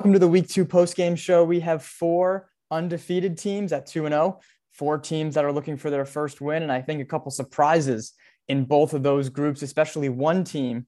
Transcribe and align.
Welcome 0.00 0.14
to 0.14 0.18
the 0.18 0.28
week 0.28 0.48
two 0.48 0.64
post 0.64 0.96
game 0.96 1.14
show. 1.14 1.44
We 1.44 1.60
have 1.60 1.82
four 1.82 2.48
undefeated 2.70 3.36
teams 3.36 3.70
at 3.70 3.86
2 3.86 4.06
and 4.06 4.14
0, 4.14 4.40
four 4.72 4.96
teams 4.96 5.34
that 5.34 5.44
are 5.44 5.52
looking 5.52 5.76
for 5.76 5.90
their 5.90 6.06
first 6.06 6.40
win, 6.40 6.62
and 6.62 6.72
I 6.72 6.80
think 6.80 7.02
a 7.02 7.04
couple 7.04 7.30
surprises 7.30 8.14
in 8.48 8.64
both 8.64 8.94
of 8.94 9.02
those 9.02 9.28
groups, 9.28 9.60
especially 9.60 10.08
one 10.08 10.42
team. 10.42 10.86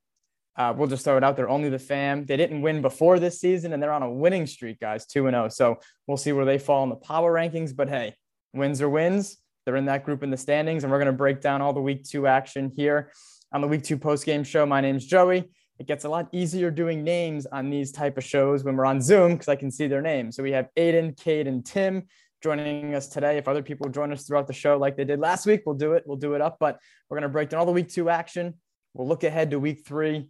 Uh, 0.57 0.73
we'll 0.75 0.89
just 0.89 1.05
throw 1.05 1.19
it 1.19 1.25
out 1.25 1.37
there. 1.37 1.51
Only 1.51 1.69
the 1.69 1.79
fam. 1.79 2.25
They 2.25 2.39
didn't 2.39 2.63
win 2.63 2.81
before 2.81 3.19
this 3.19 3.39
season, 3.39 3.75
and 3.75 3.83
they're 3.83 3.93
on 3.93 4.03
a 4.03 4.11
winning 4.11 4.47
streak, 4.47 4.81
guys, 4.81 5.05
2 5.05 5.27
and 5.27 5.35
0. 5.35 5.51
So 5.51 5.79
we'll 6.07 6.17
see 6.17 6.33
where 6.33 6.47
they 6.47 6.57
fall 6.57 6.83
in 6.83 6.89
the 6.89 6.97
power 6.97 7.35
rankings. 7.35 7.77
But 7.77 7.91
hey, 7.91 8.15
wins 8.55 8.81
are 8.81 8.89
wins. 8.89 9.37
They're 9.67 9.77
in 9.77 9.85
that 9.85 10.07
group 10.07 10.23
in 10.23 10.31
the 10.31 10.39
standings, 10.39 10.85
and 10.85 10.91
we're 10.91 11.01
going 11.01 11.13
to 11.13 11.13
break 11.13 11.43
down 11.43 11.61
all 11.61 11.75
the 11.75 11.83
week 11.83 12.05
two 12.05 12.27
action 12.27 12.73
here 12.75 13.13
on 13.53 13.61
the 13.61 13.69
week 13.69 13.83
two 13.83 13.99
post 13.99 14.25
game 14.25 14.43
show. 14.43 14.65
My 14.65 14.81
name's 14.81 15.05
Joey 15.05 15.51
it 15.83 15.89
gets 15.89 16.05
a 16.05 16.09
lot 16.09 16.29
easier 16.31 16.71
doing 16.71 17.03
names 17.03 17.45
on 17.47 17.69
these 17.69 17.91
type 17.91 18.17
of 18.17 18.23
shows 18.23 18.63
when 18.63 18.77
we're 18.77 18.87
on 18.87 19.01
Zoom 19.01 19.33
because 19.33 19.49
I 19.49 19.57
can 19.57 19.69
see 19.69 19.89
their 19.89 20.01
names. 20.01 20.37
So 20.37 20.43
we 20.45 20.53
have 20.53 20.69
Aidan, 20.77 21.15
Cade, 21.15 21.49
and 21.49 21.67
Tim 21.67 22.05
joining 22.41 22.95
us 22.95 23.09
today. 23.09 23.37
If 23.37 23.49
other 23.49 23.65
people 23.65 23.89
join 23.89 24.13
us 24.13 24.25
throughout 24.25 24.47
the 24.47 24.53
show 24.53 24.79
like 24.79 24.97
they 24.97 25.05
did 25.05 25.19
last 25.19 25.45
week, 25.45 25.63
we'll 25.67 25.75
do 25.75 25.95
it. 25.95 26.05
We'll 26.07 26.19
do 26.19 26.35
it 26.35 26.41
up. 26.41 26.59
But 26.61 26.79
we're 27.11 27.17
going 27.17 27.29
to 27.29 27.33
break 27.33 27.49
down 27.49 27.59
all 27.59 27.67
the 27.67 27.73
week 27.73 27.89
two 27.89 28.09
action. 28.09 28.55
We'll 28.95 29.09
look 29.09 29.25
ahead 29.25 29.51
to 29.51 29.59
week 29.59 29.85
three 29.85 30.29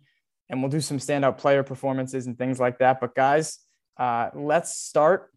and 0.49 0.63
we'll 0.63 0.71
do 0.71 0.81
some 0.81 0.97
standout 0.97 1.37
player 1.37 1.63
performances 1.63 2.27
and 2.27 2.39
things 2.39 2.59
like 2.59 2.79
that. 2.79 2.99
But 2.99 3.15
guys, 3.15 3.59
uh, 3.99 4.31
let's 4.35 4.79
start. 4.79 5.29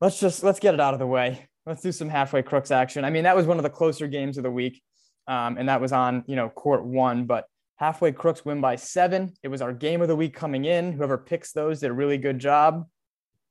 Let's 0.00 0.20
just 0.20 0.44
let's 0.44 0.60
get 0.60 0.74
it 0.74 0.80
out 0.80 0.94
of 0.94 1.00
the 1.00 1.08
way. 1.08 1.48
Let's 1.66 1.82
do 1.82 1.90
some 1.90 2.08
halfway 2.08 2.42
crooks 2.42 2.70
action. 2.70 3.04
I 3.04 3.10
mean, 3.10 3.24
that 3.24 3.34
was 3.34 3.46
one 3.46 3.56
of 3.56 3.64
the 3.64 3.70
closer 3.70 4.06
games 4.06 4.38
of 4.38 4.44
the 4.44 4.50
week, 4.50 4.80
um, 5.26 5.58
and 5.58 5.68
that 5.68 5.80
was 5.80 5.92
on 5.92 6.22
you 6.28 6.36
know 6.36 6.48
court 6.48 6.84
one. 6.84 7.24
But 7.24 7.46
Halfway 7.78 8.12
Crooks 8.12 8.44
win 8.44 8.60
by 8.60 8.76
seven. 8.76 9.32
It 9.42 9.48
was 9.48 9.62
our 9.62 9.72
game 9.72 10.02
of 10.02 10.08
the 10.08 10.16
week 10.16 10.34
coming 10.34 10.64
in. 10.64 10.92
Whoever 10.92 11.16
picks 11.16 11.52
those 11.52 11.80
did 11.80 11.90
a 11.90 11.92
really 11.92 12.18
good 12.18 12.38
job. 12.38 12.86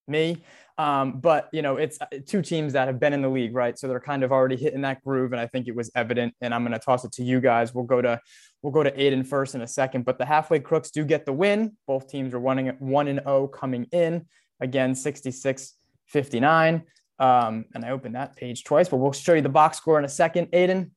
Me. 0.08 0.44
Um, 0.78 1.20
but 1.20 1.50
you 1.52 1.62
know, 1.62 1.78
it's 1.78 1.98
uh, 2.00 2.06
two 2.26 2.42
teams 2.42 2.74
that 2.74 2.88
have 2.88 3.00
been 3.00 3.14
in 3.14 3.22
the 3.22 3.30
league, 3.30 3.56
right? 3.56 3.78
So 3.80 3.88
they're 3.88 4.00
kind 4.00 4.24
of 4.24 4.32
already 4.32 4.56
hitting 4.56 4.82
that 4.82 5.04
groove, 5.04 5.32
and 5.32 5.42
I 5.42 5.48
think 5.48 5.68
it 5.68 5.76
was 5.76 5.90
evident. 5.96 6.34
And 6.40 6.54
I'm 6.54 6.62
going 6.64 6.74
to 6.74 6.80
toss 6.80 7.04
it 7.04 7.14
to 7.14 7.24
you 7.24 7.42
guys. 7.42 7.74
We'll 7.74 7.86
go 7.86 8.02
to 8.02 8.20
we'll 8.62 8.74
go 8.74 8.84
to 8.84 9.02
Aidan 9.02 9.24
first 9.24 9.56
in 9.56 9.62
a 9.62 9.68
second. 9.68 10.06
But 10.06 10.18
the 10.18 10.26
halfway 10.26 10.60
crooks 10.60 10.92
do 10.92 11.04
get 11.04 11.26
the 11.26 11.34
win. 11.34 11.78
Both 11.88 12.10
teams 12.10 12.34
are 12.34 12.38
at 12.38 12.82
one 12.82 13.08
and 13.08 13.20
zero 13.20 13.24
oh 13.26 13.48
coming 13.48 13.88
in. 13.92 14.28
Again, 14.60 14.96
66 14.96 15.74
59. 16.08 16.84
Um, 17.20 17.66
and 17.74 17.84
I 17.84 17.90
opened 17.92 18.16
that 18.16 18.36
page 18.36 18.64
twice, 18.64 18.90
but 18.90 18.98
we'll 18.98 19.12
show 19.12 19.34
you 19.34 19.42
the 19.42 19.50
box 19.50 19.78
score 19.78 19.98
in 19.98 20.06
a 20.06 20.10
second. 20.10 20.50
Aidan, 20.54 20.92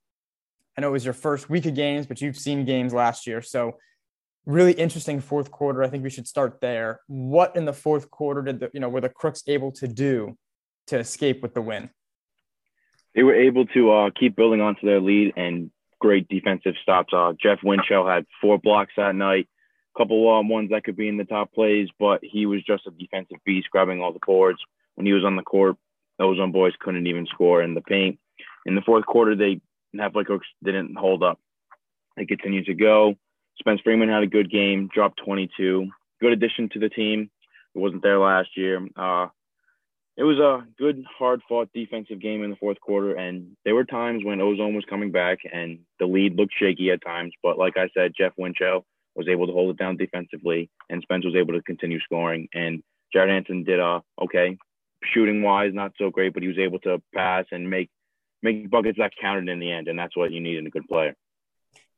I 0.81 0.83
know 0.83 0.89
it 0.89 0.93
was 0.93 1.05
your 1.05 1.13
first 1.13 1.51
week 1.51 1.67
of 1.67 1.75
games, 1.75 2.07
but 2.07 2.23
you've 2.23 2.39
seen 2.39 2.65
games 2.65 2.95
last 2.95 3.27
year. 3.27 3.43
So 3.43 3.77
really 4.47 4.73
interesting 4.73 5.21
fourth 5.21 5.51
quarter. 5.51 5.83
I 5.83 5.91
think 5.91 6.03
we 6.03 6.09
should 6.09 6.27
start 6.27 6.59
there. 6.63 7.01
What 7.07 7.55
in 7.55 7.67
the 7.67 7.75
fourth 7.75 8.11
quarter 8.11 8.41
did 8.41 8.61
the, 8.61 8.71
you 8.73 8.81
know, 8.81 8.89
were 8.89 9.03
the 9.03 9.11
Crooks 9.11 9.43
able 9.47 9.73
to 9.73 9.87
do 9.87 10.39
to 10.87 10.99
escape 10.99 11.43
with 11.43 11.53
the 11.53 11.61
win? 11.61 11.91
They 13.15 13.23
were 13.25 13.35
able 13.35 13.67
to 13.67 13.93
uh, 13.93 14.11
keep 14.19 14.37
building 14.37 14.63
onto 14.63 14.87
their 14.87 15.03
lead 15.03 15.35
and 15.37 15.71
great 15.99 16.27
defensive 16.29 16.77
stops. 16.81 17.13
Uh, 17.13 17.35
Jeff 17.39 17.59
Winchell 17.63 18.09
had 18.09 18.25
four 18.41 18.57
blocks 18.57 18.95
that 18.97 19.15
night, 19.15 19.51
a 19.95 19.99
couple 19.99 20.35
um, 20.35 20.49
ones 20.49 20.71
that 20.71 20.85
could 20.85 20.97
be 20.97 21.09
in 21.09 21.19
the 21.19 21.25
top 21.25 21.53
plays, 21.53 21.89
but 21.99 22.21
he 22.23 22.47
was 22.47 22.63
just 22.63 22.87
a 22.87 22.91
defensive 22.91 23.37
beast, 23.45 23.69
grabbing 23.71 24.01
all 24.01 24.15
the 24.15 24.21
boards. 24.27 24.61
When 24.95 25.05
he 25.05 25.13
was 25.13 25.27
on 25.27 25.37
the 25.37 25.43
court, 25.43 25.77
those 26.19 26.41
on 26.41 26.53
boys 26.53 26.73
couldn't 26.81 27.07
even 27.07 27.27
score 27.27 27.61
in 27.61 27.75
the 27.75 27.83
paint. 27.83 28.19
In 28.65 28.75
the 28.75 28.83
fourth 28.83 29.05
quarter, 29.05 29.37
they 29.37 29.61
and 29.93 30.01
halfway 30.01 30.25
crooks 30.25 30.47
didn't 30.63 30.97
hold 30.97 31.23
up. 31.23 31.39
They 32.17 32.27
continued 32.27 32.67
to 32.67 32.75
go. 32.75 33.15
Spence 33.59 33.81
Freeman 33.83 34.09
had 34.09 34.23
a 34.23 34.27
good 34.27 34.51
game, 34.51 34.89
dropped 34.93 35.21
22. 35.25 35.89
Good 36.21 36.33
addition 36.33 36.69
to 36.71 36.79
the 36.79 36.89
team. 36.89 37.31
It 37.75 37.79
wasn't 37.79 38.03
there 38.03 38.19
last 38.19 38.57
year. 38.57 38.87
Uh, 38.97 39.29
it 40.17 40.25
was 40.25 40.39
a 40.39 40.67
good, 40.79 41.05
hard 41.19 41.41
fought 41.49 41.71
defensive 41.73 42.21
game 42.21 42.43
in 42.43 42.51
the 42.51 42.57
fourth 42.57 42.81
quarter. 42.81 43.15
And 43.15 43.57
there 43.65 43.75
were 43.75 43.85
times 43.85 44.25
when 44.25 44.41
Ozone 44.41 44.75
was 44.75 44.85
coming 44.85 45.13
back 45.13 45.39
and 45.51 45.79
the 45.99 46.07
lead 46.07 46.37
looked 46.37 46.55
shaky 46.59 46.91
at 46.91 47.03
times. 47.05 47.33
But 47.43 47.59
like 47.59 47.77
I 47.77 47.89
said, 47.95 48.13
Jeff 48.17 48.33
Winchell 48.37 48.85
was 49.15 49.29
able 49.29 49.47
to 49.47 49.53
hold 49.53 49.71
it 49.71 49.79
down 49.79 49.97
defensively, 49.97 50.71
and 50.89 51.03
Spence 51.03 51.25
was 51.25 51.35
able 51.35 51.55
to 51.55 51.63
continue 51.63 52.01
scoring. 52.01 52.49
And 52.55 52.83
Jared 53.13 53.31
Hanson 53.31 53.65
did 53.65 53.81
uh, 53.81 54.01
okay. 54.23 54.57
Shooting 55.15 55.43
wise, 55.43 55.73
not 55.73 55.93
so 55.99 56.11
great, 56.11 56.35
but 56.35 56.43
he 56.43 56.49
was 56.49 56.59
able 56.59 56.79
to 56.81 57.01
pass 57.15 57.47
and 57.51 57.71
make 57.71 57.89
make 58.43 58.71
buckets 58.71 58.99
that 58.99 59.13
counted 59.21 59.49
in 59.49 59.59
the 59.59 59.71
end, 59.71 59.89
and 59.89 59.99
that's 59.99 60.17
what 60.17 60.33
you 60.33 60.41
need 60.41 60.59
in 60.59 60.67
a 60.67 60.71
good 60.71 60.87
player. 60.89 61.15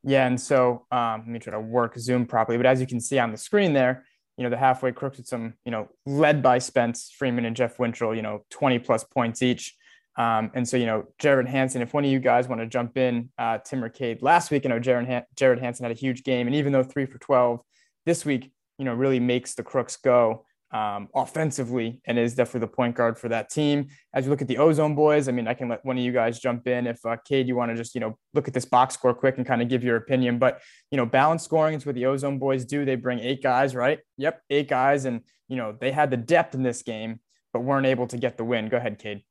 Yeah, 0.05 0.27
and 0.27 0.41
so 0.41 0.87
um, 0.91 1.21
let 1.21 1.29
me 1.29 1.39
try 1.39 1.53
to 1.53 1.61
work 1.61 1.97
Zoom 1.99 2.27
properly. 2.27 2.57
But 2.57 2.67
as 2.67 2.81
you 2.81 2.87
can 2.87 3.01
see 3.01 3.19
on 3.19 3.31
the 3.31 3.39
screen 3.39 3.73
there, 3.73 4.05
you 4.37 4.45
know 4.45 4.51
the 4.51 4.57
halfway 4.57 4.93
crooks 4.93 5.19
with 5.19 5.27
some, 5.27 5.55
you 5.65 5.71
know, 5.71 5.89
led 6.07 6.43
by 6.43 6.59
Spence 6.59 7.13
Freeman 7.17 7.45
and 7.45 7.55
Jeff 7.55 7.79
Winchell, 7.79 8.15
you 8.15 8.23
know, 8.23 8.45
20 8.51 8.79
plus 8.81 9.05
points 9.05 9.43
each. 9.43 9.77
Um, 10.17 10.51
and 10.55 10.69
so, 10.69 10.77
you 10.77 10.87
know, 10.87 11.07
Jared 11.19 11.49
Hanson, 11.49 11.81
if 11.81 11.95
one 11.95 12.05
of 12.05 12.11
you 12.11 12.21
guys 12.21 12.49
want 12.49 12.61
to 12.61 12.67
jump 12.67 12.99
in, 12.99 13.31
uh, 13.39 13.59
Tim 13.59 13.89
Cade, 13.91 14.21
last 14.21 14.51
week, 14.51 14.65
you 14.65 14.69
know, 14.69 14.79
Jared, 14.79 15.25
Jared 15.37 15.59
Hanson 15.59 15.85
had 15.85 15.93
a 15.93 15.99
huge 15.99 16.23
game. 16.23 16.47
And 16.47 16.57
even 16.57 16.73
though 16.73 16.83
three 16.83 17.07
for 17.07 17.19
12 17.19 17.61
this 18.05 18.25
week, 18.25 18.53
you 18.79 18.85
know, 18.85 18.95
really 18.95 19.21
makes 19.21 19.55
the 19.55 19.63
Crooks 19.63 19.97
go 19.97 20.45
um, 20.73 21.09
offensively 21.15 22.01
and 22.07 22.19
is 22.19 22.35
definitely 22.35 22.61
the 22.61 22.73
point 22.73 22.97
guard 22.97 23.19
for 23.19 23.29
that 23.29 23.51
team. 23.51 23.89
As 24.15 24.25
you 24.25 24.31
look 24.31 24.41
at 24.41 24.49
the 24.49 24.59
Ozone 24.59 24.95
boys, 24.95 25.29
I 25.29 25.33
mean, 25.33 25.47
I 25.47 25.55
can 25.55 25.69
let 25.69 25.85
one 25.85 25.99
of 25.99 26.05
you 26.05 26.13
guys 26.13 26.41
jump 26.41 26.67
in 26.67 26.87
if 26.87 27.05
uh, 27.05 27.17
Cade, 27.25 27.47
you 27.47 27.55
want 27.57 27.71
to 27.71 27.77
just 27.77 27.95
you 27.95 28.01
know 28.01 28.17
look 28.35 28.49
at 28.49 28.55
this 28.55 28.65
box 28.65 28.95
score 28.95 29.15
quick 29.15 29.37
and 29.37 29.47
kind 29.47 29.61
of 29.61 29.69
give 29.69 29.85
your 29.85 29.97
opinion. 29.97 30.39
But 30.39 30.61
you 30.91 30.97
know, 30.97 31.07
balance 31.07 31.45
scoring 31.45 31.75
is 31.75 31.85
what 31.85 31.95
the 31.95 32.07
Ozone 32.07 32.39
boys 32.39 32.65
do. 32.65 32.85
They 32.85 32.97
bring 32.97 33.21
eight 33.21 33.43
guys, 33.43 33.75
right? 33.75 34.01
Yep, 34.17 34.43
eight 34.51 34.69
guys, 34.69 35.05
and 35.05 35.21
you 35.49 35.57
know 35.57 35.77
they 35.79 35.93
had 35.93 36.11
the 36.11 36.17
depth 36.17 36.55
in 36.55 36.63
this 36.63 36.83
game, 36.83 37.21
but 37.53 37.61
weren't 37.61 37.87
able 37.87 38.07
to 38.07 38.17
get 38.17 38.39
the 38.39 38.45
win. 38.45 38.69
Go 38.69 38.79
ahead, 38.79 38.99
Cade. 38.99 39.23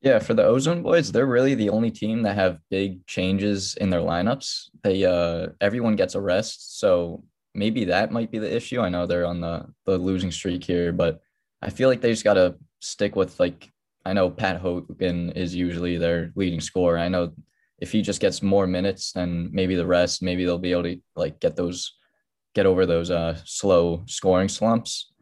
Yeah, 0.00 0.20
for 0.20 0.34
the 0.34 0.44
Ozone 0.44 0.82
boys, 0.82 1.10
they're 1.10 1.26
really 1.26 1.54
the 1.54 1.70
only 1.70 1.90
team 1.90 2.22
that 2.22 2.36
have 2.36 2.60
big 2.70 3.04
changes 3.06 3.76
in 3.80 3.90
their 3.90 4.00
lineups. 4.00 4.68
They 4.82 5.04
uh 5.04 5.48
everyone 5.60 5.96
gets 5.96 6.14
a 6.14 6.20
rest, 6.20 6.78
so 6.78 7.24
maybe 7.58 7.86
that 7.86 8.12
might 8.12 8.30
be 8.30 8.38
the 8.38 8.54
issue. 8.54 8.80
I 8.80 8.88
know 8.88 9.04
they're 9.04 9.26
on 9.26 9.40
the 9.40 9.66
the 9.84 9.98
losing 9.98 10.30
streak 10.30 10.64
here, 10.64 10.92
but 10.92 11.20
I 11.60 11.70
feel 11.70 11.88
like 11.88 12.00
they 12.00 12.12
just 12.12 12.24
got 12.24 12.34
to 12.34 12.54
stick 12.80 13.16
with 13.16 13.38
like 13.40 13.70
I 14.06 14.12
know 14.12 14.30
Pat 14.30 14.60
Hogan 14.60 15.32
is 15.32 15.54
usually 15.54 15.98
their 15.98 16.32
leading 16.36 16.60
scorer. 16.60 16.98
I 16.98 17.08
know 17.08 17.32
if 17.80 17.92
he 17.92 18.00
just 18.00 18.20
gets 18.20 18.42
more 18.42 18.66
minutes 18.66 19.12
than 19.12 19.50
maybe 19.52 19.74
the 19.74 19.86
rest, 19.86 20.22
maybe 20.22 20.44
they'll 20.44 20.58
be 20.58 20.72
able 20.72 20.84
to 20.84 21.00
like 21.16 21.40
get 21.40 21.56
those 21.56 21.94
get 22.54 22.66
over 22.66 22.86
those 22.86 23.10
uh 23.10 23.36
slow 23.44 24.04
scoring 24.06 24.48
slumps. 24.48 25.12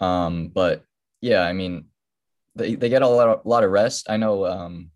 Um, 0.00 0.48
but 0.48 0.84
yeah, 1.20 1.42
I 1.42 1.52
mean 1.52 1.86
they, 2.56 2.74
they 2.74 2.88
get 2.88 3.02
a 3.02 3.08
lot 3.08 3.28
of, 3.28 3.46
a 3.46 3.48
lot 3.48 3.64
of 3.64 3.70
rest. 3.70 4.10
I 4.10 4.16
know 4.16 4.44
um 4.46 4.90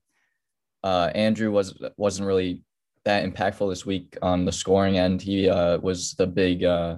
uh 0.82 1.10
Andrew 1.14 1.50
was 1.50 1.78
wasn't 1.96 2.26
really 2.26 2.64
that 3.08 3.24
impactful 3.24 3.70
this 3.70 3.86
week 3.86 4.18
on 4.20 4.44
the 4.44 4.52
scoring 4.52 4.98
end. 4.98 5.22
He 5.22 5.48
uh, 5.48 5.78
was 5.78 6.12
the 6.12 6.26
big 6.26 6.62
uh, 6.62 6.96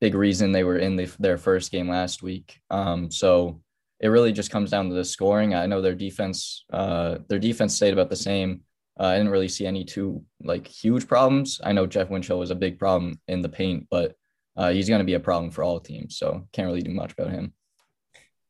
big 0.00 0.14
reason 0.14 0.52
they 0.52 0.62
were 0.62 0.78
in 0.78 0.94
the, 0.94 1.12
their 1.18 1.36
first 1.36 1.72
game 1.72 1.88
last 1.88 2.22
week. 2.22 2.60
Um, 2.70 3.10
so 3.10 3.60
it 3.98 4.08
really 4.08 4.30
just 4.30 4.52
comes 4.52 4.70
down 4.70 4.88
to 4.88 4.94
the 4.94 5.04
scoring. 5.04 5.56
I 5.56 5.66
know 5.66 5.80
their 5.80 5.96
defense 5.96 6.64
uh, 6.72 7.18
their 7.28 7.40
defense 7.40 7.74
stayed 7.74 7.92
about 7.92 8.10
the 8.10 8.16
same. 8.16 8.60
Uh, 8.98 9.06
I 9.06 9.16
didn't 9.16 9.32
really 9.32 9.48
see 9.48 9.66
any 9.66 9.84
two 9.84 10.22
like 10.40 10.68
huge 10.68 11.08
problems. 11.08 11.60
I 11.64 11.72
know 11.72 11.86
Jeff 11.86 12.08
Winchell 12.08 12.38
was 12.38 12.52
a 12.52 12.54
big 12.64 12.78
problem 12.78 13.20
in 13.26 13.42
the 13.42 13.48
paint, 13.48 13.88
but 13.90 14.14
uh, 14.56 14.70
he's 14.70 14.88
going 14.88 15.00
to 15.00 15.04
be 15.04 15.14
a 15.14 15.20
problem 15.20 15.50
for 15.50 15.64
all 15.64 15.80
teams. 15.80 16.16
So 16.16 16.46
can't 16.52 16.66
really 16.66 16.82
do 16.82 16.92
much 16.92 17.12
about 17.12 17.32
him. 17.32 17.54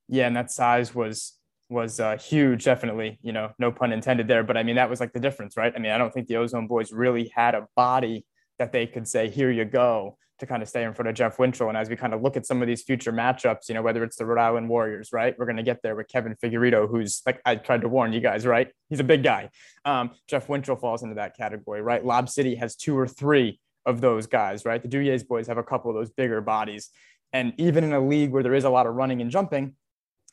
Yeah, 0.07 0.27
and 0.27 0.37
that 0.37 0.51
size 0.51 0.95
was 0.95 1.33
was 1.73 2.01
uh, 2.01 2.17
huge, 2.17 2.65
definitely. 2.65 3.19
You 3.23 3.33
know, 3.33 3.53
no 3.59 3.73
pun 3.73 3.93
intended 3.93 4.29
there, 4.29 4.45
but 4.45 4.57
I 4.57 4.63
mean 4.63 4.77
that 4.77 4.91
was 4.91 5.01
like 5.01 5.13
the 5.13 5.21
difference, 5.21 5.57
right? 5.57 5.73
I 5.75 5.79
mean, 5.79 5.93
I 5.93 5.99
don't 5.99 6.13
think 6.13 6.29
the 6.29 6.37
Ozone 6.37 6.67
Boys 6.67 6.93
really 6.93 7.33
had 7.35 7.55
a 7.55 7.67
body 7.77 8.27
that 8.59 8.73
they 8.73 8.87
could 8.87 9.09
say, 9.09 9.29
"Here 9.29 9.51
you 9.51 9.65
go," 9.65 10.17
to 10.43 10.47
kind 10.47 10.63
of 10.63 10.69
stay 10.69 10.83
in 10.83 10.93
front 10.93 11.09
of 11.09 11.15
Jeff 11.15 11.39
Winchell. 11.39 11.69
And 11.69 11.77
as 11.79 11.89
we 11.89 11.95
kind 11.95 12.13
of 12.13 12.21
look 12.21 12.37
at 12.37 12.47
some 12.47 12.63
of 12.63 12.69
these 12.69 12.83
future 12.83 13.13
matchups, 13.13 13.69
you 13.69 13.75
know, 13.75 13.83
whether 13.83 14.03
it's 14.03 14.17
the 14.17 14.27
Rhode 14.27 14.41
Island 14.41 14.69
Warriors, 14.69 15.11
right? 15.13 15.37
We're 15.39 15.47
going 15.47 15.57
to 15.57 15.63
get 15.63 15.81
there 15.83 15.95
with 15.95 16.09
Kevin 16.09 16.35
Figueredo, 16.35 16.91
who's 16.91 17.23
like 17.25 17.41
I 17.45 17.55
tried 17.55 17.83
to 17.83 17.89
warn 17.89 18.13
you 18.13 18.21
guys, 18.21 18.45
right? 18.45 18.69
He's 18.91 18.99
a 18.99 19.05
big 19.05 19.23
guy. 19.23 19.51
Um, 19.85 20.11
Jeff 20.29 20.49
Winchell 20.49 20.77
falls 20.77 21.05
into 21.05 21.15
that 21.15 21.37
category, 21.37 21.81
right? 21.81 22.05
Lob 22.05 22.29
City 22.29 22.57
has 22.57 22.75
two 22.75 22.99
or 22.99 23.07
three 23.07 23.61
of 23.87 24.01
those 24.01 24.27
guys, 24.27 24.65
right? 24.65 24.83
The 24.83 24.89
Duyes 24.89 25.23
boys 25.23 25.47
have 25.47 25.59
a 25.59 25.63
couple 25.63 25.91
of 25.91 25.97
those 25.97 26.11
bigger 26.11 26.41
bodies. 26.41 26.91
And 27.33 27.55
even 27.57 27.85
in 27.85 27.93
a 27.93 28.01
league 28.01 28.31
where 28.31 28.43
there 28.43 28.55
is 28.55 28.65
a 28.65 28.71
lot 28.71 28.87
of 28.87 28.95
running 28.95 29.23
and 29.23 29.31
jumping, 29.31 29.77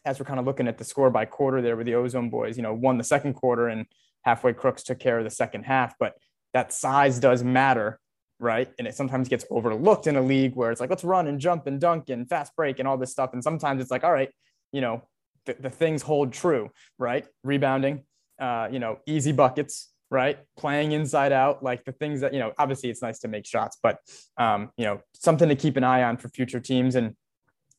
as 0.06 0.20
we're 0.20 0.26
kind 0.26 0.40
of 0.40 0.46
looking 0.46 0.68
at 0.68 0.78
the 0.78 0.84
score 0.84 1.10
by 1.10 1.26
quarter 1.26 1.62
there 1.62 1.76
with 1.76 1.86
the 1.86 1.96
Ozone 1.96 2.30
boys, 2.30 2.58
you 2.58 2.64
know, 2.64 2.74
won 2.74 2.98
the 2.98 3.04
second 3.04 3.34
quarter 3.34 3.68
and 3.68 3.86
halfway 4.24 4.54
Crooks 4.54 4.84
took 4.84 5.00
care 5.00 5.18
of 5.18 5.24
the 5.24 5.30
second 5.30 5.64
half. 5.64 5.96
But 6.00 6.14
that 6.54 6.74
size 6.74 7.20
does 7.20 7.44
matter, 7.44 8.00
right? 8.40 8.70
And 8.80 8.88
it 8.88 8.96
sometimes 8.96 9.30
gets 9.30 9.46
overlooked 9.50 10.08
in 10.08 10.16
a 10.16 10.22
league 10.22 10.56
where 10.56 10.72
it's 10.72 10.82
like, 10.82 10.90
let's 10.90 11.04
run 11.04 11.28
and 11.28 11.40
jump 11.40 11.68
and 11.68 11.80
dunk 11.80 12.10
and 12.10 12.28
fast 12.28 12.56
break 12.56 12.80
and 12.80 12.88
all 12.88 12.98
this 12.98 13.12
stuff. 13.12 13.32
And 13.34 13.44
sometimes 13.44 13.82
it's 13.82 13.92
like, 13.92 14.04
all 14.04 14.12
right, 14.12 14.30
you 14.72 14.82
know, 14.82 15.04
the, 15.46 15.56
the 15.60 15.70
things 15.70 16.02
hold 16.02 16.34
true, 16.34 16.70
right? 16.98 17.26
Rebounding, 17.44 18.04
uh, 18.40 18.68
you 18.72 18.80
know, 18.80 19.00
easy 19.06 19.32
buckets, 19.32 19.92
right? 20.12 20.40
Playing 20.58 20.92
inside 20.92 21.32
out, 21.32 21.64
like 21.64 21.86
the 21.86 21.92
things 21.92 22.22
that, 22.22 22.34
you 22.34 22.40
know, 22.40 22.54
obviously 22.58 22.90
it's 22.90 23.02
nice 23.02 23.20
to 23.20 23.28
make 23.28 23.46
shots, 23.46 23.78
but, 23.82 24.00
um, 24.38 24.72
you 24.78 24.86
know, 24.86 25.02
something 25.14 25.50
to 25.50 25.56
keep 25.56 25.78
an 25.78 25.84
eye 25.84 26.04
on 26.04 26.18
for 26.18 26.30
future 26.30 26.60
teams. 26.60 26.96
And 26.96 27.16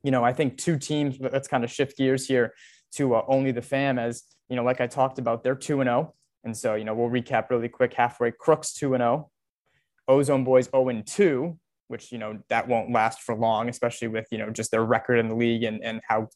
you 0.02 0.10
know, 0.10 0.24
I 0.24 0.32
think 0.32 0.58
two 0.58 0.78
teams, 0.78 1.16
let's 1.20 1.48
kind 1.48 1.64
of 1.64 1.70
shift 1.70 1.96
gears 1.96 2.26
here 2.26 2.54
to 2.92 3.14
uh, 3.14 3.24
only 3.28 3.52
the 3.52 3.62
fam 3.62 3.98
as, 3.98 4.24
you 4.48 4.56
know, 4.56 4.64
like 4.64 4.80
I 4.80 4.86
talked 4.86 5.18
about, 5.18 5.42
they're 5.42 5.54
2 5.54 5.80
and 5.80 5.88
0. 5.88 6.14
And 6.44 6.56
so, 6.56 6.74
you 6.74 6.84
know, 6.84 6.94
we'll 6.94 7.10
recap 7.10 7.50
really 7.50 7.68
quick 7.68 7.92
halfway. 7.94 8.30
Crooks 8.30 8.72
2 8.72 8.94
and 8.94 9.02
0, 9.02 9.30
Ozone 10.08 10.44
Boys 10.44 10.68
0 10.70 10.88
and 10.88 11.06
2, 11.06 11.58
which, 11.88 12.12
you 12.12 12.18
know, 12.18 12.38
that 12.48 12.66
won't 12.66 12.92
last 12.92 13.20
for 13.20 13.34
long, 13.34 13.68
especially 13.68 14.08
with, 14.08 14.26
you 14.30 14.38
know, 14.38 14.50
just 14.50 14.70
their 14.70 14.84
record 14.84 15.18
in 15.18 15.28
the 15.28 15.34
league 15.34 15.64
and, 15.64 15.84
and 15.84 16.00
how 16.08 16.28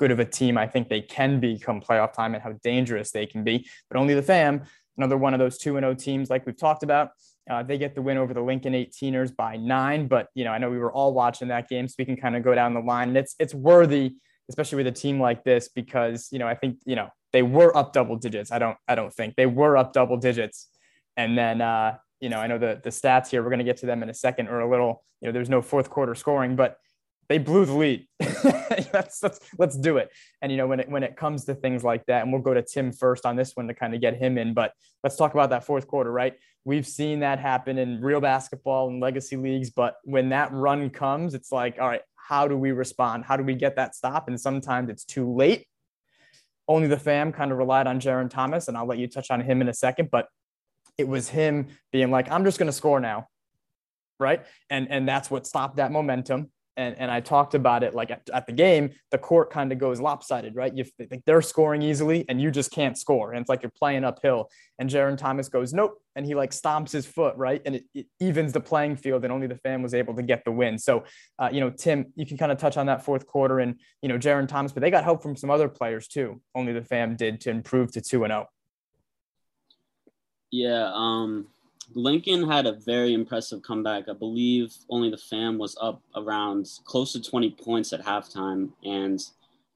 good 0.00 0.10
of 0.10 0.18
a 0.18 0.24
team 0.24 0.58
I 0.58 0.66
think 0.66 0.88
they 0.88 1.00
can 1.00 1.40
be 1.40 1.58
come 1.58 1.80
playoff 1.80 2.12
time 2.12 2.34
and 2.34 2.42
how 2.42 2.52
dangerous 2.64 3.12
they 3.12 3.26
can 3.26 3.44
be. 3.44 3.68
But 3.88 3.98
only 3.98 4.14
the 4.14 4.22
fam, 4.22 4.64
another 4.96 5.16
one 5.16 5.34
of 5.34 5.38
those 5.38 5.58
2 5.58 5.76
and 5.76 5.84
0 5.84 5.94
teams, 5.94 6.30
like 6.30 6.46
we've 6.46 6.56
talked 6.56 6.82
about. 6.82 7.10
Uh, 7.50 7.62
they 7.62 7.76
get 7.76 7.94
the 7.94 8.00
win 8.00 8.16
over 8.16 8.32
the 8.32 8.40
Lincoln 8.40 8.72
18ers 8.72 9.34
by 9.34 9.56
nine, 9.56 10.06
but 10.06 10.28
you 10.34 10.44
know 10.44 10.50
I 10.50 10.58
know 10.58 10.70
we 10.70 10.78
were 10.78 10.92
all 10.92 11.12
watching 11.12 11.48
that 11.48 11.68
game, 11.68 11.86
so 11.88 11.94
we 11.98 12.04
can 12.04 12.16
kind 12.16 12.36
of 12.36 12.42
go 12.42 12.54
down 12.54 12.72
the 12.72 12.80
line, 12.80 13.08
and 13.08 13.16
it's 13.18 13.34
it's 13.38 13.54
worthy, 13.54 14.14
especially 14.48 14.76
with 14.76 14.86
a 14.86 14.92
team 14.92 15.20
like 15.20 15.44
this, 15.44 15.68
because 15.68 16.28
you 16.32 16.38
know 16.38 16.48
I 16.48 16.54
think 16.54 16.78
you 16.86 16.96
know 16.96 17.08
they 17.32 17.42
were 17.42 17.76
up 17.76 17.92
double 17.92 18.16
digits. 18.16 18.50
I 18.50 18.58
don't 18.58 18.78
I 18.88 18.94
don't 18.94 19.12
think 19.12 19.36
they 19.36 19.46
were 19.46 19.76
up 19.76 19.92
double 19.92 20.16
digits, 20.16 20.68
and 21.16 21.36
then 21.36 21.60
uh, 21.60 21.96
you 22.20 22.30
know 22.30 22.38
I 22.38 22.46
know 22.46 22.58
the 22.58 22.80
the 22.82 22.90
stats 22.90 23.28
here. 23.28 23.42
We're 23.42 23.50
going 23.50 23.58
to 23.58 23.64
get 23.64 23.76
to 23.78 23.86
them 23.86 24.02
in 24.02 24.08
a 24.08 24.14
second, 24.14 24.48
or 24.48 24.60
a 24.60 24.70
little. 24.70 25.04
You 25.20 25.28
know, 25.28 25.32
there's 25.32 25.50
no 25.50 25.62
fourth 25.62 25.90
quarter 25.90 26.14
scoring, 26.14 26.56
but 26.56 26.76
they 27.28 27.38
blew 27.38 27.64
the 27.64 27.74
lead. 27.74 28.06
let's, 28.92 29.22
let's, 29.22 29.40
let's 29.58 29.76
do 29.76 29.96
it. 29.98 30.10
And, 30.42 30.50
you 30.50 30.58
know, 30.58 30.66
when 30.66 30.80
it, 30.80 30.88
when 30.88 31.02
it 31.02 31.16
comes 31.16 31.44
to 31.46 31.54
things 31.54 31.84
like 31.84 32.04
that, 32.06 32.22
and 32.22 32.32
we'll 32.32 32.42
go 32.42 32.54
to 32.54 32.62
Tim 32.62 32.92
first 32.92 33.26
on 33.26 33.36
this 33.36 33.52
one 33.54 33.68
to 33.68 33.74
kind 33.74 33.94
of 33.94 34.00
get 34.00 34.16
him 34.16 34.38
in, 34.38 34.54
but 34.54 34.72
let's 35.02 35.16
talk 35.16 35.34
about 35.34 35.50
that 35.50 35.64
fourth 35.64 35.86
quarter, 35.86 36.10
right? 36.10 36.34
We've 36.64 36.86
seen 36.86 37.20
that 37.20 37.38
happen 37.38 37.78
in 37.78 38.00
real 38.00 38.20
basketball 38.20 38.88
and 38.88 39.00
legacy 39.00 39.36
leagues, 39.36 39.70
but 39.70 39.96
when 40.04 40.30
that 40.30 40.52
run 40.52 40.90
comes, 40.90 41.34
it's 41.34 41.52
like, 41.52 41.78
all 41.78 41.88
right, 41.88 42.02
how 42.16 42.48
do 42.48 42.56
we 42.56 42.72
respond? 42.72 43.24
How 43.24 43.36
do 43.36 43.44
we 43.44 43.54
get 43.54 43.76
that 43.76 43.94
stop? 43.94 44.28
And 44.28 44.40
sometimes 44.40 44.88
it's 44.88 45.04
too 45.04 45.30
late. 45.32 45.66
Only 46.66 46.88
the 46.88 46.98
fam 46.98 47.32
kind 47.32 47.52
of 47.52 47.58
relied 47.58 47.86
on 47.86 48.00
Jerrin 48.00 48.30
Thomas, 48.30 48.68
and 48.68 48.76
I'll 48.76 48.86
let 48.86 48.98
you 48.98 49.06
touch 49.06 49.30
on 49.30 49.42
him 49.42 49.60
in 49.60 49.68
a 49.68 49.74
second, 49.74 50.10
but 50.10 50.28
it 50.96 51.06
was 51.06 51.28
him 51.28 51.66
being 51.92 52.10
like, 52.10 52.30
I'm 52.30 52.44
just 52.44 52.58
going 52.58 52.68
to 52.68 52.72
score 52.72 53.00
now. 53.00 53.28
Right. 54.18 54.44
And, 54.70 54.88
and 54.90 55.08
that's 55.08 55.30
what 55.30 55.46
stopped 55.46 55.76
that 55.76 55.90
momentum 55.90 56.50
and, 56.76 56.96
and 56.98 57.10
I 57.10 57.20
talked 57.20 57.54
about 57.54 57.82
it 57.82 57.94
like 57.94 58.10
at, 58.10 58.28
at 58.32 58.46
the 58.46 58.52
game, 58.52 58.90
the 59.10 59.18
court 59.18 59.50
kind 59.50 59.70
of 59.72 59.78
goes 59.78 60.00
lopsided, 60.00 60.56
right? 60.56 60.74
You 60.74 60.84
think 60.84 61.22
they're 61.24 61.42
scoring 61.42 61.82
easily 61.82 62.24
and 62.28 62.40
you 62.40 62.50
just 62.50 62.70
can't 62.70 62.98
score. 62.98 63.32
And 63.32 63.40
it's 63.40 63.48
like 63.48 63.62
you're 63.62 63.72
playing 63.76 64.04
uphill. 64.04 64.50
And 64.78 64.90
Jerrin 64.90 65.16
Thomas 65.16 65.48
goes, 65.48 65.72
nope. 65.72 66.00
And 66.16 66.26
he 66.26 66.34
like 66.34 66.50
stomps 66.50 66.90
his 66.90 67.06
foot, 67.06 67.36
right? 67.36 67.62
And 67.64 67.76
it, 67.76 67.84
it, 67.94 68.06
evens 68.20 68.52
the 68.52 68.60
playing 68.60 68.96
field 68.96 69.24
and 69.24 69.32
only 69.32 69.46
the 69.46 69.56
fam 69.56 69.82
was 69.82 69.94
able 69.94 70.14
to 70.14 70.22
get 70.22 70.44
the 70.44 70.52
win. 70.52 70.78
So, 70.78 71.04
uh, 71.38 71.48
you 71.52 71.60
know, 71.60 71.70
Tim, 71.70 72.06
you 72.16 72.26
can 72.26 72.36
kind 72.36 72.50
of 72.50 72.58
touch 72.58 72.76
on 72.76 72.86
that 72.86 73.04
fourth 73.04 73.26
quarter 73.26 73.60
and, 73.60 73.78
you 74.02 74.08
know, 74.08 74.18
Jerrin 74.18 74.48
Thomas, 74.48 74.72
but 74.72 74.80
they 74.80 74.90
got 74.90 75.04
help 75.04 75.22
from 75.22 75.36
some 75.36 75.50
other 75.50 75.68
players 75.68 76.08
too. 76.08 76.40
Only 76.54 76.72
the 76.72 76.82
fam 76.82 77.16
did 77.16 77.40
to 77.42 77.50
improve 77.50 77.92
to 77.92 78.00
2 78.00 78.24
and 78.24 78.32
0. 78.32 78.46
Yeah. 80.50 80.90
Um, 80.94 81.48
Lincoln 81.92 82.48
had 82.48 82.66
a 82.66 82.72
very 82.72 83.12
impressive 83.12 83.62
comeback. 83.62 84.08
I 84.08 84.14
believe 84.14 84.74
only 84.88 85.10
the 85.10 85.18
fam 85.18 85.58
was 85.58 85.76
up 85.80 86.02
around 86.16 86.70
close 86.84 87.12
to 87.12 87.22
20 87.22 87.50
points 87.50 87.92
at 87.92 88.04
halftime, 88.04 88.70
and 88.84 89.20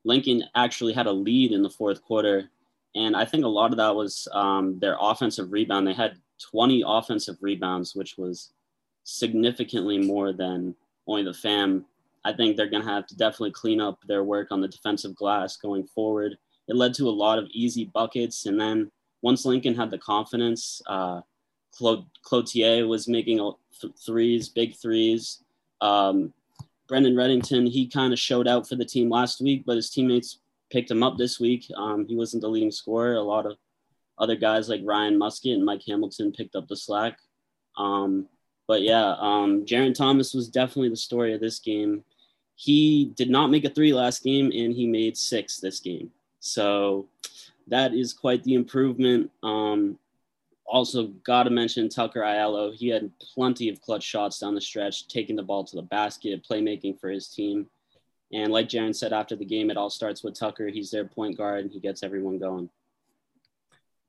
Lincoln 0.05 0.45
actually 0.55 0.93
had 0.93 1.07
a 1.07 1.13
lead 1.13 1.53
in 1.53 1.63
the 1.63 1.71
fourth 1.71 2.03
quarter. 2.03 2.51
And 2.95 3.15
I 3.15 3.25
think 3.25 3.45
a 3.45 3.49
lot 3.49 3.71
of 3.71 3.77
that 3.77 3.95
was 3.95 4.27
um, 4.33 4.79
their 4.79 4.97
offensive 4.99 5.53
rebound. 5.53 5.87
They 5.87 5.93
had 5.93 6.17
20 6.51 6.83
offensive 6.87 7.37
rebounds, 7.41 7.95
which 7.95 8.17
was 8.17 8.53
significantly 9.05 9.99
more 9.99 10.33
than 10.33 10.75
only 11.07 11.25
the 11.25 11.35
fam. 11.35 11.85
I 12.25 12.33
think 12.33 12.57
they're 12.57 12.71
going 12.71 12.83
to 12.83 12.89
have 12.89 13.07
to 13.09 13.17
definitely 13.17 13.53
clean 13.53 13.81
up 13.81 13.99
their 14.07 14.25
work 14.25 14.49
on 14.51 14.61
the 14.61 14.69
defensive 14.69 15.15
glass 15.15 15.57
going 15.57 15.87
forward. 15.87 16.37
It 16.69 16.77
led 16.77 16.95
to 16.95 17.09
a 17.09 17.11
lot 17.11 17.39
of 17.39 17.49
easy 17.53 17.87
buckets. 17.87 18.47
And 18.47 18.61
then 18.61 18.91
once 19.23 19.45
Lincoln 19.45 19.75
had 19.75 19.91
the 19.91 19.99
confidence, 19.99 20.83
uh, 20.87 21.21
Claude, 21.79 22.05
Cloutier 22.25 22.89
was 22.89 23.07
making 23.07 23.41
threes, 24.05 24.49
big 24.49 24.75
threes. 24.75 25.45
Um, 25.81 26.33
Brendan 26.89 27.15
Reddington, 27.15 27.69
he 27.71 27.87
kind 27.87 28.13
of 28.13 28.19
showed 28.19 28.49
out 28.49 28.69
for 28.69 28.75
the 28.75 28.85
team 28.85 29.09
last 29.09 29.41
week, 29.41 29.63
but 29.65 29.77
his 29.77 29.91
teammates 29.91 30.41
picked 30.71 30.91
him 30.91 31.05
up 31.05 31.17
this 31.17 31.39
week. 31.39 31.71
Um, 31.77 32.05
he 32.07 32.17
wasn't 32.17 32.41
the 32.41 32.49
leading 32.49 32.73
scorer. 32.73 33.15
A 33.15 33.23
lot 33.23 33.47
of 33.47 33.57
other 34.19 34.35
guys 34.35 34.69
like 34.69 34.81
Ryan 34.83 35.17
Muscat 35.17 35.53
and 35.53 35.65
Mike 35.65 35.83
Hamilton 35.87 36.33
picked 36.33 36.57
up 36.57 36.67
the 36.67 36.77
slack. 36.77 37.19
Um, 37.77 38.27
but 38.67 38.83
yeah, 38.83 39.15
um, 39.19 39.65
Jerrin 39.65 39.95
Thomas 39.95 40.35
was 40.35 40.49
definitely 40.49 40.89
the 40.89 40.97
story 40.97 41.33
of 41.33 41.41
this 41.41 41.61
game. 41.61 42.03
He 42.57 43.13
did 43.15 43.31
not 43.31 43.51
make 43.51 43.65
a 43.65 43.71
three 43.71 43.95
last 43.95 44.25
game, 44.25 44.47
and 44.47 44.75
he 44.75 44.87
made 44.89 45.17
six 45.17 45.59
this 45.59 45.79
game. 45.79 46.11
So 46.41 47.07
that 47.69 47.95
is 47.95 48.13
quite 48.13 48.43
the 48.43 48.55
improvement. 48.55 49.31
Um, 49.45 49.97
also 50.69 51.07
got 51.25 51.45
to 51.45 51.51
mention 51.51 51.89
Tucker 51.89 52.21
Aiello. 52.21 52.75
He 52.75 52.89
had 52.89 53.11
plenty 53.21 53.69
of 53.69 53.81
clutch 53.81 54.05
shots 54.05 54.39
down 54.39 54.55
the 54.55 54.61
stretch, 54.61 55.09
taking 55.09 55.37
the 55.37 55.43
ball 55.43 55.65
to 55.65 55.77
the 55.77 55.83
basket, 55.83 56.47
playmaking 56.49 57.01
for 57.01 57.09
his 57.09 57.29
team. 57.29 57.67
And 58.33 58.53
like 58.53 58.69
Jerrin 58.69 58.95
said 58.95 59.13
after 59.13 59.35
the 59.37 59.45
game, 59.45 59.71
it 59.71 59.77
all 59.77 59.91
starts 59.91 60.23
with 60.23 60.39
Tucker. 60.39 60.69
He's 60.69 60.91
their 60.91 61.07
point 61.07 61.39
guard 61.39 61.65
and 61.65 61.73
he 61.73 61.81
gets 61.81 62.03
everyone 62.03 62.39
going. 62.39 62.69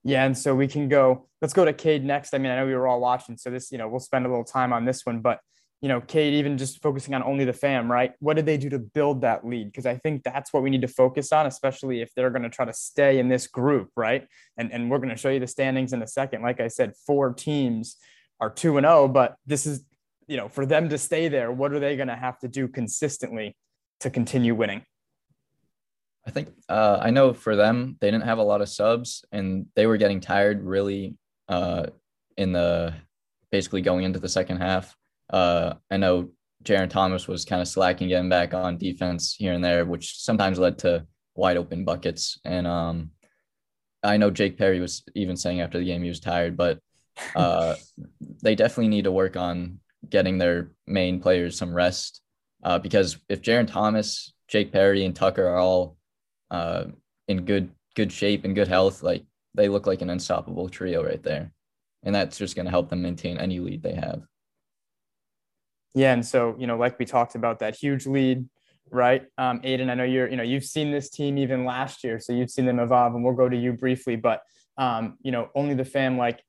Yeah, 0.03 0.25
and 0.25 0.37
so 0.37 0.55
we 0.55 0.67
can 0.67 0.87
go. 0.87 1.25
Let's 1.41 1.53
go 1.53 1.65
to 1.65 1.73
Cade 1.73 2.03
next. 2.03 2.33
I 2.33 2.37
mean, 2.37 2.51
I 2.51 2.57
know 2.57 2.65
we 2.65 2.75
were 2.75 2.87
all 2.87 2.99
watching, 3.01 3.37
so 3.37 3.49
this, 3.49 3.71
you 3.71 3.77
know, 3.77 3.87
we'll 3.87 3.99
spend 3.99 4.25
a 4.25 4.29
little 4.29 4.45
time 4.45 4.73
on 4.73 4.85
this 4.85 5.05
one, 5.05 5.19
but 5.19 5.39
you 5.81 5.87
know, 5.87 6.01
Cade, 6.01 6.33
even 6.33 6.57
just 6.57 6.81
focusing 6.81 7.13
on 7.13 7.23
only 7.23 7.45
the 7.45 7.53
fam, 7.53 7.89
right? 7.89 8.11
What 8.19 8.35
did 8.35 8.45
they 8.45 8.57
do 8.57 8.69
to 8.69 8.79
build 8.79 9.21
that 9.21 9.45
lead? 9.45 9.67
Because 9.67 9.85
I 9.85 9.95
think 9.95 10.23
that's 10.23 10.51
what 10.51 10.61
we 10.61 10.69
need 10.69 10.81
to 10.81 10.89
focus 10.89 11.31
on, 11.31 11.45
especially 11.45 12.01
if 12.01 12.13
they're 12.15 12.29
going 12.29 12.43
to 12.43 12.49
try 12.49 12.65
to 12.65 12.73
stay 12.73 13.17
in 13.17 13.29
this 13.29 13.47
group, 13.47 13.89
right? 13.95 14.27
And, 14.57 14.73
and 14.73 14.91
we're 14.91 14.97
going 14.97 15.09
to 15.09 15.15
show 15.15 15.29
you 15.29 15.39
the 15.39 15.47
standings 15.47 15.93
in 15.93 16.01
a 16.01 16.07
second. 16.07 16.41
Like 16.41 16.59
I 16.59 16.67
said, 16.67 16.93
four 17.07 17.33
teams 17.33 17.95
are 18.41 18.49
2 18.49 18.77
and 18.77 18.85
0, 18.85 19.07
but 19.07 19.35
this 19.45 19.65
is, 19.65 19.85
you 20.27 20.35
know, 20.35 20.49
for 20.49 20.65
them 20.65 20.89
to 20.89 20.97
stay 20.97 21.29
there, 21.29 21.51
what 21.51 21.71
are 21.71 21.79
they 21.79 21.95
going 21.95 22.09
to 22.09 22.15
have 22.15 22.37
to 22.39 22.49
do 22.49 22.67
consistently 22.67 23.55
to 24.01 24.09
continue 24.09 24.55
winning? 24.55 24.83
I 26.27 26.31
think 26.31 26.49
uh, 26.67 26.99
I 27.01 27.09
know 27.11 27.33
for 27.33 27.55
them, 27.55 27.97
they 28.01 28.11
didn't 28.11 28.25
have 28.25 28.37
a 28.37 28.43
lot 28.43 28.61
of 28.61 28.67
subs 28.67 29.23
and 29.31 29.67
they 29.75 29.87
were 29.87 29.97
getting 29.97 30.19
tired 30.19 30.63
really 30.63 31.15
uh, 31.47 31.87
in 32.37 32.51
the 32.51 32.93
basically 33.49 33.81
going 33.81 34.03
into 34.03 34.19
the 34.19 34.29
second 34.29 34.57
half. 34.57 34.95
Uh, 35.29 35.75
I 35.91 35.97
know 35.97 36.29
Jerrin 36.63 36.89
Thomas 36.89 37.27
was 37.27 37.45
kind 37.45 37.61
of 37.61 37.67
slacking, 37.67 38.09
getting 38.09 38.29
back 38.29 38.53
on 38.53 38.77
defense 38.77 39.35
here 39.37 39.53
and 39.53 39.63
there, 39.63 39.85
which 39.85 40.17
sometimes 40.17 40.59
led 40.59 40.79
to 40.79 41.05
wide 41.35 41.57
open 41.57 41.85
buckets. 41.85 42.39
And 42.43 42.67
um, 42.67 43.11
I 44.03 44.17
know 44.17 44.31
Jake 44.31 44.57
Perry 44.57 44.79
was 44.79 45.03
even 45.15 45.37
saying 45.37 45.61
after 45.61 45.77
the 45.77 45.85
game 45.85 46.03
he 46.03 46.09
was 46.09 46.19
tired, 46.19 46.57
but 46.57 46.79
uh, 47.35 47.75
they 48.43 48.55
definitely 48.55 48.89
need 48.89 49.05
to 49.05 49.11
work 49.11 49.37
on 49.37 49.79
getting 50.09 50.37
their 50.37 50.71
main 50.87 51.19
players 51.19 51.57
some 51.57 51.73
rest 51.73 52.21
uh, 52.63 52.79
because 52.79 53.17
if 53.29 53.41
Jerrin 53.41 53.67
Thomas, 53.67 54.33
Jake 54.47 54.71
Perry, 54.71 55.05
and 55.05 55.15
Tucker 55.15 55.47
are 55.47 55.57
all 55.57 55.97
uh, 56.51 56.85
in 57.27 57.45
good 57.45 57.71
good 57.95 58.11
shape 58.11 58.45
and 58.45 58.55
good 58.55 58.67
health, 58.67 59.03
like 59.03 59.23
they 59.55 59.69
look 59.69 59.87
like 59.87 60.01
an 60.01 60.09
unstoppable 60.09 60.69
trio 60.69 61.03
right 61.03 61.23
there, 61.23 61.51
and 62.03 62.13
that's 62.13 62.37
just 62.37 62.55
going 62.55 62.65
to 62.65 62.71
help 62.71 62.89
them 62.89 63.01
maintain 63.01 63.37
any 63.37 63.59
lead 63.59 63.81
they 63.81 63.95
have. 63.95 64.23
Yeah, 65.93 66.13
and 66.13 66.25
so 66.25 66.55
you 66.59 66.67
know, 66.67 66.77
like 66.77 66.99
we 66.99 67.05
talked 67.05 67.35
about, 67.35 67.59
that 67.59 67.75
huge 67.75 68.05
lead, 68.05 68.47
right? 68.91 69.25
Um, 69.37 69.61
Aidan, 69.63 69.89
I 69.89 69.95
know 69.95 70.03
you're, 70.03 70.29
you 70.29 70.37
know, 70.37 70.43
you've 70.43 70.65
seen 70.65 70.91
this 70.91 71.09
team 71.09 71.37
even 71.37 71.65
last 71.65 72.03
year, 72.03 72.19
so 72.19 72.33
you've 72.33 72.51
seen 72.51 72.65
them 72.65 72.79
evolve, 72.79 73.15
and 73.15 73.23
we'll 73.23 73.33
go 73.33 73.49
to 73.49 73.57
you 73.57 73.73
briefly. 73.73 74.15
But 74.15 74.41
um, 74.77 75.17
you 75.21 75.31
know, 75.31 75.49
only 75.55 75.73
the 75.73 75.85
fam, 75.85 76.17
like, 76.17 76.41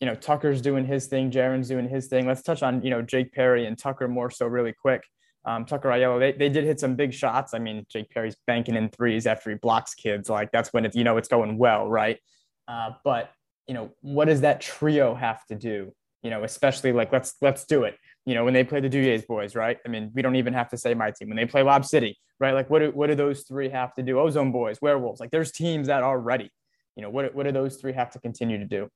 you 0.00 0.06
know, 0.06 0.14
Tucker's 0.14 0.60
doing 0.60 0.84
his 0.84 1.06
thing, 1.06 1.30
Jerrin's 1.30 1.68
doing 1.68 1.88
his 1.88 2.08
thing. 2.08 2.26
Let's 2.26 2.42
touch 2.42 2.62
on 2.62 2.82
you 2.82 2.90
know 2.90 3.02
Jake 3.02 3.32
Perry 3.32 3.66
and 3.66 3.78
Tucker 3.78 4.08
more 4.08 4.30
so 4.30 4.46
really 4.46 4.72
quick. 4.72 5.02
Um, 5.44 5.64
Tucker 5.64 5.88
Aiello, 5.88 6.18
they, 6.18 6.32
they 6.32 6.48
did 6.48 6.64
hit 6.64 6.80
some 6.80 6.94
big 6.94 7.14
shots. 7.14 7.54
I 7.54 7.58
mean, 7.58 7.86
Jake 7.88 8.10
Perry's 8.10 8.36
banking 8.46 8.74
in 8.74 8.90
threes 8.90 9.26
after 9.26 9.50
he 9.50 9.56
blocks 9.56 9.94
kids. 9.94 10.28
Like 10.28 10.50
that's 10.52 10.72
when 10.72 10.84
it's 10.84 10.96
you 10.96 11.04
know 11.04 11.16
it's 11.16 11.28
going 11.28 11.58
well, 11.58 11.88
right? 11.88 12.18
Uh, 12.66 12.90
but 13.04 13.30
you 13.66 13.74
know, 13.74 13.90
what 14.00 14.26
does 14.26 14.40
that 14.40 14.60
trio 14.60 15.14
have 15.14 15.44
to 15.46 15.54
do? 15.54 15.92
You 16.22 16.30
know, 16.30 16.42
especially 16.42 16.92
like 16.92 17.12
let's 17.12 17.34
let's 17.40 17.64
do 17.64 17.84
it 17.84 17.96
you 18.28 18.34
know, 18.34 18.44
when 18.44 18.52
they 18.52 18.62
play 18.62 18.78
the 18.78 18.90
Duyays 18.90 19.26
boys, 19.26 19.54
right? 19.54 19.78
I 19.86 19.88
mean, 19.88 20.10
we 20.14 20.20
don't 20.20 20.36
even 20.36 20.52
have 20.52 20.68
to 20.68 20.76
say 20.76 20.92
my 20.92 21.10
team. 21.10 21.28
When 21.28 21.38
they 21.38 21.46
play 21.46 21.62
Lob 21.62 21.86
City, 21.86 22.18
right? 22.38 22.52
Like, 22.52 22.68
what 22.68 22.80
do, 22.80 22.90
what 22.90 23.06
do 23.06 23.14
those 23.14 23.44
three 23.44 23.70
have 23.70 23.94
to 23.94 24.02
do? 24.02 24.20
Ozone 24.20 24.52
boys, 24.52 24.82
Werewolves. 24.82 25.18
Like, 25.18 25.30
there's 25.30 25.50
teams 25.50 25.86
that 25.86 26.02
are 26.02 26.20
ready. 26.20 26.50
You 26.94 27.02
know, 27.02 27.08
what, 27.08 27.34
what 27.34 27.44
do 27.46 27.52
those 27.52 27.76
three 27.76 27.94
have 27.94 28.10
to 28.10 28.18
continue 28.18 28.58
to 28.58 28.66
do? 28.66 28.90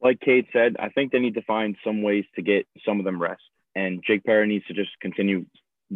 Like 0.00 0.20
Cade 0.20 0.46
said, 0.52 0.76
I 0.78 0.88
think 0.90 1.10
they 1.10 1.18
need 1.18 1.34
to 1.34 1.42
find 1.42 1.74
some 1.82 2.02
ways 2.02 2.24
to 2.36 2.42
get 2.42 2.68
some 2.86 3.00
of 3.00 3.04
them 3.04 3.20
rest. 3.20 3.42
And 3.74 4.04
Jake 4.06 4.22
Perry 4.22 4.46
needs 4.46 4.66
to 4.66 4.74
just 4.74 4.90
continue 5.00 5.44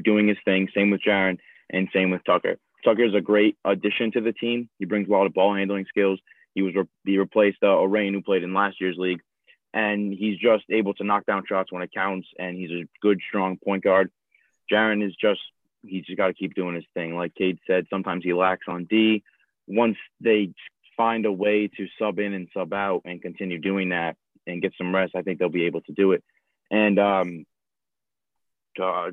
doing 0.03 0.27
his 0.27 0.39
thing. 0.45 0.67
Same 0.75 0.91
with 0.91 1.03
Jerrin 1.07 1.39
and 1.73 1.87
same 1.93 2.11
with 2.11 2.25
Tucker. 2.25 2.57
Tucker 2.85 3.05
is 3.05 3.15
a 3.15 3.21
great 3.21 3.57
addition 3.65 4.11
to 4.13 4.21
the 4.21 4.33
team. 4.33 4.69
He 4.81 4.85
brings 4.85 5.09
a 5.09 5.13
lot 5.13 5.27
of 5.27 5.33
ball 5.33 5.55
handling 5.55 5.87
skills. 5.89 6.19
He 6.57 6.63
was 6.63 6.75
re- 6.75 6.85
he 7.05 7.19
replaced 7.19 7.59
uh, 7.63 7.67
Orain, 7.67 8.15
who 8.15 8.21
played 8.21 8.43
in 8.43 8.53
last 8.53 8.81
year's 8.81 8.97
league 8.99 9.21
and 9.73 10.13
he's 10.13 10.39
just 10.39 10.65
able 10.71 10.95
to 10.95 11.05
knock 11.05 11.27
down 11.27 11.45
shots 11.49 11.73
when 11.73 11.83
it 11.83 11.93
counts. 11.93 12.29
And 12.39 12.57
he's 12.57 12.71
a 12.71 12.89
good, 13.01 13.21
strong 13.27 13.59
point 13.65 13.85
guard. 13.85 14.11
Jerrin 14.71 15.07
is 15.07 15.15
just 15.21 15.41
he's 15.83 16.05
just 16.05 16.19
got 16.19 16.29
to 16.29 16.35
keep 16.35 16.55
doing 16.55 16.75
his 16.75 16.85
thing. 16.95 17.17
Like 17.17 17.35
Cade 17.35 17.59
said, 17.67 17.87
sometimes 17.91 18.25
he 18.25 18.33
lacks 18.33 18.67
on 18.69 18.85
D. 18.85 19.23
Once 19.67 19.97
they 20.21 20.53
find 20.97 21.25
a 21.25 21.33
way 21.33 21.69
to 21.69 21.87
sub 21.99 22.19
in 22.19 22.35
and 22.35 22.49
sub 22.53 22.73
out 22.73 23.03
and 23.05 23.23
continue 23.23 23.59
doing 23.59 23.91
that 23.91 24.17
and 24.47 24.63
get 24.63 24.75
some 24.77 24.95
rest, 24.95 25.13
I 25.17 25.23
think 25.23 25.39
they'll 25.39 25.49
be 25.49 25.67
able 25.67 25.81
to 25.83 25.93
do 25.93 26.13
it. 26.13 26.23
And 26.71 26.99
um, 26.99 27.47
uh, 28.81 29.11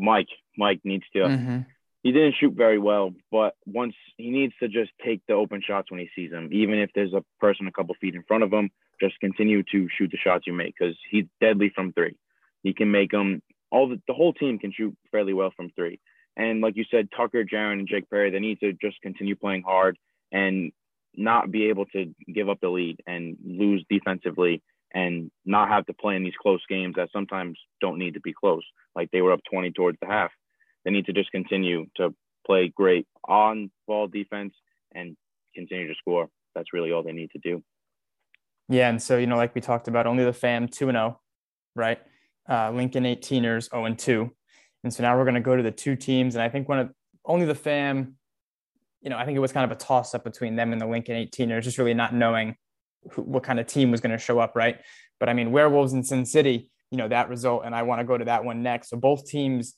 Mike, 0.00 0.28
Mike 0.56 0.80
needs 0.84 1.04
to. 1.12 1.20
Mm-hmm. 1.20 1.58
He 2.02 2.12
didn't 2.12 2.36
shoot 2.38 2.54
very 2.54 2.78
well, 2.78 3.12
but 3.32 3.54
once 3.66 3.94
he 4.16 4.30
needs 4.30 4.54
to 4.60 4.68
just 4.68 4.92
take 5.04 5.22
the 5.26 5.34
open 5.34 5.60
shots 5.66 5.90
when 5.90 5.98
he 5.98 6.08
sees 6.14 6.30
them, 6.30 6.50
even 6.52 6.78
if 6.78 6.90
there's 6.94 7.12
a 7.12 7.24
person 7.40 7.66
a 7.66 7.72
couple 7.72 7.96
feet 8.00 8.14
in 8.14 8.22
front 8.22 8.44
of 8.44 8.52
him, 8.52 8.70
just 9.00 9.18
continue 9.20 9.62
to 9.72 9.88
shoot 9.96 10.10
the 10.10 10.18
shots 10.18 10.46
you 10.46 10.52
make 10.52 10.74
because 10.78 10.96
he's 11.10 11.24
deadly 11.40 11.70
from 11.74 11.92
three. 11.92 12.16
He 12.62 12.72
can 12.72 12.90
make 12.90 13.10
them. 13.10 13.42
All 13.70 13.88
the, 13.88 14.00
the 14.06 14.14
whole 14.14 14.32
team 14.32 14.58
can 14.58 14.72
shoot 14.72 14.96
fairly 15.10 15.32
well 15.32 15.52
from 15.56 15.70
three. 15.70 15.98
And 16.36 16.60
like 16.60 16.76
you 16.76 16.84
said, 16.90 17.08
Tucker, 17.16 17.44
Jaren, 17.44 17.74
and 17.74 17.88
Jake 17.88 18.08
Perry, 18.10 18.30
they 18.30 18.38
need 18.38 18.60
to 18.60 18.72
just 18.72 19.00
continue 19.02 19.34
playing 19.34 19.62
hard 19.62 19.98
and 20.30 20.72
not 21.16 21.50
be 21.50 21.68
able 21.68 21.86
to 21.86 22.14
give 22.32 22.48
up 22.48 22.60
the 22.60 22.68
lead 22.68 23.00
and 23.06 23.36
lose 23.44 23.84
defensively 23.88 24.62
and 24.92 25.30
not 25.44 25.68
have 25.68 25.86
to 25.86 25.94
play 25.94 26.14
in 26.16 26.24
these 26.24 26.34
close 26.40 26.62
games 26.68 26.94
that 26.96 27.08
sometimes 27.12 27.58
don't 27.80 27.98
need 27.98 28.14
to 28.14 28.20
be 28.20 28.32
close. 28.32 28.62
Like 28.94 29.10
they 29.10 29.22
were 29.22 29.32
up 29.32 29.40
20 29.50 29.72
towards 29.72 29.98
the 30.00 30.06
half. 30.06 30.30
They 30.84 30.90
need 30.90 31.06
to 31.06 31.12
just 31.12 31.32
continue 31.32 31.86
to 31.96 32.14
play 32.46 32.72
great 32.74 33.06
on 33.26 33.70
ball 33.86 34.06
defense 34.06 34.54
and 34.94 35.16
continue 35.54 35.88
to 35.88 35.94
score. 35.98 36.28
That's 36.54 36.72
really 36.72 36.92
all 36.92 37.02
they 37.02 37.12
need 37.12 37.30
to 37.32 37.38
do. 37.38 37.62
Yeah. 38.68 38.88
And 38.88 39.00
so, 39.00 39.16
you 39.16 39.26
know, 39.26 39.36
like 39.36 39.54
we 39.54 39.60
talked 39.60 39.88
about, 39.88 40.06
only 40.06 40.24
the 40.24 40.32
fam 40.32 40.68
2 40.68 40.88
and 40.88 40.96
0, 40.96 41.20
right? 41.74 41.98
Uh, 42.48 42.70
Lincoln 42.72 43.04
18ers 43.04 43.70
0 43.70 43.84
and 43.84 43.98
2. 43.98 44.30
And 44.84 44.94
so 44.94 45.02
now 45.02 45.16
we're 45.16 45.24
going 45.24 45.34
to 45.34 45.40
go 45.40 45.56
to 45.56 45.62
the 45.62 45.72
two 45.72 45.96
teams. 45.96 46.34
And 46.34 46.42
I 46.42 46.48
think 46.48 46.68
one 46.68 46.78
of 46.78 46.90
only 47.24 47.44
the 47.44 47.54
fam, 47.54 48.14
you 49.02 49.10
know, 49.10 49.16
I 49.16 49.24
think 49.24 49.36
it 49.36 49.40
was 49.40 49.52
kind 49.52 49.70
of 49.70 49.76
a 49.76 49.80
toss 49.80 50.14
up 50.14 50.24
between 50.24 50.56
them 50.56 50.72
and 50.72 50.80
the 50.80 50.86
Lincoln 50.86 51.16
18ers, 51.16 51.62
just 51.62 51.78
really 51.78 51.94
not 51.94 52.14
knowing 52.14 52.56
who, 53.10 53.22
what 53.22 53.42
kind 53.42 53.58
of 53.58 53.66
team 53.66 53.90
was 53.90 54.00
going 54.00 54.12
to 54.12 54.18
show 54.18 54.38
up, 54.38 54.54
right? 54.54 54.80
But 55.18 55.28
I 55.28 55.32
mean, 55.32 55.50
Werewolves 55.50 55.92
in 55.92 56.04
Sin 56.04 56.24
City, 56.24 56.70
you 56.90 56.98
know, 56.98 57.08
that 57.08 57.28
result, 57.28 57.62
and 57.64 57.74
I 57.74 57.82
want 57.82 58.00
to 58.00 58.04
go 58.04 58.16
to 58.16 58.24
that 58.26 58.44
one 58.44 58.62
next. 58.62 58.90
So 58.90 58.96
both 58.96 59.26
teams 59.26 59.74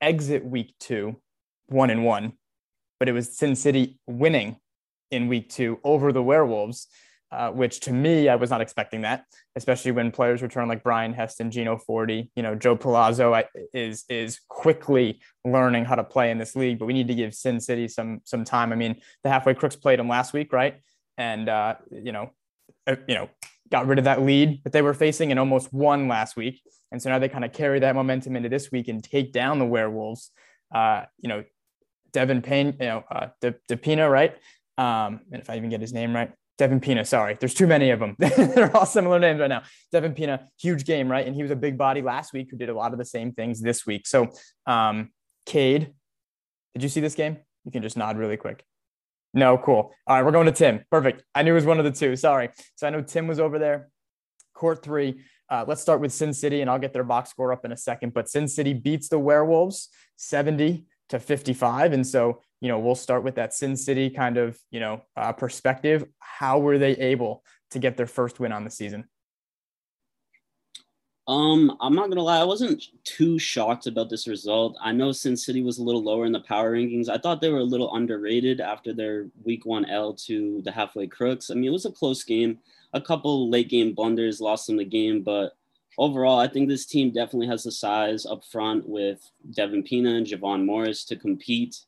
exit 0.00 0.44
week 0.44 0.74
two, 0.78 1.20
one 1.66 1.90
and 1.90 2.04
one, 2.04 2.32
but 2.98 3.08
it 3.08 3.12
was 3.12 3.36
Sin 3.36 3.56
City 3.56 3.98
winning 4.06 4.56
in 5.10 5.28
week 5.28 5.48
two 5.48 5.78
over 5.82 6.12
the 6.12 6.22
Werewolves. 6.22 6.88
Uh, 7.32 7.50
which 7.50 7.80
to 7.80 7.92
me, 7.92 8.28
I 8.28 8.34
was 8.34 8.50
not 8.50 8.60
expecting 8.60 9.00
that, 9.02 9.24
especially 9.56 9.92
when 9.92 10.12
players 10.12 10.42
return 10.42 10.68
like 10.68 10.82
Brian 10.82 11.14
Heston, 11.14 11.50
Gino 11.50 11.78
Forti, 11.78 12.30
you 12.36 12.42
know, 12.42 12.54
Joe 12.54 12.76
Palazzo 12.76 13.42
is 13.72 14.04
is 14.10 14.38
quickly 14.48 15.20
learning 15.42 15.86
how 15.86 15.94
to 15.94 16.04
play 16.04 16.30
in 16.30 16.36
this 16.36 16.54
league. 16.54 16.78
But 16.78 16.86
we 16.86 16.92
need 16.92 17.08
to 17.08 17.14
give 17.14 17.34
Sin 17.34 17.58
City 17.58 17.88
some 17.88 18.20
some 18.24 18.44
time. 18.44 18.70
I 18.70 18.76
mean, 18.76 19.00
the 19.24 19.30
halfway 19.30 19.54
crooks 19.54 19.76
played 19.76 19.98
them 19.98 20.08
last 20.08 20.34
week, 20.34 20.52
right? 20.52 20.80
And 21.16 21.48
uh, 21.48 21.76
you 21.90 22.12
know, 22.12 22.30
uh, 22.86 22.96
you 23.08 23.14
know, 23.14 23.30
got 23.70 23.86
rid 23.86 23.98
of 23.98 24.04
that 24.04 24.20
lead 24.20 24.62
that 24.64 24.74
they 24.74 24.82
were 24.82 24.94
facing 24.94 25.30
and 25.30 25.40
almost 25.40 25.72
won 25.72 26.08
last 26.08 26.36
week. 26.36 26.60
And 26.90 27.00
so 27.00 27.08
now 27.08 27.18
they 27.18 27.30
kind 27.30 27.46
of 27.46 27.54
carry 27.54 27.80
that 27.80 27.94
momentum 27.94 28.36
into 28.36 28.50
this 28.50 28.70
week 28.70 28.88
and 28.88 29.02
take 29.02 29.32
down 29.32 29.58
the 29.58 29.64
Werewolves. 29.64 30.30
Uh, 30.74 31.04
you 31.18 31.30
know, 31.30 31.44
Devin 32.12 32.42
Payne, 32.42 32.76
you 32.78 32.86
know, 32.86 33.04
uh, 33.10 33.28
De, 33.40 33.54
DePina, 33.70 34.10
right? 34.10 34.36
Um, 34.76 35.20
and 35.32 35.40
if 35.40 35.48
I 35.48 35.56
even 35.56 35.70
get 35.70 35.80
his 35.80 35.94
name 35.94 36.14
right, 36.14 36.32
Devin 36.62 36.78
Pina, 36.78 37.04
sorry, 37.04 37.36
there's 37.40 37.54
too 37.54 37.66
many 37.66 37.90
of 37.90 37.98
them. 37.98 38.14
They're 38.20 38.76
all 38.76 38.86
similar 38.86 39.18
names 39.18 39.40
right 39.40 39.48
now. 39.48 39.64
Devin 39.90 40.14
Pina, 40.14 40.46
huge 40.60 40.84
game, 40.84 41.10
right? 41.10 41.26
And 41.26 41.34
he 41.34 41.42
was 41.42 41.50
a 41.50 41.56
big 41.56 41.76
body 41.76 42.02
last 42.02 42.32
week 42.32 42.52
who 42.52 42.56
did 42.56 42.68
a 42.68 42.72
lot 42.72 42.92
of 42.92 43.00
the 43.00 43.04
same 43.04 43.32
things 43.32 43.60
this 43.60 43.84
week. 43.84 44.06
So, 44.06 44.28
um, 44.64 45.10
Cade, 45.44 45.92
did 46.72 46.84
you 46.84 46.88
see 46.88 47.00
this 47.00 47.16
game? 47.16 47.38
You 47.64 47.72
can 47.72 47.82
just 47.82 47.96
nod 47.96 48.16
really 48.16 48.36
quick. 48.36 48.64
No, 49.34 49.58
cool. 49.58 49.92
All 50.06 50.14
right, 50.14 50.24
we're 50.24 50.30
going 50.30 50.46
to 50.46 50.52
Tim. 50.52 50.84
Perfect. 50.88 51.24
I 51.34 51.42
knew 51.42 51.50
it 51.50 51.56
was 51.56 51.66
one 51.66 51.80
of 51.80 51.84
the 51.84 51.90
two. 51.90 52.14
Sorry. 52.14 52.50
So 52.76 52.86
I 52.86 52.90
know 52.90 53.02
Tim 53.02 53.26
was 53.26 53.40
over 53.40 53.58
there. 53.58 53.88
Court 54.54 54.84
three. 54.84 55.20
Uh, 55.50 55.64
let's 55.66 55.82
start 55.82 56.00
with 56.00 56.12
Sin 56.12 56.32
City, 56.32 56.60
and 56.60 56.70
I'll 56.70 56.78
get 56.78 56.92
their 56.92 57.02
box 57.02 57.30
score 57.30 57.52
up 57.52 57.64
in 57.64 57.72
a 57.72 57.76
second. 57.76 58.14
But 58.14 58.28
Sin 58.28 58.46
City 58.46 58.72
beats 58.72 59.08
the 59.08 59.18
Werewolves 59.18 59.88
70 60.14 60.86
to 61.08 61.18
55. 61.18 61.92
And 61.92 62.06
so, 62.06 62.40
you 62.62 62.68
know, 62.68 62.78
we'll 62.78 62.94
start 62.94 63.24
with 63.24 63.34
that 63.34 63.52
Sin 63.52 63.76
City 63.76 64.08
kind 64.08 64.38
of, 64.38 64.56
you 64.70 64.78
know, 64.78 65.02
uh, 65.16 65.32
perspective. 65.32 66.04
How 66.20 66.60
were 66.60 66.78
they 66.78 66.92
able 66.92 67.42
to 67.72 67.80
get 67.80 67.96
their 67.96 68.06
first 68.06 68.38
win 68.38 68.52
on 68.52 68.62
the 68.62 68.70
season? 68.70 69.08
Um, 71.26 71.76
I'm 71.80 71.94
not 71.94 72.08
gonna 72.08 72.22
lie, 72.22 72.38
I 72.38 72.44
wasn't 72.44 72.84
too 73.02 73.36
shocked 73.36 73.88
about 73.88 74.10
this 74.10 74.28
result. 74.28 74.76
I 74.80 74.92
know 74.92 75.10
Sin 75.10 75.36
City 75.36 75.62
was 75.62 75.78
a 75.78 75.82
little 75.82 76.04
lower 76.04 76.24
in 76.24 76.30
the 76.30 76.40
power 76.40 76.76
rankings. 76.76 77.08
I 77.08 77.18
thought 77.18 77.40
they 77.40 77.50
were 77.50 77.58
a 77.58 77.64
little 77.64 77.94
underrated 77.96 78.60
after 78.60 78.92
their 78.92 79.26
week 79.42 79.66
one 79.66 79.84
L 79.86 80.14
to 80.26 80.62
the 80.62 80.70
halfway 80.70 81.08
crooks. 81.08 81.50
I 81.50 81.54
mean, 81.54 81.64
it 81.64 81.70
was 81.70 81.86
a 81.86 81.90
close 81.90 82.22
game. 82.22 82.60
A 82.92 83.00
couple 83.00 83.50
late 83.50 83.70
game 83.70 83.92
blunders 83.92 84.40
lost 84.40 84.68
them 84.68 84.76
the 84.76 84.84
game, 84.84 85.22
but 85.22 85.56
overall, 85.98 86.38
I 86.38 86.46
think 86.46 86.68
this 86.68 86.86
team 86.86 87.10
definitely 87.10 87.48
has 87.48 87.64
the 87.64 87.72
size 87.72 88.24
up 88.24 88.44
front 88.44 88.88
with 88.88 89.28
Devin 89.50 89.82
Pina 89.82 90.10
and 90.14 90.26
Javon 90.26 90.64
Morris 90.64 91.04
to 91.06 91.16
compete 91.16 91.80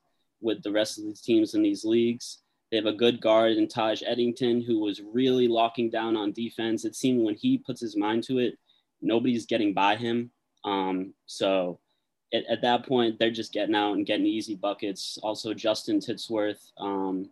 with 0.44 0.62
the 0.62 0.70
rest 0.70 0.98
of 0.98 1.04
the 1.04 1.14
teams 1.14 1.54
in 1.54 1.62
these 1.62 1.84
leagues. 1.84 2.42
They 2.70 2.76
have 2.76 2.86
a 2.86 2.92
good 2.92 3.20
guard 3.20 3.52
in 3.52 3.68
Taj 3.68 4.02
Eddington, 4.04 4.60
who 4.60 4.78
was 4.80 5.00
really 5.00 5.48
locking 5.48 5.90
down 5.90 6.16
on 6.16 6.32
defense. 6.32 6.84
It 6.84 6.94
seemed 6.94 7.24
when 7.24 7.34
he 7.34 7.58
puts 7.58 7.80
his 7.80 7.96
mind 7.96 8.24
to 8.24 8.38
it, 8.38 8.58
nobody's 9.00 9.46
getting 9.46 9.72
by 9.72 9.96
him. 9.96 10.30
Um, 10.64 11.14
so 11.26 11.78
at, 12.32 12.44
at, 12.46 12.62
that 12.62 12.86
point, 12.86 13.18
they're 13.18 13.30
just 13.30 13.52
getting 13.52 13.74
out 13.74 13.94
and 13.94 14.06
getting 14.06 14.26
easy 14.26 14.54
buckets. 14.54 15.18
Also, 15.22 15.54
Justin 15.54 16.00
Titsworth 16.00 16.72
um, 16.78 17.28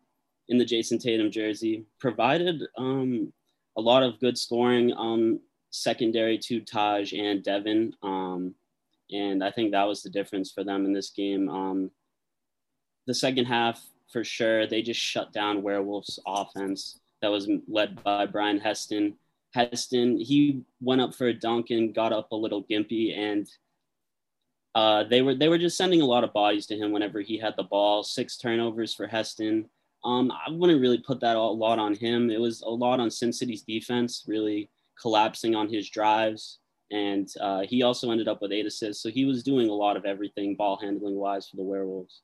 in 0.49 0.59
the 0.59 0.64
Jayson 0.64 0.99
Tatum 0.99 1.31
jersey 1.31 1.85
provided 1.99 2.62
um, 2.76 3.33
a 3.76 3.81
lot 3.81 4.02
of 4.02 4.21
good 4.21 4.37
scoring 4.37 4.92
um, 4.97 5.40
secondary 5.71 6.38
to 6.38 6.61
Taj 6.61 7.12
and 7.14 7.42
Devin. 7.42 7.95
Um, 8.02 8.54
and 9.11 9.42
I 9.42 9.50
think 9.50 9.73
that 9.73 9.88
was 9.88 10.02
the 10.02 10.11
difference 10.11 10.52
for 10.52 10.62
them 10.64 10.85
in 10.85 10.92
this 10.92 11.11
game. 11.11 11.49
The 13.07 13.15
second 13.15 13.47
half, 13.47 13.85
for 14.13 14.25
sure, 14.25 14.67
they 14.67 14.83
just 14.83 15.01
shut 15.01 15.33
down 15.33 15.63
Werewolves' 15.63 16.21
offense 16.27 17.01
that 17.21 17.31
was 17.31 17.49
led 17.69 18.03
by 18.03 18.27
Brian 18.27 18.59
Heston. 18.59 19.15
Heston, 19.55 20.19
he 20.19 20.63
went 20.81 21.01
up 21.01 21.15
for 21.15 21.27
a 21.27 21.35
dunk 21.35 21.71
and 21.71 21.95
got 21.95 22.13
up 22.13 22.33
a 22.33 22.37
little 22.37 22.65
gimpy, 22.65 23.17
and 23.17 23.49
uh, 24.75 25.05
they 25.05 25.23
were 25.23 25.35
they 25.35 25.49
were 25.49 25.59
just 25.59 25.77
sending 25.77 26.01
a 26.01 26.07
lot 26.07 26.25
of 26.25 26.33
bodies 26.33 26.67
to 26.67 26.77
him 26.77 26.93
whenever 26.93 27.21
he 27.21 27.39
had 27.39 27.55
the 27.57 27.63
ball. 27.65 28.03
Six 28.03 28.37
turnovers 28.37 28.95
for 28.95 29.07
Heston. 29.07 29.69
Um, 30.05 30.33
I 30.33 30.51
wouldn't 30.51 30.81
really 30.81 30.99
put 30.99 31.21
that 31.21 31.37
a 31.37 31.41
lot 31.41 31.79
on 31.79 31.95
him. 31.95 32.31
It 32.31 32.41
was 32.41 32.63
a 32.63 32.71
lot 32.71 32.99
on 32.99 33.11
Sin 33.11 33.33
City's 33.33 33.63
defense, 33.63 34.25
really 34.27 34.69
collapsing 35.01 35.55
on 35.55 35.69
his 35.69 35.89
drives, 35.91 36.59
and 36.91 37.29
uh, 37.41 37.63
he 37.63 37.83
also 37.83 38.11
ended 38.11 38.29
up 38.29 38.43
with 38.43 38.53
eight 38.53 38.67
assists. 38.67 39.03
So 39.03 39.11
he 39.11 39.25
was 39.25 39.43
doing 39.43 39.69
a 39.69 39.75
lot 39.75 39.97
of 39.97 40.05
everything 40.05 40.57
ball 40.57 40.79
handling 40.81 41.17
wise 41.17 41.49
for 41.49 41.57
the 41.57 41.63
Werewolves. 41.63 42.23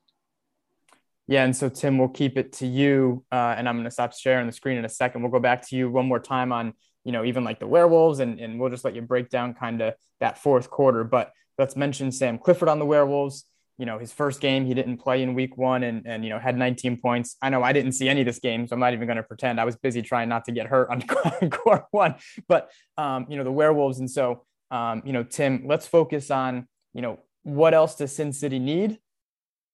Yeah, 1.29 1.45
and 1.45 1.55
so 1.55 1.69
Tim, 1.69 1.97
we'll 1.97 2.09
keep 2.09 2.37
it 2.37 2.53
to 2.53 2.67
you, 2.67 3.23
uh, 3.31 3.55
and 3.55 3.69
I'm 3.69 3.75
going 3.75 3.85
to 3.85 3.91
stop 3.91 4.13
sharing 4.13 4.47
the 4.47 4.51
screen 4.51 4.77
in 4.77 4.85
a 4.85 4.89
second. 4.89 5.21
We'll 5.21 5.31
go 5.31 5.39
back 5.39 5.67
to 5.69 5.75
you 5.75 5.89
one 5.89 6.07
more 6.07 6.19
time 6.19 6.51
on 6.51 6.73
you 7.03 7.11
know, 7.11 7.23
even 7.23 7.43
like 7.43 7.59
the 7.59 7.67
werewolves, 7.67 8.19
and, 8.19 8.39
and 8.39 8.59
we'll 8.59 8.69
just 8.69 8.85
let 8.85 8.95
you 8.95 9.01
break 9.01 9.29
down 9.29 9.53
kind 9.53 9.81
of 9.81 9.93
that 10.19 10.37
fourth 10.37 10.69
quarter. 10.69 11.03
But 11.03 11.31
let's 11.57 11.75
mention 11.75 12.11
Sam 12.11 12.37
Clifford 12.37 12.69
on 12.69 12.79
the 12.79 12.85
werewolves. 12.85 13.45
You 13.77 13.85
know, 13.85 13.97
his 13.97 14.11
first 14.11 14.41
game, 14.41 14.65
he 14.65 14.73
didn't 14.73 14.97
play 14.97 15.23
in 15.23 15.33
week 15.33 15.57
one 15.57 15.83
and, 15.83 16.05
and, 16.05 16.23
you 16.25 16.29
know, 16.29 16.37
had 16.37 16.57
19 16.57 16.97
points. 16.97 17.37
I 17.41 17.49
know 17.49 17.63
I 17.63 17.71
didn't 17.71 17.93
see 17.93 18.09
any 18.09 18.21
of 18.21 18.25
this 18.27 18.39
game, 18.39 18.67
so 18.67 18.73
I'm 18.73 18.79
not 18.81 18.91
even 18.93 19.07
going 19.07 19.17
to 19.17 19.23
pretend. 19.23 19.59
I 19.59 19.63
was 19.63 19.77
busy 19.77 20.01
trying 20.01 20.27
not 20.27 20.43
to 20.45 20.51
get 20.51 20.67
hurt 20.67 20.89
on 20.89 21.49
core 21.49 21.87
one. 21.91 22.15
But, 22.49 22.69
um, 22.97 23.25
you 23.29 23.37
know, 23.37 23.45
the 23.45 23.51
werewolves. 23.51 23.99
And 23.99 24.11
so, 24.11 24.45
um, 24.69 25.01
you 25.05 25.13
know, 25.13 25.23
Tim, 25.23 25.63
let's 25.65 25.87
focus 25.87 26.29
on, 26.29 26.67
you 26.93 27.01
know, 27.01 27.19
what 27.43 27.73
else 27.73 27.95
does 27.95 28.13
Sin 28.13 28.33
City 28.33 28.59
need? 28.59 28.99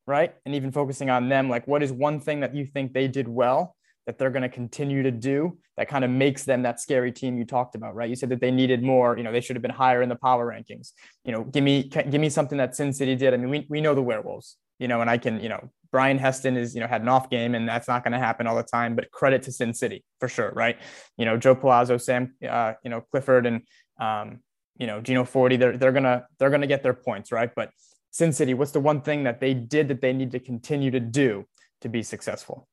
Right. 0.07 0.33
And 0.45 0.53
even 0.53 0.71
focusing 0.71 1.09
on 1.09 1.29
them, 1.29 1.49
like 1.49 1.67
what 1.67 1.81
is 1.81 1.91
one 1.91 2.19
thing 2.19 2.41
that 2.41 2.55
you 2.55 2.65
think 2.65 2.93
they 2.93 3.07
did 3.07 3.27
well 3.27 3.75
that 4.05 4.17
they're 4.19 4.29
going 4.29 4.43
to 4.43 4.49
continue 4.49 5.03
to 5.03 5.11
do 5.11 5.57
that 5.77 5.87
kind 5.87 6.05
of 6.05 6.11
makes 6.11 6.43
them 6.43 6.61
that 6.61 6.79
scary 6.79 7.11
team 7.11 7.37
you 7.37 7.45
talked 7.45 7.75
about, 7.75 7.95
right? 7.95 8.09
You 8.09 8.15
said 8.15 8.29
that 8.29 8.39
they 8.39 8.51
needed 8.51 8.83
more, 8.83 9.17
you 9.17 9.23
know, 9.23 9.31
they 9.31 9.41
should 9.41 9.55
have 9.55 9.63
been 9.63 9.71
higher 9.71 10.01
in 10.01 10.09
the 10.09 10.15
power 10.15 10.45
rankings. 10.47 10.91
You 11.23 11.31
know, 11.31 11.43
give 11.43 11.63
me 11.63 11.83
give 11.83 12.21
me 12.21 12.29
something 12.29 12.57
that 12.59 12.75
Sin 12.75 12.93
City 12.93 13.15
did. 13.15 13.33
I 13.33 13.37
mean, 13.37 13.49
we, 13.49 13.65
we 13.69 13.81
know 13.81 13.95
the 13.95 14.03
werewolves, 14.03 14.57
you 14.79 14.87
know, 14.87 15.01
and 15.01 15.09
I 15.09 15.17
can, 15.17 15.39
you 15.39 15.49
know, 15.49 15.71
Brian 15.91 16.17
Heston 16.17 16.55
is, 16.55 16.75
you 16.75 16.81
know, 16.81 16.87
had 16.87 17.01
an 17.01 17.07
off 17.07 17.29
game 17.29 17.55
and 17.55 17.67
that's 17.67 17.87
not 17.87 18.03
going 18.03 18.11
to 18.11 18.19
happen 18.19 18.47
all 18.47 18.55
the 18.55 18.63
time, 18.63 18.95
but 18.95 19.09
credit 19.11 19.43
to 19.43 19.51
Sin 19.51 19.73
City 19.73 20.03
for 20.19 20.27
sure, 20.27 20.51
right? 20.55 20.77
You 21.17 21.25
know, 21.25 21.37
Joe 21.37 21.55
Palazzo, 21.55 21.97
Sam, 21.97 22.35
uh, 22.47 22.73
you 22.83 22.89
know, 22.89 23.01
Clifford 23.11 23.45
and 23.45 23.61
um, 23.99 24.39
you 24.77 24.87
know, 24.87 25.01
Gino 25.01 25.23
Forti, 25.23 25.55
they're 25.55 25.77
they're 25.77 25.93
gonna 25.93 26.25
they're 26.37 26.49
gonna 26.49 26.67
get 26.67 26.83
their 26.83 26.93
points, 26.93 27.31
right? 27.31 27.49
But 27.55 27.69
Sin 28.15 28.31
City, 28.31 28.53
what's 28.53 28.71
the 28.71 28.79
one 28.79 29.01
thing 29.01 29.25
that 29.25 29.41
they 29.41 29.53
did 29.53 29.89
that 29.89 29.99
they 29.99 30.13
need 30.13 30.31
to 30.31 30.39
continue 30.39 30.89
to 30.89 31.01
do 31.01 31.45
to 31.81 31.89
be 31.89 32.01
successful? 32.01 32.65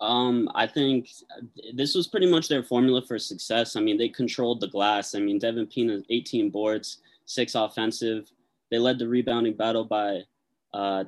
Um, 0.00 0.50
I 0.52 0.66
think 0.66 1.10
this 1.72 1.94
was 1.94 2.08
pretty 2.08 2.28
much 2.28 2.48
their 2.48 2.64
formula 2.64 3.02
for 3.06 3.20
success. 3.20 3.76
I 3.76 3.80
mean, 3.82 3.98
they 3.98 4.08
controlled 4.08 4.60
the 4.60 4.66
glass. 4.66 5.14
I 5.14 5.20
mean, 5.20 5.38
Devin 5.38 5.68
Pina, 5.68 6.00
18 6.10 6.50
boards, 6.50 6.98
six 7.24 7.54
offensive. 7.54 8.28
they 8.72 8.80
led 8.80 8.98
the 8.98 9.06
rebounding 9.06 9.54
battle 9.54 9.84
by 9.84 10.22
uh, 10.74 11.04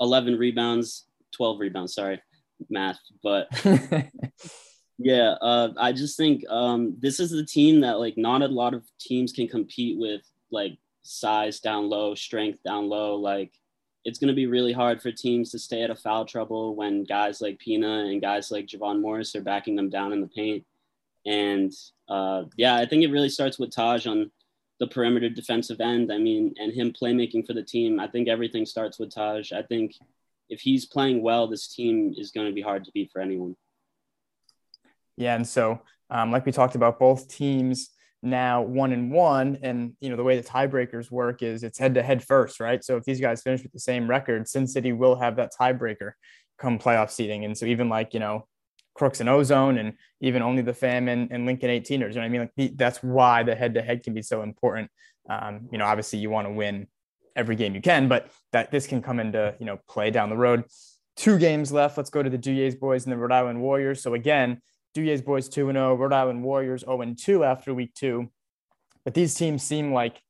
11 0.00 0.36
rebounds, 0.36 1.04
12 1.36 1.60
rebounds. 1.60 1.94
Sorry, 1.94 2.20
math, 2.68 2.98
but 3.22 3.46
yeah, 4.98 5.36
uh, 5.40 5.68
I 5.78 5.92
just 5.92 6.16
think 6.16 6.42
um, 6.50 6.96
this 6.98 7.20
is 7.20 7.30
the 7.30 7.46
team 7.46 7.82
that 7.82 8.00
like 8.00 8.14
not 8.16 8.42
a 8.42 8.48
lot 8.48 8.74
of 8.74 8.82
teams 8.98 9.30
can 9.30 9.46
compete 9.46 10.00
with, 10.00 10.22
like 10.50 10.76
size 11.08 11.60
down 11.60 11.88
low, 11.88 12.14
strength 12.14 12.62
down 12.62 12.88
low. 12.88 13.16
Like 13.16 13.52
it's 14.04 14.18
going 14.18 14.28
to 14.28 14.34
be 14.34 14.46
really 14.46 14.72
hard 14.72 15.00
for 15.00 15.10
teams 15.10 15.50
to 15.50 15.58
stay 15.58 15.82
out 15.82 15.90
of 15.90 15.98
foul 15.98 16.24
trouble 16.24 16.76
when 16.76 17.04
guys 17.04 17.40
like 17.40 17.58
Pina 17.58 18.04
and 18.06 18.20
guys 18.20 18.50
like 18.50 18.66
Javon 18.66 19.00
Morris 19.00 19.34
are 19.34 19.42
backing 19.42 19.76
them 19.76 19.90
down 19.90 20.12
in 20.12 20.20
the 20.20 20.28
paint. 20.28 20.64
And 21.26 21.72
uh, 22.08 22.44
yeah, 22.56 22.76
I 22.76 22.86
think 22.86 23.02
it 23.02 23.10
really 23.10 23.28
starts 23.28 23.58
with 23.58 23.74
Taj 23.74 24.06
on 24.06 24.30
the 24.80 24.86
perimeter 24.86 25.28
defensive 25.28 25.80
end. 25.80 26.12
I 26.12 26.18
mean, 26.18 26.54
and 26.58 26.72
him 26.72 26.92
playmaking 26.92 27.46
for 27.46 27.52
the 27.52 27.62
team. 27.62 27.98
I 27.98 28.06
think 28.06 28.28
everything 28.28 28.66
starts 28.66 28.98
with 28.98 29.14
Taj. 29.14 29.52
I 29.52 29.62
think 29.62 29.94
if 30.48 30.60
he's 30.60 30.86
playing 30.86 31.22
well, 31.22 31.46
this 31.46 31.68
team 31.68 32.14
is 32.16 32.30
going 32.30 32.46
to 32.46 32.52
be 32.52 32.62
hard 32.62 32.84
to 32.84 32.92
beat 32.92 33.10
for 33.12 33.20
anyone. 33.20 33.56
Yeah, 35.16 35.34
and 35.34 35.46
so 35.46 35.80
um, 36.10 36.30
like 36.30 36.46
we 36.46 36.52
talked 36.52 36.76
about, 36.76 36.98
both 36.98 37.28
teams 37.28 37.90
now 38.22 38.62
one 38.62 38.92
and 38.92 39.12
one, 39.12 39.58
and 39.62 39.94
you 40.00 40.10
know 40.10 40.16
the 40.16 40.24
way 40.24 40.40
the 40.40 40.48
tiebreakers 40.48 41.10
work 41.10 41.42
is 41.42 41.62
it's 41.62 41.78
head 41.78 41.94
to 41.94 42.02
head 42.02 42.24
first, 42.24 42.60
right? 42.60 42.82
So 42.82 42.96
if 42.96 43.04
these 43.04 43.20
guys 43.20 43.42
finish 43.42 43.62
with 43.62 43.72
the 43.72 43.80
same 43.80 44.08
record, 44.08 44.48
Sin 44.48 44.66
City 44.66 44.92
will 44.92 45.16
have 45.16 45.36
that 45.36 45.52
tiebreaker 45.58 46.12
come 46.58 46.78
playoff 46.78 47.10
seeding, 47.10 47.44
and 47.44 47.56
so 47.56 47.66
even 47.66 47.88
like 47.88 48.14
you 48.14 48.20
know 48.20 48.46
Crooks 48.94 49.20
and 49.20 49.28
Ozone, 49.28 49.78
and 49.78 49.94
even 50.20 50.42
only 50.42 50.62
the 50.62 50.74
Fam 50.74 51.08
and, 51.08 51.46
Lincoln 51.46 51.70
18ers. 51.70 51.90
You 51.90 51.98
know 51.98 52.06
what 52.06 52.24
I 52.24 52.28
mean? 52.28 52.50
Like 52.56 52.76
that's 52.76 53.02
why 53.02 53.44
the 53.44 53.54
head 53.54 53.74
to 53.74 53.82
head 53.82 54.02
can 54.02 54.12
be 54.12 54.22
so 54.22 54.42
important. 54.42 54.90
Um, 55.30 55.68
you 55.70 55.78
know, 55.78 55.84
obviously 55.84 56.18
you 56.18 56.30
want 56.30 56.48
to 56.48 56.52
win 56.52 56.88
every 57.36 57.54
game 57.54 57.74
you 57.74 57.80
can, 57.80 58.08
but 58.08 58.30
that 58.52 58.72
this 58.72 58.86
can 58.86 59.00
come 59.00 59.20
into 59.20 59.54
you 59.60 59.66
know 59.66 59.78
play 59.88 60.10
down 60.10 60.28
the 60.28 60.36
road. 60.36 60.64
Two 61.16 61.38
games 61.38 61.72
left. 61.72 61.96
Let's 61.96 62.10
go 62.10 62.22
to 62.22 62.30
the 62.30 62.38
Duyes 62.38 62.74
boys 62.74 63.04
and 63.04 63.12
the 63.12 63.16
Rhode 63.16 63.32
Island 63.32 63.60
Warriors. 63.60 64.02
So 64.02 64.14
again, 64.14 64.60
Duyes 65.04 65.22
boys 65.22 65.48
two 65.48 65.68
and 65.68 65.76
zero, 65.76 65.92
oh, 65.92 65.94
Rhode 65.94 66.12
Island 66.12 66.42
Warriors 66.42 66.80
zero 66.80 67.00
and 67.00 67.18
two 67.18 67.44
after 67.44 67.74
week 67.74 67.94
two. 67.94 68.30
But 69.04 69.14
these 69.14 69.34
teams 69.34 69.62
seem 69.62 69.92
like 69.92 70.20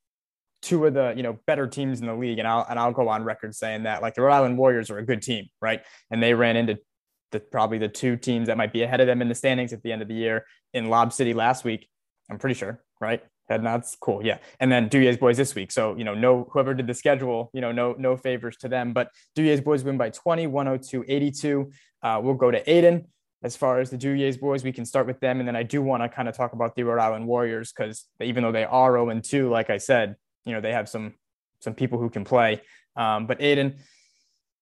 two 0.62 0.84
of 0.86 0.94
the 0.94 1.14
you 1.16 1.22
know 1.22 1.38
better 1.46 1.66
teams 1.66 2.00
in 2.00 2.06
the 2.06 2.14
league, 2.14 2.38
and 2.38 2.48
I'll 2.48 2.66
and 2.68 2.78
I'll 2.78 2.92
go 2.92 3.08
on 3.08 3.24
record 3.24 3.54
saying 3.54 3.84
that 3.84 4.02
like 4.02 4.14
the 4.14 4.22
Rhode 4.22 4.34
Island 4.34 4.58
Warriors 4.58 4.90
are 4.90 4.98
a 4.98 5.04
good 5.04 5.22
team, 5.22 5.46
right? 5.60 5.82
And 6.10 6.22
they 6.22 6.34
ran 6.34 6.56
into 6.56 6.78
the 7.32 7.40
probably 7.40 7.78
the 7.78 7.88
two 7.88 8.16
teams 8.16 8.48
that 8.48 8.56
might 8.56 8.72
be 8.72 8.82
ahead 8.82 9.00
of 9.00 9.06
them 9.06 9.20
in 9.22 9.28
the 9.28 9.34
standings 9.34 9.72
at 9.72 9.82
the 9.82 9.92
end 9.92 10.02
of 10.02 10.08
the 10.08 10.14
year 10.14 10.46
in 10.72 10.88
Lob 10.88 11.12
City 11.12 11.34
last 11.34 11.64
week. 11.64 11.88
I'm 12.30 12.38
pretty 12.38 12.54
sure, 12.54 12.82
right? 13.00 13.22
Head 13.48 13.62
nods, 13.62 13.96
cool, 13.98 14.24
yeah. 14.24 14.38
And 14.60 14.70
then 14.70 14.88
Duyes 14.88 15.16
boys 15.16 15.38
this 15.38 15.54
week. 15.54 15.72
So 15.72 15.96
you 15.96 16.04
know, 16.04 16.14
no 16.14 16.48
whoever 16.52 16.74
did 16.74 16.86
the 16.86 16.94
schedule, 16.94 17.50
you 17.54 17.60
know, 17.60 17.72
no 17.72 17.94
no 17.98 18.16
favors 18.16 18.56
to 18.58 18.68
them. 18.68 18.92
But 18.92 19.10
Duyes 19.34 19.60
boys 19.60 19.84
win 19.84 19.96
by 19.96 20.10
20, 20.10 20.46
102, 20.46 21.04
82. 21.08 21.70
Uh, 22.02 22.20
we'll 22.22 22.34
go 22.34 22.50
to 22.50 22.70
Aidan. 22.70 23.06
As 23.42 23.56
far 23.56 23.80
as 23.80 23.90
the 23.90 23.96
Duyes 23.96 24.36
boys, 24.36 24.64
we 24.64 24.72
can 24.72 24.84
start 24.84 25.06
with 25.06 25.20
them, 25.20 25.38
and 25.38 25.46
then 25.46 25.54
I 25.54 25.62
do 25.62 25.80
want 25.80 26.02
to 26.02 26.08
kind 26.08 26.28
of 26.28 26.36
talk 26.36 26.52
about 26.52 26.74
the 26.74 26.82
Rhode 26.82 27.00
Island 27.00 27.26
Warriors 27.26 27.72
because 27.72 28.06
even 28.20 28.42
though 28.42 28.52
they 28.52 28.64
are 28.64 28.92
0 28.92 29.10
and 29.10 29.22
2, 29.22 29.48
like 29.48 29.70
I 29.70 29.78
said, 29.78 30.16
you 30.44 30.52
know, 30.52 30.60
they 30.60 30.72
have 30.72 30.88
some 30.88 31.14
some 31.60 31.74
people 31.74 31.98
who 31.98 32.10
can 32.10 32.24
play. 32.24 32.60
Um, 32.96 33.26
but 33.26 33.40
Aidan, 33.40 33.78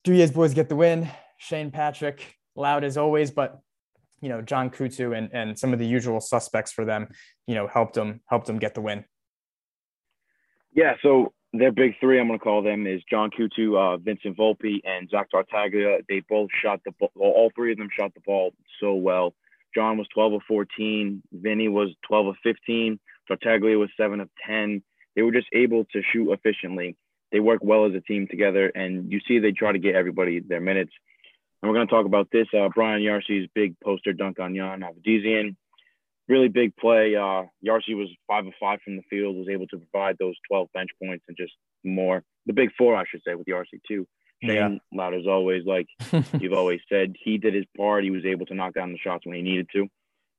Duyes 0.04 0.30
boys 0.30 0.54
get 0.54 0.68
the 0.68 0.76
win. 0.76 1.08
Shane 1.38 1.70
Patrick, 1.70 2.34
loud 2.54 2.84
as 2.84 2.96
always, 2.96 3.30
but 3.30 3.60
you 4.20 4.28
know, 4.28 4.40
John 4.40 4.70
Kutu 4.70 5.16
and, 5.16 5.30
and 5.32 5.58
some 5.58 5.72
of 5.72 5.78
the 5.78 5.86
usual 5.86 6.20
suspects 6.20 6.72
for 6.72 6.84
them, 6.84 7.08
you 7.46 7.54
know, 7.54 7.66
helped 7.66 7.94
them 7.94 8.20
helped 8.26 8.46
them 8.46 8.58
get 8.58 8.74
the 8.74 8.80
win. 8.80 9.04
Yeah, 10.72 10.94
so 11.02 11.32
their 11.58 11.72
big 11.72 11.94
three, 12.00 12.20
I'm 12.20 12.28
going 12.28 12.38
to 12.38 12.42
call 12.42 12.62
them, 12.62 12.86
is 12.86 13.02
John 13.08 13.30
Kutu, 13.30 13.76
uh, 13.76 13.96
Vincent 13.98 14.36
Volpe, 14.36 14.80
and 14.84 15.08
Zach 15.10 15.30
Tartaglia. 15.30 15.98
They 16.08 16.20
both 16.28 16.50
shot 16.62 16.80
the 16.84 16.92
ball. 16.92 17.10
All 17.16 17.50
three 17.54 17.72
of 17.72 17.78
them 17.78 17.88
shot 17.96 18.14
the 18.14 18.20
ball 18.20 18.52
so 18.80 18.94
well. 18.94 19.34
John 19.74 19.98
was 19.98 20.06
12 20.14 20.34
of 20.34 20.40
14. 20.48 21.22
Vinny 21.32 21.68
was 21.68 21.90
12 22.08 22.26
of 22.28 22.36
15. 22.42 22.98
Tartaglia 23.28 23.78
was 23.78 23.90
7 23.96 24.20
of 24.20 24.28
10. 24.46 24.82
They 25.14 25.22
were 25.22 25.32
just 25.32 25.48
able 25.52 25.84
to 25.92 26.02
shoot 26.12 26.32
efficiently. 26.32 26.96
They 27.32 27.40
work 27.40 27.60
well 27.62 27.86
as 27.86 27.94
a 27.94 28.00
team 28.00 28.26
together, 28.30 28.68
and 28.74 29.10
you 29.10 29.20
see 29.26 29.38
they 29.38 29.52
try 29.52 29.72
to 29.72 29.78
get 29.78 29.94
everybody 29.94 30.40
their 30.40 30.60
minutes. 30.60 30.92
And 31.60 31.70
we're 31.70 31.76
going 31.76 31.88
to 31.88 31.92
talk 31.92 32.06
about 32.06 32.28
this. 32.30 32.46
Uh, 32.56 32.68
Brian 32.74 33.02
Yarcy's 33.02 33.48
big 33.54 33.78
poster 33.80 34.12
dunk 34.12 34.38
on 34.38 34.54
Jan 34.54 34.80
Avedisian. 34.82 35.56
Really 36.28 36.48
big 36.48 36.76
play. 36.76 37.14
Uh, 37.14 37.44
Yarcy 37.62 37.94
was 37.94 38.08
five 38.26 38.46
of 38.46 38.52
five 38.58 38.80
from 38.84 38.96
the 38.96 39.02
field, 39.08 39.36
was 39.36 39.48
able 39.48 39.66
to 39.68 39.78
provide 39.78 40.16
those 40.18 40.34
12 40.48 40.68
bench 40.74 40.90
points 41.02 41.24
and 41.28 41.36
just 41.36 41.52
more. 41.84 42.22
The 42.46 42.52
big 42.52 42.70
four, 42.76 42.96
I 42.96 43.04
should 43.08 43.22
say, 43.24 43.34
with 43.34 43.46
Yarcy 43.46 43.80
too. 43.86 44.06
Shane, 44.42 44.54
yeah. 44.54 44.98
loud 44.98 45.14
as 45.14 45.26
always, 45.26 45.64
like 45.64 45.86
you've 46.40 46.52
always 46.52 46.80
said, 46.88 47.14
he 47.18 47.38
did 47.38 47.54
his 47.54 47.64
part. 47.76 48.04
He 48.04 48.10
was 48.10 48.24
able 48.24 48.46
to 48.46 48.54
knock 48.54 48.74
down 48.74 48.92
the 48.92 48.98
shots 48.98 49.24
when 49.24 49.36
he 49.36 49.42
needed 49.42 49.68
to. 49.72 49.88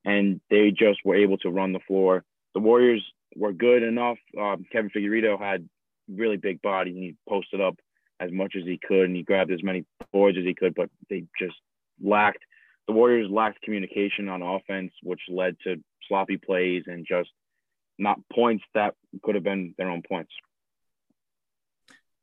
And 0.06 0.40
they 0.50 0.72
just 0.72 1.00
were 1.04 1.16
able 1.16 1.38
to 1.40 1.50
run 1.50 1.74
the 1.74 1.80
floor. 1.88 2.24
The 2.54 2.60
Warriors 2.60 3.04
were 3.36 3.54
good 3.54 3.84
enough. 3.84 4.18
Um, 4.40 4.66
Kevin 4.72 4.92
Figueredo 4.92 5.40
had 5.40 5.68
really 6.10 6.38
big 6.38 6.62
body 6.62 6.92
and 6.92 7.04
he 7.04 7.16
posted 7.28 7.60
up 7.60 7.76
as 8.20 8.32
much 8.32 8.56
as 8.56 8.64
he 8.66 8.80
could 8.86 9.06
and 9.06 9.16
he 9.16 9.24
grabbed 9.24 9.52
as 9.52 9.64
many 9.64 9.86
boards 10.12 10.38
as 10.38 10.46
he 10.46 10.54
could, 10.54 10.74
but 10.76 10.90
they 11.10 11.24
just 11.40 11.56
lacked 12.02 12.44
the 12.88 12.94
Warriors 12.94 13.30
lacked 13.30 13.62
communication 13.62 14.30
on 14.30 14.42
offense, 14.42 14.92
which 15.04 15.22
led 15.30 15.58
to 15.64 15.76
sloppy 16.08 16.38
plays 16.38 16.84
and 16.88 17.06
just 17.08 17.30
not 18.00 18.20
points 18.32 18.64
that 18.74 18.94
could 19.24 19.36
have 19.36 19.44
been 19.44 19.74
their 19.78 19.90
own 19.90 20.02
points. 20.08 20.32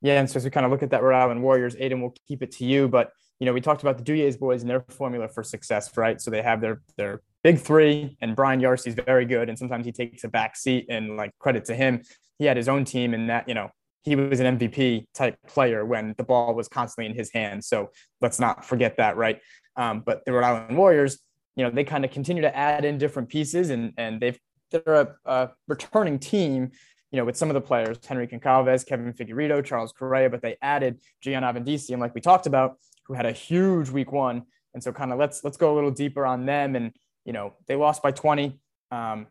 Yeah, 0.00 0.20
and 0.20 0.28
so 0.28 0.36
as 0.36 0.44
we 0.44 0.50
kind 0.50 0.66
of 0.66 0.72
look 0.72 0.82
at 0.82 0.90
that 0.90 1.02
Rhode 1.02 1.18
Island 1.18 1.42
Warriors, 1.42 1.76
Aidan 1.78 2.00
will 2.00 2.14
keep 2.28 2.42
it 2.42 2.52
to 2.52 2.64
you, 2.64 2.88
but 2.88 3.12
you 3.40 3.46
know 3.46 3.52
we 3.52 3.60
talked 3.60 3.82
about 3.82 3.98
the 3.98 4.04
Duyes 4.04 4.36
boys 4.36 4.60
and 4.60 4.70
their 4.70 4.84
formula 4.90 5.28
for 5.28 5.42
success, 5.42 5.96
right? 5.96 6.20
So 6.20 6.30
they 6.30 6.42
have 6.42 6.60
their 6.60 6.82
their 6.96 7.22
big 7.42 7.58
three, 7.58 8.16
and 8.20 8.36
Brian 8.36 8.60
Yarcy 8.60 8.90
is 8.90 8.94
very 8.94 9.24
good, 9.24 9.48
and 9.48 9.58
sometimes 9.58 9.86
he 9.86 9.92
takes 9.92 10.24
a 10.24 10.28
back 10.28 10.56
seat, 10.56 10.86
and 10.88 11.16
like 11.16 11.30
credit 11.38 11.64
to 11.66 11.74
him, 11.74 12.02
he 12.38 12.44
had 12.44 12.56
his 12.56 12.68
own 12.68 12.84
team, 12.84 13.14
and 13.14 13.30
that 13.30 13.48
you 13.48 13.54
know 13.54 13.70
he 14.02 14.14
was 14.14 14.40
an 14.40 14.58
MVP 14.58 15.06
type 15.14 15.38
player 15.46 15.84
when 15.84 16.14
the 16.18 16.24
ball 16.24 16.54
was 16.54 16.68
constantly 16.68 17.10
in 17.10 17.16
his 17.16 17.32
hands. 17.32 17.66
So 17.66 17.90
let's 18.20 18.38
not 18.38 18.64
forget 18.64 18.98
that, 18.98 19.16
right? 19.16 19.40
Um, 19.76 20.00
but 20.04 20.24
the 20.24 20.32
Rhode 20.32 20.44
Island 20.44 20.76
Warriors, 20.76 21.18
you 21.56 21.64
know, 21.64 21.70
they 21.70 21.84
kind 21.84 22.04
of 22.04 22.10
continue 22.10 22.42
to 22.42 22.56
add 22.56 22.84
in 22.84 22.98
different 22.98 23.28
pieces, 23.28 23.70
and 23.70 23.92
and 23.96 24.20
they've 24.20 24.38
they're 24.70 24.94
a, 24.94 25.14
a 25.24 25.50
returning 25.68 26.18
team, 26.18 26.70
you 27.10 27.18
know, 27.18 27.24
with 27.24 27.36
some 27.36 27.48
of 27.50 27.54
the 27.54 27.60
players, 27.60 27.98
Henry 28.04 28.26
Goncalves, 28.26 28.86
Kevin 28.86 29.12
Figueredo, 29.12 29.64
Charles 29.64 29.92
Correa, 29.92 30.28
but 30.28 30.42
they 30.42 30.56
added 30.62 31.00
Gian 31.20 31.42
Avendisi, 31.42 31.96
like 31.98 32.14
we 32.14 32.20
talked 32.20 32.46
about, 32.46 32.78
who 33.04 33.14
had 33.14 33.26
a 33.26 33.32
huge 33.32 33.90
week 33.90 34.10
one. 34.10 34.42
And 34.74 34.82
so 34.82 34.92
kind 34.92 35.12
of 35.12 35.18
let's 35.18 35.44
let's 35.44 35.56
go 35.56 35.72
a 35.72 35.76
little 35.76 35.90
deeper 35.90 36.26
on 36.26 36.46
them. 36.46 36.74
And 36.74 36.92
you 37.24 37.32
know, 37.32 37.54
they 37.66 37.76
lost 37.76 38.02
by 38.02 38.10
20. 38.10 38.58
Um, 38.90 39.28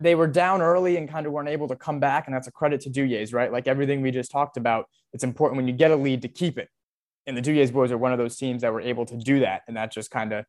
they 0.00 0.14
were 0.14 0.26
down 0.26 0.60
early 0.60 0.96
and 0.96 1.08
kind 1.08 1.26
of 1.26 1.32
weren't 1.32 1.48
able 1.48 1.68
to 1.68 1.76
come 1.76 2.00
back. 2.00 2.26
And 2.26 2.34
that's 2.34 2.48
a 2.48 2.52
credit 2.52 2.80
to 2.82 2.90
Duyes, 2.90 3.32
right? 3.32 3.52
Like 3.52 3.66
everything 3.66 4.02
we 4.02 4.10
just 4.10 4.30
talked 4.30 4.56
about, 4.56 4.88
it's 5.12 5.24
important 5.24 5.56
when 5.56 5.66
you 5.66 5.72
get 5.72 5.90
a 5.90 5.96
lead 5.96 6.22
to 6.22 6.28
keep 6.28 6.58
it. 6.58 6.68
And 7.28 7.36
the 7.36 7.42
Duyes 7.42 7.70
boys 7.70 7.92
are 7.92 7.98
one 7.98 8.10
of 8.10 8.18
those 8.18 8.36
teams 8.36 8.62
that 8.62 8.72
were 8.72 8.80
able 8.80 9.04
to 9.06 9.16
do 9.16 9.40
that. 9.40 9.62
And 9.68 9.76
that 9.76 9.92
just 9.92 10.10
kind 10.10 10.32
of 10.32 10.46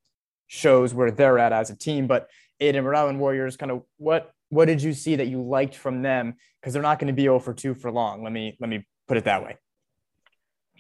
shows 0.48 0.94
where 0.94 1.12
they're 1.12 1.38
at 1.38 1.54
as 1.54 1.70
a 1.70 1.76
team. 1.76 2.08
But 2.08 2.30
Aidan 2.60 2.86
Rhode 2.86 2.98
Island 2.98 3.20
Warriors, 3.20 3.58
kind 3.58 3.72
of 3.72 3.84
what 3.98 4.32
what 4.48 4.66
did 4.66 4.82
you 4.82 4.94
see 4.94 5.18
that 5.18 5.28
you 5.28 5.44
liked 5.44 5.76
from 5.76 6.02
them? 6.02 6.36
Because 6.60 6.74
they're 6.74 6.82
not 6.82 6.98
going 6.98 7.08
to 7.08 7.14
be 7.14 7.24
0 7.24 7.40
for 7.40 7.54
2 7.54 7.76
for 7.76 7.92
long. 7.92 8.24
Let 8.24 8.34
me 8.34 8.58
let 8.60 8.70
me 8.70 8.88
put 9.08 9.18
it 9.18 9.26
that 9.26 9.44
way. 9.44 9.58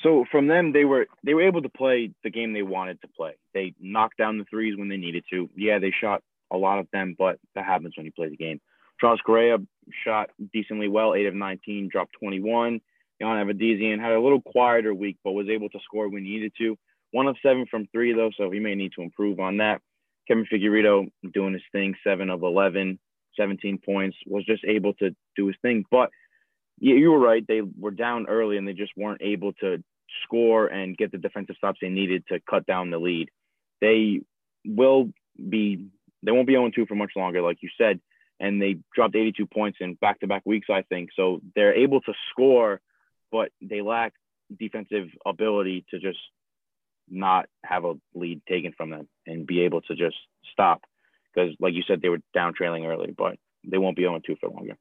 So 0.02 0.26
from 0.32 0.48
them, 0.48 0.72
they 0.72 0.86
were 0.86 1.08
they 1.24 1.34
were 1.34 1.46
able 1.46 1.62
to 1.62 1.70
play 1.70 2.12
the 2.24 2.30
game 2.30 2.54
they 2.54 2.64
wanted 2.64 3.02
to 3.02 3.08
play. 3.10 3.34
They 3.54 3.76
knocked 3.80 4.18
down 4.18 4.38
the 4.38 4.46
threes 4.46 4.78
when 4.78 4.88
they 4.88 4.98
needed 4.98 5.26
to. 5.32 5.50
Yeah, 5.56 5.80
they 5.80 5.92
shot 5.92 6.24
a 6.50 6.58
lot 6.58 6.80
of 6.80 6.88
them, 6.92 7.16
but 7.18 7.38
that 7.56 7.66
happens 7.66 7.94
when 7.98 8.06
you 8.06 8.12
play 8.14 8.30
the 8.30 8.38
game. 8.38 8.62
Charles 9.00 9.20
Correa 9.26 9.58
shot 10.04 10.30
decently 10.54 10.88
well, 10.88 11.14
8 11.16 11.28
of 11.28 11.34
19, 11.34 11.90
dropped 11.90 12.14
21. 12.20 12.82
Jan 13.22 13.46
Avedisian 13.46 14.00
had 14.00 14.14
a 14.14 14.22
little 14.22 14.42
quieter 14.42 14.94
week, 14.94 15.18
but 15.24 15.32
was 15.32 15.50
able 15.50 15.70
to 15.70 15.80
score 15.84 16.10
when 16.10 16.24
he 16.24 16.32
needed 16.32 16.54
to. 16.60 16.78
One 17.12 17.28
of 17.28 17.38
seven 17.42 17.66
from 17.70 17.88
three, 17.92 18.14
though, 18.14 18.32
so 18.38 18.52
he 18.52 18.60
may 18.60 18.76
need 18.76 18.94
to 18.96 19.02
improve 19.02 19.40
on 19.40 19.58
that. 19.58 19.82
Kevin 20.28 20.46
Figueredo 20.46 21.08
doing 21.34 21.54
his 21.54 21.64
thing, 21.72 21.96
7 22.04 22.30
of 22.30 22.44
11, 22.44 23.00
17 23.36 23.80
points, 23.84 24.16
was 24.28 24.46
just 24.46 24.64
able 24.64 24.94
to 24.96 25.16
do 25.36 25.48
his 25.48 25.56
thing. 25.62 25.86
But 25.90 26.12
yeah, 26.80 26.96
you 26.96 27.12
were 27.12 27.20
right. 27.20 27.44
They 27.48 27.62
were 27.62 27.92
down 27.92 28.28
early 28.28 28.58
and 28.58 28.68
they 28.68 28.74
just 28.74 28.94
weren't 28.96 29.22
able 29.22 29.54
to 29.54 29.84
score 30.24 30.68
and 30.68 30.98
get 30.98 31.12
the 31.12 31.18
defensive 31.18 31.56
stops 31.58 31.80
they 31.82 31.90
needed 31.90 32.26
to 32.28 32.40
cut 32.50 32.66
down 32.66 32.90
the 32.92 33.00
lead. 33.00 33.30
They 33.82 34.22
will 34.66 35.10
be 35.50 35.88
they 36.22 36.32
won't 36.32 36.48
be 36.48 36.54
0 36.54 36.70
2 36.76 36.86
for 36.86 36.96
much 36.96 37.14
longer, 37.16 37.42
like 37.42 37.58
you 37.62 37.70
said. 37.78 38.00
And 38.42 38.62
they 38.62 38.78
dropped 38.96 39.16
82 39.16 39.46
points 39.48 39.80
in 39.82 39.96
back 39.96 40.20
to 40.20 40.28
back 40.28 40.44
weeks, 40.46 40.68
I 40.70 40.84
think. 40.84 41.10
So 41.16 41.42
they're 41.56 41.76
able 41.76 42.02
to 42.02 42.14
score, 42.32 42.82
but 43.32 43.52
they 43.62 43.82
lack 43.82 44.14
defensive 44.58 45.08
ability 45.26 45.86
to 45.92 46.00
just 46.00 46.20
not 47.10 47.48
have 47.64 47.86
a 47.86 47.96
lead 48.14 48.42
taken 48.48 48.74
from 48.76 48.92
them 48.92 49.08
and 49.26 49.48
be 49.48 49.62
able 49.62 49.82
to 49.82 49.96
just 49.96 50.16
stop. 50.52 50.84
Because, 51.34 51.56
like 51.60 51.74
you 51.74 51.84
said, 51.88 52.02
they 52.02 52.10
were 52.10 52.22
down 52.34 52.54
trailing 52.54 52.86
early, 52.86 53.14
but 53.16 53.38
they 53.64 53.78
won't 53.78 53.96
be 53.96 54.04
0 54.04 54.20
2 54.26 54.36
for 54.40 54.50
longer. 54.50 54.78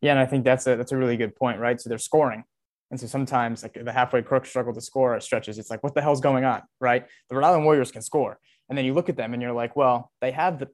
Yeah, 0.00 0.12
and 0.12 0.20
I 0.20 0.26
think 0.26 0.44
that's 0.44 0.66
a 0.66 0.76
that's 0.76 0.92
a 0.92 0.96
really 0.96 1.16
good 1.16 1.34
point, 1.36 1.58
right? 1.58 1.80
So 1.80 1.88
they're 1.88 1.98
scoring. 1.98 2.44
And 2.90 3.00
so 3.00 3.06
sometimes 3.06 3.62
like 3.62 3.76
the 3.82 3.92
halfway 3.92 4.22
crook 4.22 4.46
struggle 4.46 4.72
to 4.72 4.80
score 4.80 5.16
at 5.16 5.22
stretches. 5.22 5.58
It's 5.58 5.70
like, 5.70 5.82
what 5.82 5.94
the 5.94 6.02
hell's 6.02 6.20
going 6.20 6.44
on? 6.44 6.62
Right. 6.80 7.06
The 7.28 7.36
Rhode 7.36 7.46
Island 7.46 7.64
Warriors 7.64 7.90
can 7.90 8.02
score. 8.02 8.38
And 8.68 8.76
then 8.76 8.84
you 8.84 8.94
look 8.94 9.08
at 9.08 9.16
them 9.16 9.32
and 9.32 9.40
you're 9.40 9.52
like, 9.52 9.76
well, 9.76 10.10
they 10.20 10.32
have 10.32 10.58
the 10.58 10.68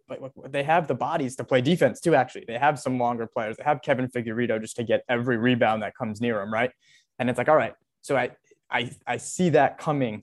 they 0.48 0.62
have 0.62 0.88
the 0.88 0.94
bodies 0.94 1.37
to 1.37 1.44
play 1.44 1.61
defense 1.61 2.00
too. 2.00 2.14
Actually, 2.14 2.44
they 2.46 2.59
have 2.59 2.78
some 2.78 2.98
longer 2.98 3.26
players. 3.26 3.57
They 3.59 3.64
have 3.64 3.83
Kevin 3.83 4.09
Figueredo 4.09 4.61
just 4.61 4.76
to 4.76 4.85
get 4.85 5.05
every 5.09 5.37
rebound 5.37 5.83
that 5.83 5.94
comes 5.94 6.20
near 6.20 6.40
him, 6.40 6.52
right? 6.52 6.70
And 7.18 7.28
it's 7.28 7.37
like, 7.37 7.48
all 7.48 7.57
right, 7.57 7.74
so 8.00 8.16
I 8.16 8.31
I 8.70 8.90
I 9.07 9.16
see 9.18 9.50
that 9.50 9.78
coming 9.78 10.22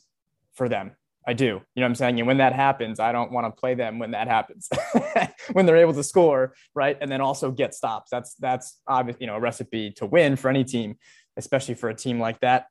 for 0.54 0.68
them. 0.68 0.92
I 1.28 1.34
do. 1.34 1.46
You 1.46 1.52
know 1.52 1.62
what 1.76 1.86
I'm 1.86 1.96
saying? 1.96 2.20
And 2.20 2.28
when 2.28 2.38
that 2.38 2.54
happens, 2.54 3.00
I 3.00 3.12
don't 3.12 3.32
want 3.32 3.46
to 3.46 3.52
play 3.52 3.76
them 3.76 4.00
when 4.00 4.12
that 4.12 4.28
happens. 4.28 4.68
when 5.52 5.68
they're 5.68 5.78
able 5.78 5.94
to 5.94 6.04
score, 6.04 6.56
right? 6.74 6.98
And 7.00 7.12
then 7.12 7.22
also 7.22 7.52
get 7.52 7.76
stops. 7.76 8.10
That's 8.10 8.34
that's 8.36 8.80
obvious, 8.88 9.18
you 9.20 9.28
know, 9.28 9.36
a 9.36 9.40
recipe 9.40 9.92
to 9.98 10.08
win 10.08 10.36
for 10.36 10.50
any 10.50 10.64
team, 10.64 10.98
especially 11.38 11.76
for 11.76 11.90
a 11.90 11.94
team 11.94 12.20
like 12.20 12.40
that. 12.40 12.66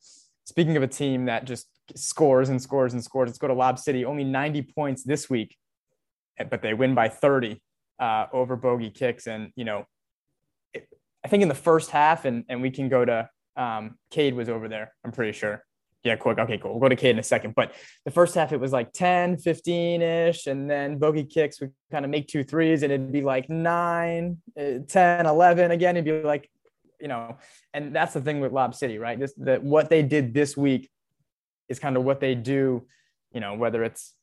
Speaking 0.48 0.78
of 0.78 0.82
a 0.82 0.88
team 0.88 1.26
that 1.26 1.44
just 1.44 1.66
scores 1.94 2.48
and 2.48 2.60
scores 2.60 2.94
and 2.94 3.04
scores, 3.04 3.28
let's 3.28 3.36
go 3.36 3.48
to 3.48 3.52
Lob 3.52 3.78
City. 3.78 4.06
Only 4.06 4.24
90 4.24 4.62
points 4.62 5.02
this 5.02 5.28
week, 5.28 5.54
but 6.48 6.62
they 6.62 6.72
win 6.72 6.94
by 6.94 7.10
30 7.10 7.60
uh, 7.98 8.28
over 8.32 8.56
Bogey 8.56 8.88
Kicks. 8.88 9.26
And, 9.26 9.52
you 9.56 9.66
know, 9.66 9.84
it, 10.72 10.88
I 11.22 11.28
think 11.28 11.42
in 11.42 11.50
the 11.50 11.54
first 11.54 11.90
half, 11.90 12.24
and, 12.24 12.46
and 12.48 12.62
we 12.62 12.70
can 12.70 12.88
go 12.88 13.04
to 13.04 13.28
um, 13.56 13.98
Cade 14.10 14.32
was 14.32 14.48
over 14.48 14.68
there, 14.68 14.94
I'm 15.04 15.12
pretty 15.12 15.32
sure 15.32 15.62
yeah, 16.02 16.16
quick. 16.16 16.38
Okay, 16.38 16.56
cool. 16.56 16.70
We'll 16.70 16.80
go 16.80 16.88
to 16.88 16.96
Cade 16.96 17.10
in 17.10 17.18
a 17.18 17.22
second. 17.22 17.54
But 17.54 17.74
the 18.06 18.10
first 18.10 18.34
half, 18.34 18.52
it 18.52 18.60
was 18.60 18.72
like 18.72 18.94
10, 18.94 19.36
15 19.36 20.00
ish. 20.00 20.46
And 20.46 20.70
then 20.70 20.96
bogey 20.96 21.24
kicks 21.24 21.60
would 21.60 21.74
kind 21.90 22.06
of 22.06 22.10
make 22.10 22.28
two 22.28 22.42
threes 22.42 22.82
and 22.82 22.90
it'd 22.90 23.12
be 23.12 23.20
like 23.20 23.50
nine, 23.50 24.38
uh, 24.58 24.78
10, 24.88 25.26
11. 25.26 25.72
Again, 25.72 25.96
it'd 25.98 26.06
be 26.06 26.26
like, 26.26 26.48
you 27.00 27.08
know, 27.08 27.38
and 27.72 27.94
that's 27.94 28.14
the 28.14 28.20
thing 28.20 28.40
with 28.40 28.52
Lob 28.52 28.74
City, 28.74 28.98
right? 28.98 29.18
This, 29.18 29.32
that 29.38 29.62
what 29.62 29.88
they 29.88 30.02
did 30.02 30.34
this 30.34 30.56
week 30.56 30.90
is 31.68 31.78
kind 31.78 31.96
of 31.96 32.04
what 32.04 32.20
they 32.20 32.34
do, 32.34 32.86
you 33.32 33.40
know, 33.40 33.54
whether 33.54 33.84
it's 33.84 34.14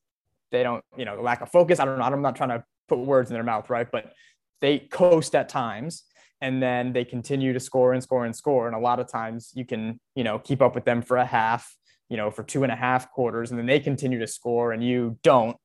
they 0.51 0.63
don't, 0.63 0.83
you 0.97 1.05
know, 1.05 1.21
lack 1.21 1.41
of 1.41 1.51
focus. 1.51 1.79
I 1.79 1.85
don't 1.85 1.97
know. 1.97 2.03
I'm 2.03 2.21
not 2.21 2.35
trying 2.35 2.49
to 2.49 2.63
put 2.87 2.99
words 2.99 3.29
in 3.29 3.33
their 3.33 3.43
mouth, 3.43 3.69
right? 3.69 3.87
But 3.89 4.13
they 4.61 4.79
coast 4.79 5.35
at 5.35 5.49
times 5.49 6.03
and 6.41 6.61
then 6.61 6.93
they 6.93 7.05
continue 7.05 7.53
to 7.53 7.59
score 7.59 7.93
and 7.93 8.03
score 8.03 8.25
and 8.25 8.35
score. 8.35 8.67
And 8.67 8.75
a 8.75 8.79
lot 8.79 8.99
of 8.99 9.07
times 9.07 9.51
you 9.55 9.65
can, 9.65 9.99
you 10.15 10.23
know, 10.23 10.39
keep 10.39 10.61
up 10.61 10.75
with 10.75 10.85
them 10.85 11.01
for 11.01 11.17
a 11.17 11.25
half, 11.25 11.75
you 12.09 12.17
know, 12.17 12.29
for 12.29 12.43
two 12.43 12.63
and 12.63 12.71
a 12.71 12.75
half 12.75 13.11
quarters, 13.11 13.51
and 13.51 13.59
then 13.59 13.65
they 13.65 13.79
continue 13.79 14.19
to 14.19 14.27
score 14.27 14.71
and 14.71 14.83
you 14.83 15.17
don't. 15.23 15.57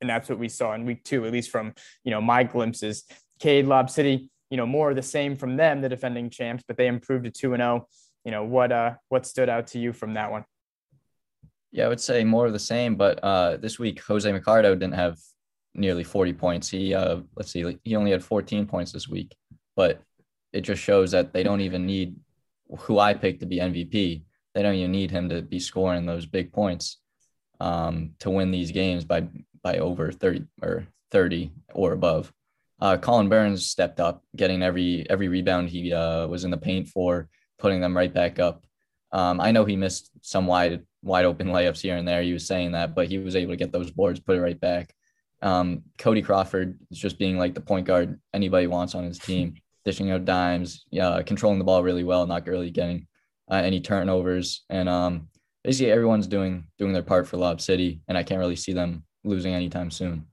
And 0.00 0.08
that's 0.08 0.28
what 0.28 0.38
we 0.38 0.48
saw 0.48 0.74
in 0.74 0.84
week 0.84 1.04
two, 1.04 1.26
at 1.26 1.32
least 1.32 1.50
from, 1.50 1.74
you 2.04 2.10
know, 2.10 2.20
my 2.20 2.44
glimpses. 2.44 3.04
Cade, 3.40 3.66
Lob 3.66 3.90
City, 3.90 4.30
you 4.50 4.56
know, 4.56 4.66
more 4.66 4.90
of 4.90 4.96
the 4.96 5.02
same 5.02 5.36
from 5.36 5.56
them, 5.56 5.80
the 5.80 5.88
defending 5.88 6.30
champs, 6.30 6.64
but 6.66 6.76
they 6.76 6.86
improved 6.86 7.24
to 7.24 7.30
two 7.30 7.54
and 7.54 7.62
oh. 7.62 7.86
You 8.24 8.32
know, 8.32 8.44
what 8.44 8.72
uh 8.72 8.94
what 9.08 9.24
stood 9.24 9.48
out 9.48 9.68
to 9.68 9.78
you 9.78 9.92
from 9.92 10.14
that 10.14 10.30
one? 10.30 10.44
Yeah, 11.70 11.86
I 11.86 11.88
would 11.88 12.00
say 12.00 12.24
more 12.24 12.46
of 12.46 12.52
the 12.52 12.58
same, 12.58 12.96
but 12.96 13.22
uh 13.22 13.56
this 13.56 13.78
week 13.78 14.02
Jose 14.02 14.30
Mercado 14.30 14.74
didn't 14.74 14.94
have 14.94 15.18
nearly 15.74 16.04
40 16.04 16.32
points. 16.34 16.68
He 16.68 16.92
uh 16.92 17.20
let's 17.36 17.52
see, 17.52 17.78
he 17.84 17.96
only 17.96 18.10
had 18.10 18.22
14 18.22 18.66
points 18.66 18.92
this 18.92 19.08
week 19.08 19.34
but 19.78 20.02
it 20.52 20.62
just 20.62 20.82
shows 20.82 21.12
that 21.12 21.32
they 21.32 21.44
don't 21.44 21.60
even 21.60 21.86
need 21.86 22.16
who 22.80 22.98
I 22.98 23.14
picked 23.14 23.40
to 23.40 23.46
be 23.46 23.58
MVP. 23.58 24.24
They 24.52 24.62
don't 24.62 24.74
even 24.74 24.90
need 24.90 25.12
him 25.12 25.28
to 25.28 25.40
be 25.40 25.60
scoring 25.60 26.04
those 26.04 26.26
big 26.26 26.52
points 26.52 26.98
um, 27.60 28.10
to 28.18 28.28
win 28.28 28.50
these 28.50 28.72
games 28.72 29.04
by 29.04 29.28
by 29.62 29.78
over 29.78 30.10
30 30.10 30.46
or 30.60 30.88
30 31.12 31.52
or 31.74 31.92
above. 31.92 32.32
Uh, 32.80 32.96
Colin 32.96 33.28
Burns 33.28 33.66
stepped 33.66 34.00
up, 34.00 34.22
getting 34.36 34.62
every 34.62 35.06
every 35.10 35.28
rebound 35.28 35.68
he 35.68 35.92
uh, 35.92 36.26
was 36.26 36.44
in 36.44 36.50
the 36.50 36.56
paint 36.56 36.88
for, 36.88 37.28
putting 37.58 37.80
them 37.80 37.96
right 37.96 38.12
back 38.12 38.38
up. 38.38 38.64
Um, 39.10 39.40
I 39.40 39.50
know 39.50 39.64
he 39.64 39.76
missed 39.76 40.10
some 40.22 40.46
wide 40.46 40.84
wide 41.02 41.24
open 41.24 41.48
layups 41.48 41.80
here 41.80 41.96
and 41.96 42.06
there. 42.06 42.22
He 42.22 42.32
was 42.32 42.46
saying 42.46 42.72
that, 42.72 42.94
but 42.94 43.08
he 43.08 43.18
was 43.18 43.36
able 43.36 43.52
to 43.52 43.56
get 43.56 43.72
those 43.72 43.90
boards, 43.90 44.20
put 44.20 44.36
it 44.36 44.40
right 44.40 44.58
back. 44.60 44.94
Um, 45.40 45.82
Cody 45.98 46.22
Crawford 46.22 46.78
is 46.90 46.98
just 46.98 47.18
being 47.18 47.38
like 47.38 47.54
the 47.54 47.60
point 47.60 47.86
guard 47.86 48.20
anybody 48.34 48.66
wants 48.66 48.94
on 48.94 49.04
his 49.04 49.18
team 49.18 49.54
dishing 49.84 50.10
out 50.10 50.24
dimes, 50.24 50.84
yeah, 50.90 51.20
controlling 51.22 51.58
the 51.58 51.64
ball 51.64 51.82
really 51.82 52.04
well, 52.04 52.26
not 52.26 52.46
really 52.46 52.70
getting 52.70 53.06
uh, 53.50 53.54
any 53.56 53.80
turnovers, 53.80 54.64
and 54.68 54.88
um, 54.88 55.28
basically 55.64 55.90
everyone's 55.90 56.26
doing 56.26 56.66
doing 56.78 56.92
their 56.92 57.02
part 57.02 57.26
for 57.26 57.38
Lob 57.38 57.60
City, 57.60 58.00
and 58.06 58.18
I 58.18 58.22
can't 58.22 58.40
really 58.40 58.56
see 58.56 58.72
them 58.72 59.04
losing 59.24 59.54
anytime 59.54 59.90
soon. 59.90 60.26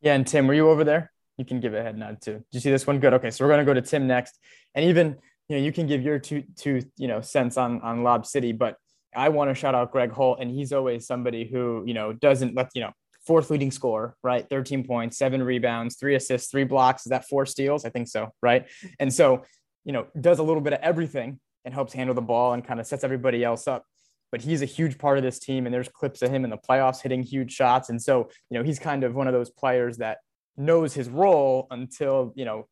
Yeah, 0.00 0.14
and 0.14 0.26
Tim, 0.26 0.46
were 0.46 0.54
you 0.54 0.68
over 0.68 0.82
there? 0.82 1.11
You 1.38 1.44
can 1.44 1.60
give 1.60 1.74
a 1.74 1.82
head 1.82 1.98
nod 1.98 2.20
too. 2.20 2.32
Did 2.32 2.44
you 2.52 2.60
see 2.60 2.70
this 2.70 2.86
one? 2.86 2.98
Good. 2.98 3.14
Okay, 3.14 3.30
so 3.30 3.44
we're 3.44 3.50
gonna 3.50 3.64
go 3.64 3.74
to 3.74 3.82
Tim 3.82 4.06
next, 4.06 4.38
and 4.74 4.84
even 4.84 5.16
you 5.48 5.56
know 5.56 5.62
you 5.62 5.72
can 5.72 5.86
give 5.86 6.02
your 6.02 6.18
two 6.18 6.44
two 6.56 6.82
you 6.96 7.08
know 7.08 7.20
sense 7.20 7.56
on 7.56 7.80
on 7.80 8.02
Lob 8.02 8.26
City, 8.26 8.52
but 8.52 8.76
I 9.14 9.28
want 9.28 9.50
to 9.50 9.54
shout 9.54 9.74
out 9.74 9.92
Greg 9.92 10.10
Holt, 10.10 10.38
and 10.40 10.50
he's 10.50 10.72
always 10.72 11.06
somebody 11.06 11.46
who 11.46 11.82
you 11.86 11.94
know 11.94 12.12
doesn't 12.12 12.54
let 12.54 12.70
you 12.74 12.82
know 12.82 12.92
fourth 13.26 13.50
leading 13.50 13.70
score, 13.70 14.16
right? 14.22 14.48
13 14.48 14.84
points, 14.84 15.16
seven 15.16 15.42
rebounds, 15.42 15.96
three 15.96 16.14
assists, 16.14 16.50
three 16.50 16.64
blocks. 16.64 17.06
Is 17.06 17.10
that 17.10 17.28
four 17.28 17.46
steals? 17.46 17.84
I 17.84 17.90
think 17.90 18.08
so, 18.08 18.30
right? 18.42 18.66
And 18.98 19.12
so, 19.12 19.44
you 19.84 19.92
know, 19.92 20.06
does 20.20 20.38
a 20.38 20.42
little 20.42 20.60
bit 20.60 20.72
of 20.72 20.80
everything 20.80 21.38
and 21.64 21.72
helps 21.72 21.92
handle 21.92 22.14
the 22.14 22.22
ball 22.22 22.52
and 22.52 22.64
kind 22.64 22.80
of 22.80 22.86
sets 22.86 23.04
everybody 23.04 23.44
else 23.44 23.68
up. 23.68 23.84
But 24.32 24.40
he's 24.40 24.62
a 24.62 24.66
huge 24.66 24.98
part 24.98 25.18
of 25.18 25.24
this 25.24 25.38
team, 25.38 25.66
and 25.66 25.74
there's 25.74 25.88
clips 25.88 26.22
of 26.22 26.30
him 26.30 26.44
in 26.44 26.50
the 26.50 26.56
playoffs 26.56 27.02
hitting 27.02 27.22
huge 27.22 27.52
shots. 27.52 27.90
And 27.90 28.00
so, 28.00 28.30
you 28.50 28.58
know, 28.58 28.64
he's 28.64 28.78
kind 28.78 29.04
of 29.04 29.14
one 29.14 29.26
of 29.26 29.34
those 29.34 29.50
players 29.50 29.98
that 29.98 30.18
knows 30.56 30.94
his 30.94 31.08
role 31.08 31.66
until, 31.70 32.32
you 32.36 32.44
know, 32.44 32.66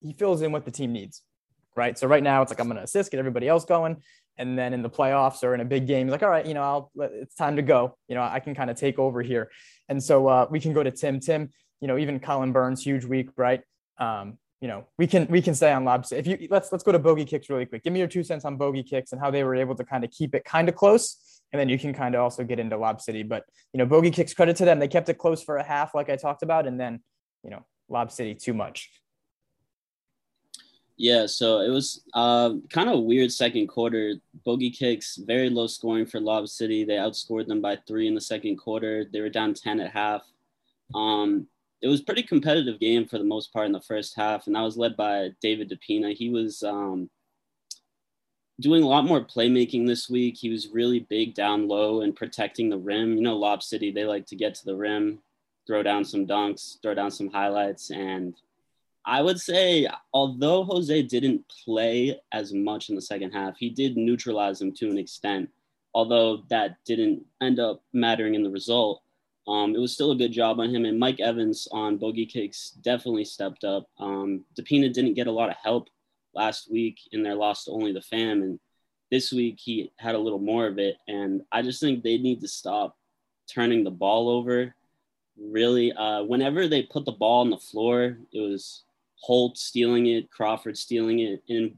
he 0.00 0.12
fills 0.12 0.42
in 0.42 0.52
what 0.52 0.64
the 0.64 0.70
team 0.70 0.92
needs, 0.92 1.22
right? 1.76 1.98
So 1.98 2.06
right 2.06 2.22
now 2.22 2.42
it's 2.42 2.50
like 2.50 2.60
I'm 2.60 2.66
going 2.66 2.76
to 2.76 2.82
assist, 2.82 3.10
get 3.10 3.18
everybody 3.18 3.48
else 3.48 3.64
going, 3.64 3.96
and 4.36 4.58
then 4.58 4.74
in 4.74 4.82
the 4.82 4.90
playoffs 4.90 5.42
or 5.42 5.54
in 5.54 5.60
a 5.60 5.64
big 5.64 5.86
game, 5.86 6.06
he's 6.06 6.12
like, 6.12 6.22
all 6.22 6.28
right, 6.28 6.46
you 6.46 6.54
know, 6.54 6.62
I'll 6.62 6.90
it's 6.98 7.34
time 7.34 7.56
to 7.56 7.62
go. 7.62 7.96
You 8.08 8.16
know, 8.16 8.22
I 8.22 8.40
can 8.40 8.54
kind 8.54 8.70
of 8.70 8.76
take 8.76 8.98
over 8.98 9.22
here. 9.22 9.50
And 9.88 10.02
so 10.02 10.26
uh, 10.26 10.46
we 10.50 10.60
can 10.60 10.72
go 10.72 10.82
to 10.82 10.90
Tim. 10.90 11.20
Tim, 11.20 11.50
you 11.80 11.88
know, 11.88 11.98
even 11.98 12.18
Colin 12.20 12.52
Burns, 12.52 12.82
huge 12.82 13.04
week, 13.04 13.30
right? 13.36 13.60
Um, 13.98 14.38
you 14.60 14.68
know, 14.68 14.86
we 14.98 15.06
can 15.06 15.26
we 15.28 15.42
can 15.42 15.54
say 15.54 15.72
on 15.72 15.84
lobs. 15.84 16.10
If 16.10 16.26
you 16.26 16.48
let's 16.50 16.72
let's 16.72 16.82
go 16.82 16.90
to 16.92 16.98
bogey 16.98 17.24
kicks 17.24 17.50
really 17.50 17.66
quick. 17.66 17.84
Give 17.84 17.92
me 17.92 17.98
your 17.98 18.08
two 18.08 18.24
cents 18.24 18.44
on 18.44 18.56
bogey 18.56 18.82
kicks 18.82 19.12
and 19.12 19.20
how 19.20 19.30
they 19.30 19.44
were 19.44 19.54
able 19.54 19.74
to 19.76 19.84
kind 19.84 20.04
of 20.04 20.10
keep 20.10 20.34
it 20.34 20.44
kind 20.44 20.68
of 20.68 20.74
close. 20.74 21.42
And 21.52 21.60
then 21.60 21.68
you 21.68 21.78
can 21.78 21.92
kind 21.92 22.14
of 22.14 22.22
also 22.22 22.42
get 22.42 22.58
into 22.58 22.76
Lob 22.76 23.00
City. 23.00 23.22
But 23.22 23.44
you 23.72 23.78
know, 23.78 23.86
bogey 23.86 24.10
kicks 24.10 24.32
credit 24.34 24.56
to 24.56 24.64
them. 24.64 24.78
They 24.78 24.88
kept 24.88 25.08
it 25.08 25.18
close 25.18 25.42
for 25.42 25.58
a 25.58 25.62
half, 25.62 25.94
like 25.94 26.08
I 26.08 26.16
talked 26.16 26.42
about, 26.42 26.66
and 26.66 26.80
then 26.80 27.00
you 27.44 27.50
know, 27.50 27.64
Lob 27.88 28.10
City 28.10 28.34
too 28.34 28.54
much. 28.54 28.90
Yeah, 30.96 31.26
so 31.26 31.60
it 31.60 31.70
was 31.70 32.04
uh, 32.14 32.54
kind 32.70 32.88
of 32.88 33.02
weird 33.02 33.32
second 33.32 33.66
quarter. 33.66 34.14
Bogey 34.44 34.70
kicks, 34.70 35.16
very 35.16 35.50
low 35.50 35.66
scoring 35.66 36.06
for 36.06 36.20
Lob 36.20 36.48
City. 36.48 36.84
They 36.84 36.94
outscored 36.94 37.48
them 37.48 37.60
by 37.60 37.76
three 37.76 38.06
in 38.06 38.14
the 38.14 38.20
second 38.20 38.56
quarter. 38.56 39.04
They 39.12 39.20
were 39.20 39.28
down 39.28 39.54
10 39.54 39.80
at 39.80 39.90
half. 39.90 40.22
Um, 40.94 41.48
it 41.82 41.88
was 41.88 42.00
pretty 42.00 42.22
competitive 42.22 42.78
game 42.78 43.06
for 43.06 43.18
the 43.18 43.24
most 43.24 43.52
part 43.52 43.66
in 43.66 43.72
the 43.72 43.80
first 43.80 44.14
half, 44.16 44.46
and 44.46 44.54
that 44.54 44.62
was 44.62 44.76
led 44.76 44.96
by 44.96 45.30
David 45.40 45.68
DePina. 45.68 46.14
He 46.14 46.30
was 46.30 46.62
um, 46.62 47.10
doing 48.60 48.84
a 48.84 48.88
lot 48.88 49.04
more 49.04 49.20
playmaking 49.20 49.86
this 49.86 50.08
week. 50.08 50.36
He 50.36 50.48
was 50.48 50.68
really 50.68 51.00
big 51.00 51.34
down 51.34 51.66
low 51.66 52.02
and 52.02 52.14
protecting 52.14 52.70
the 52.70 52.78
rim. 52.78 53.16
You 53.16 53.22
know, 53.22 53.36
Lob 53.36 53.62
City, 53.64 53.90
they 53.90 54.04
like 54.04 54.26
to 54.26 54.36
get 54.36 54.54
to 54.56 54.64
the 54.64 54.76
rim, 54.76 55.18
throw 55.66 55.82
down 55.82 56.04
some 56.04 56.26
dunks, 56.26 56.80
throw 56.82 56.94
down 56.94 57.10
some 57.10 57.28
highlights, 57.28 57.90
and– 57.90 58.34
I 59.06 59.20
would 59.20 59.38
say, 59.38 59.86
although 60.12 60.64
Jose 60.64 61.02
didn't 61.02 61.44
play 61.64 62.18
as 62.32 62.54
much 62.54 62.88
in 62.88 62.94
the 62.94 63.02
second 63.02 63.32
half, 63.32 63.56
he 63.56 63.68
did 63.68 63.96
neutralize 63.96 64.60
him 64.60 64.72
to 64.76 64.88
an 64.88 64.98
extent. 64.98 65.50
Although 65.92 66.42
that 66.48 66.78
didn't 66.86 67.24
end 67.42 67.60
up 67.60 67.82
mattering 67.92 68.34
in 68.34 68.42
the 68.42 68.50
result, 68.50 69.02
um, 69.46 69.74
it 69.74 69.78
was 69.78 69.92
still 69.92 70.12
a 70.12 70.16
good 70.16 70.32
job 70.32 70.58
on 70.58 70.74
him. 70.74 70.86
And 70.86 70.98
Mike 70.98 71.20
Evans 71.20 71.68
on 71.70 71.98
bogey 71.98 72.24
kicks 72.24 72.70
definitely 72.82 73.26
stepped 73.26 73.62
up. 73.62 73.88
Um, 73.98 74.44
DePina 74.58 74.90
didn't 74.92 75.14
get 75.14 75.26
a 75.26 75.32
lot 75.32 75.50
of 75.50 75.56
help 75.62 75.90
last 76.34 76.70
week 76.70 76.98
in 77.12 77.22
their 77.22 77.34
loss 77.34 77.64
to 77.64 77.72
only 77.72 77.92
the 77.92 78.00
fam, 78.00 78.42
and 78.42 78.58
this 79.10 79.32
week 79.32 79.60
he 79.60 79.92
had 79.98 80.14
a 80.14 80.18
little 80.18 80.38
more 80.38 80.66
of 80.66 80.78
it. 80.78 80.96
And 81.06 81.42
I 81.52 81.60
just 81.60 81.78
think 81.78 82.02
they 82.02 82.16
need 82.16 82.40
to 82.40 82.48
stop 82.48 82.96
turning 83.46 83.84
the 83.84 83.90
ball 83.90 84.30
over. 84.30 84.74
Really, 85.36 85.92
uh, 85.92 86.22
whenever 86.22 86.68
they 86.68 86.82
put 86.82 87.04
the 87.04 87.12
ball 87.12 87.40
on 87.40 87.50
the 87.50 87.58
floor, 87.58 88.18
it 88.32 88.40
was 88.40 88.84
Holt 89.16 89.58
stealing 89.58 90.06
it, 90.06 90.30
Crawford 90.30 90.76
stealing 90.76 91.20
it. 91.20 91.42
And 91.48 91.74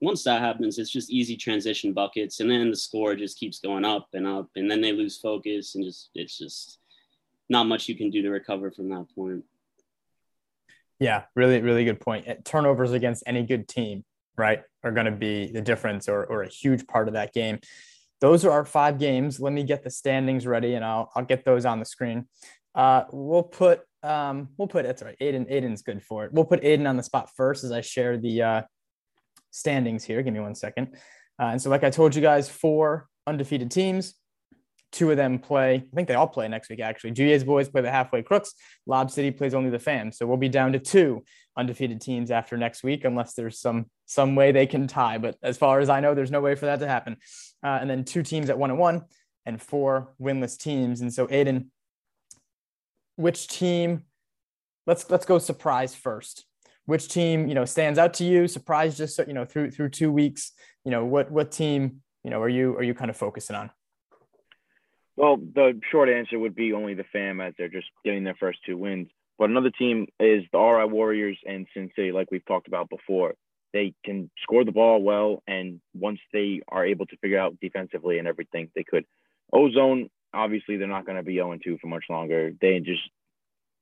once 0.00 0.24
that 0.24 0.40
happens, 0.40 0.78
it's 0.78 0.90
just 0.90 1.10
easy 1.10 1.36
transition 1.36 1.92
buckets. 1.92 2.40
And 2.40 2.50
then 2.50 2.70
the 2.70 2.76
score 2.76 3.14
just 3.14 3.38
keeps 3.38 3.60
going 3.60 3.84
up 3.84 4.08
and 4.14 4.26
up. 4.26 4.48
And 4.56 4.70
then 4.70 4.80
they 4.80 4.92
lose 4.92 5.16
focus 5.16 5.74
and 5.74 5.84
just, 5.84 6.10
it's 6.14 6.36
just 6.36 6.78
not 7.48 7.66
much 7.66 7.88
you 7.88 7.96
can 7.96 8.10
do 8.10 8.22
to 8.22 8.30
recover 8.30 8.70
from 8.70 8.88
that 8.90 9.06
point. 9.14 9.44
Yeah, 11.00 11.24
really, 11.34 11.60
really 11.60 11.84
good 11.84 12.00
point. 12.00 12.26
Turnovers 12.44 12.92
against 12.92 13.22
any 13.26 13.44
good 13.44 13.68
team, 13.68 14.04
right, 14.36 14.62
are 14.82 14.92
going 14.92 15.06
to 15.06 15.12
be 15.12 15.50
the 15.50 15.62
difference 15.62 16.08
or, 16.08 16.24
or 16.24 16.42
a 16.42 16.48
huge 16.48 16.86
part 16.86 17.08
of 17.08 17.14
that 17.14 17.32
game. 17.32 17.60
Those 18.20 18.44
are 18.44 18.50
our 18.50 18.64
five 18.64 18.98
games. 18.98 19.38
Let 19.38 19.52
me 19.52 19.62
get 19.62 19.84
the 19.84 19.90
standings 19.90 20.46
ready 20.46 20.74
and 20.74 20.84
I'll, 20.84 21.10
I'll 21.14 21.24
get 21.24 21.44
those 21.44 21.64
on 21.64 21.78
the 21.78 21.84
screen. 21.84 22.26
Uh, 22.74 23.04
we'll 23.12 23.42
put 23.42 23.82
um, 24.02 24.48
we'll 24.56 24.68
put 24.68 24.84
that's 24.84 25.02
right. 25.02 25.16
Aidan, 25.20 25.46
Aidan's 25.48 25.82
good 25.82 26.02
for 26.02 26.24
it. 26.24 26.32
We'll 26.32 26.44
put 26.44 26.64
Aidan 26.64 26.86
on 26.86 26.96
the 26.96 27.02
spot 27.02 27.30
first 27.36 27.64
as 27.64 27.72
I 27.72 27.80
share 27.80 28.16
the 28.16 28.42
uh, 28.42 28.62
standings 29.50 30.04
here. 30.04 30.22
Give 30.22 30.32
me 30.32 30.40
one 30.40 30.54
second. 30.54 30.96
Uh, 31.40 31.46
and 31.46 31.62
so, 31.62 31.70
like 31.70 31.84
I 31.84 31.90
told 31.90 32.14
you 32.14 32.22
guys, 32.22 32.48
four 32.48 33.08
undefeated 33.26 33.70
teams. 33.70 34.14
Two 34.90 35.10
of 35.10 35.18
them 35.18 35.38
play. 35.38 35.74
I 35.74 35.94
think 35.94 36.08
they 36.08 36.14
all 36.14 36.28
play 36.28 36.48
next 36.48 36.70
week. 36.70 36.80
Actually, 36.80 37.10
Julia's 37.10 37.44
boys 37.44 37.68
play 37.68 37.82
the 37.82 37.90
halfway 37.90 38.22
crooks. 38.22 38.54
Lob 38.86 39.10
City 39.10 39.30
plays 39.30 39.52
only 39.52 39.68
the 39.68 39.78
fam. 39.78 40.12
So 40.12 40.26
we'll 40.26 40.38
be 40.38 40.48
down 40.48 40.72
to 40.72 40.78
two 40.78 41.24
undefeated 41.58 42.00
teams 42.00 42.30
after 42.30 42.56
next 42.56 42.82
week, 42.82 43.04
unless 43.04 43.34
there's 43.34 43.60
some 43.60 43.86
some 44.06 44.34
way 44.34 44.50
they 44.50 44.66
can 44.66 44.86
tie. 44.86 45.18
But 45.18 45.36
as 45.42 45.58
far 45.58 45.80
as 45.80 45.90
I 45.90 46.00
know, 46.00 46.14
there's 46.14 46.30
no 46.30 46.40
way 46.40 46.54
for 46.54 46.66
that 46.66 46.80
to 46.80 46.88
happen. 46.88 47.16
Uh, 47.62 47.78
and 47.80 47.90
then 47.90 48.04
two 48.04 48.22
teams 48.22 48.48
at 48.48 48.58
one 48.58 48.70
and 48.70 48.78
one, 48.78 49.02
and 49.44 49.60
four 49.60 50.14
winless 50.20 50.56
teams. 50.56 51.02
And 51.02 51.12
so, 51.12 51.28
Aidan, 51.30 51.70
which 53.18 53.48
team? 53.48 54.04
Let's 54.86 55.10
let's 55.10 55.26
go 55.26 55.38
surprise 55.38 55.94
first. 55.94 56.46
Which 56.86 57.08
team 57.08 57.48
you 57.48 57.54
know 57.54 57.64
stands 57.64 57.98
out 57.98 58.14
to 58.14 58.24
you? 58.24 58.48
Surprise 58.48 58.96
just 58.96 59.18
you 59.26 59.34
know 59.34 59.44
through 59.44 59.72
through 59.72 59.90
two 59.90 60.10
weeks. 60.10 60.52
You 60.84 60.90
know 60.90 61.04
what 61.04 61.30
what 61.30 61.50
team 61.50 62.02
you 62.24 62.30
know 62.30 62.40
are 62.40 62.48
you 62.48 62.76
are 62.76 62.82
you 62.82 62.94
kind 62.94 63.10
of 63.10 63.16
focusing 63.16 63.56
on? 63.56 63.70
Well, 65.16 65.36
the 65.36 65.80
short 65.90 66.08
answer 66.08 66.38
would 66.38 66.54
be 66.54 66.72
only 66.72 66.94
the 66.94 67.04
fam 67.12 67.40
as 67.40 67.52
they're 67.58 67.68
just 67.68 67.88
getting 68.04 68.22
their 68.22 68.36
first 68.38 68.60
two 68.64 68.76
wins. 68.78 69.08
But 69.36 69.50
another 69.50 69.70
team 69.70 70.06
is 70.20 70.44
the 70.52 70.58
RI 70.58 70.86
Warriors 70.86 71.38
and 71.44 71.66
City, 71.74 72.12
like 72.12 72.30
we've 72.30 72.46
talked 72.46 72.68
about 72.68 72.88
before. 72.88 73.34
They 73.72 73.94
can 74.04 74.30
score 74.42 74.64
the 74.64 74.72
ball 74.72 75.02
well, 75.02 75.42
and 75.46 75.80
once 75.92 76.20
they 76.32 76.62
are 76.68 76.86
able 76.86 77.06
to 77.06 77.16
figure 77.18 77.38
out 77.38 77.58
defensively 77.60 78.18
and 78.18 78.28
everything, 78.28 78.70
they 78.74 78.84
could. 78.84 79.04
Ozone, 79.52 80.08
obviously, 80.32 80.76
they're 80.76 80.88
not 80.88 81.06
going 81.06 81.16
to 81.16 81.22
be 81.22 81.36
0 81.36 81.58
2 81.62 81.78
for 81.80 81.86
much 81.86 82.04
longer. 82.08 82.52
They 82.60 82.80
just 82.80 83.02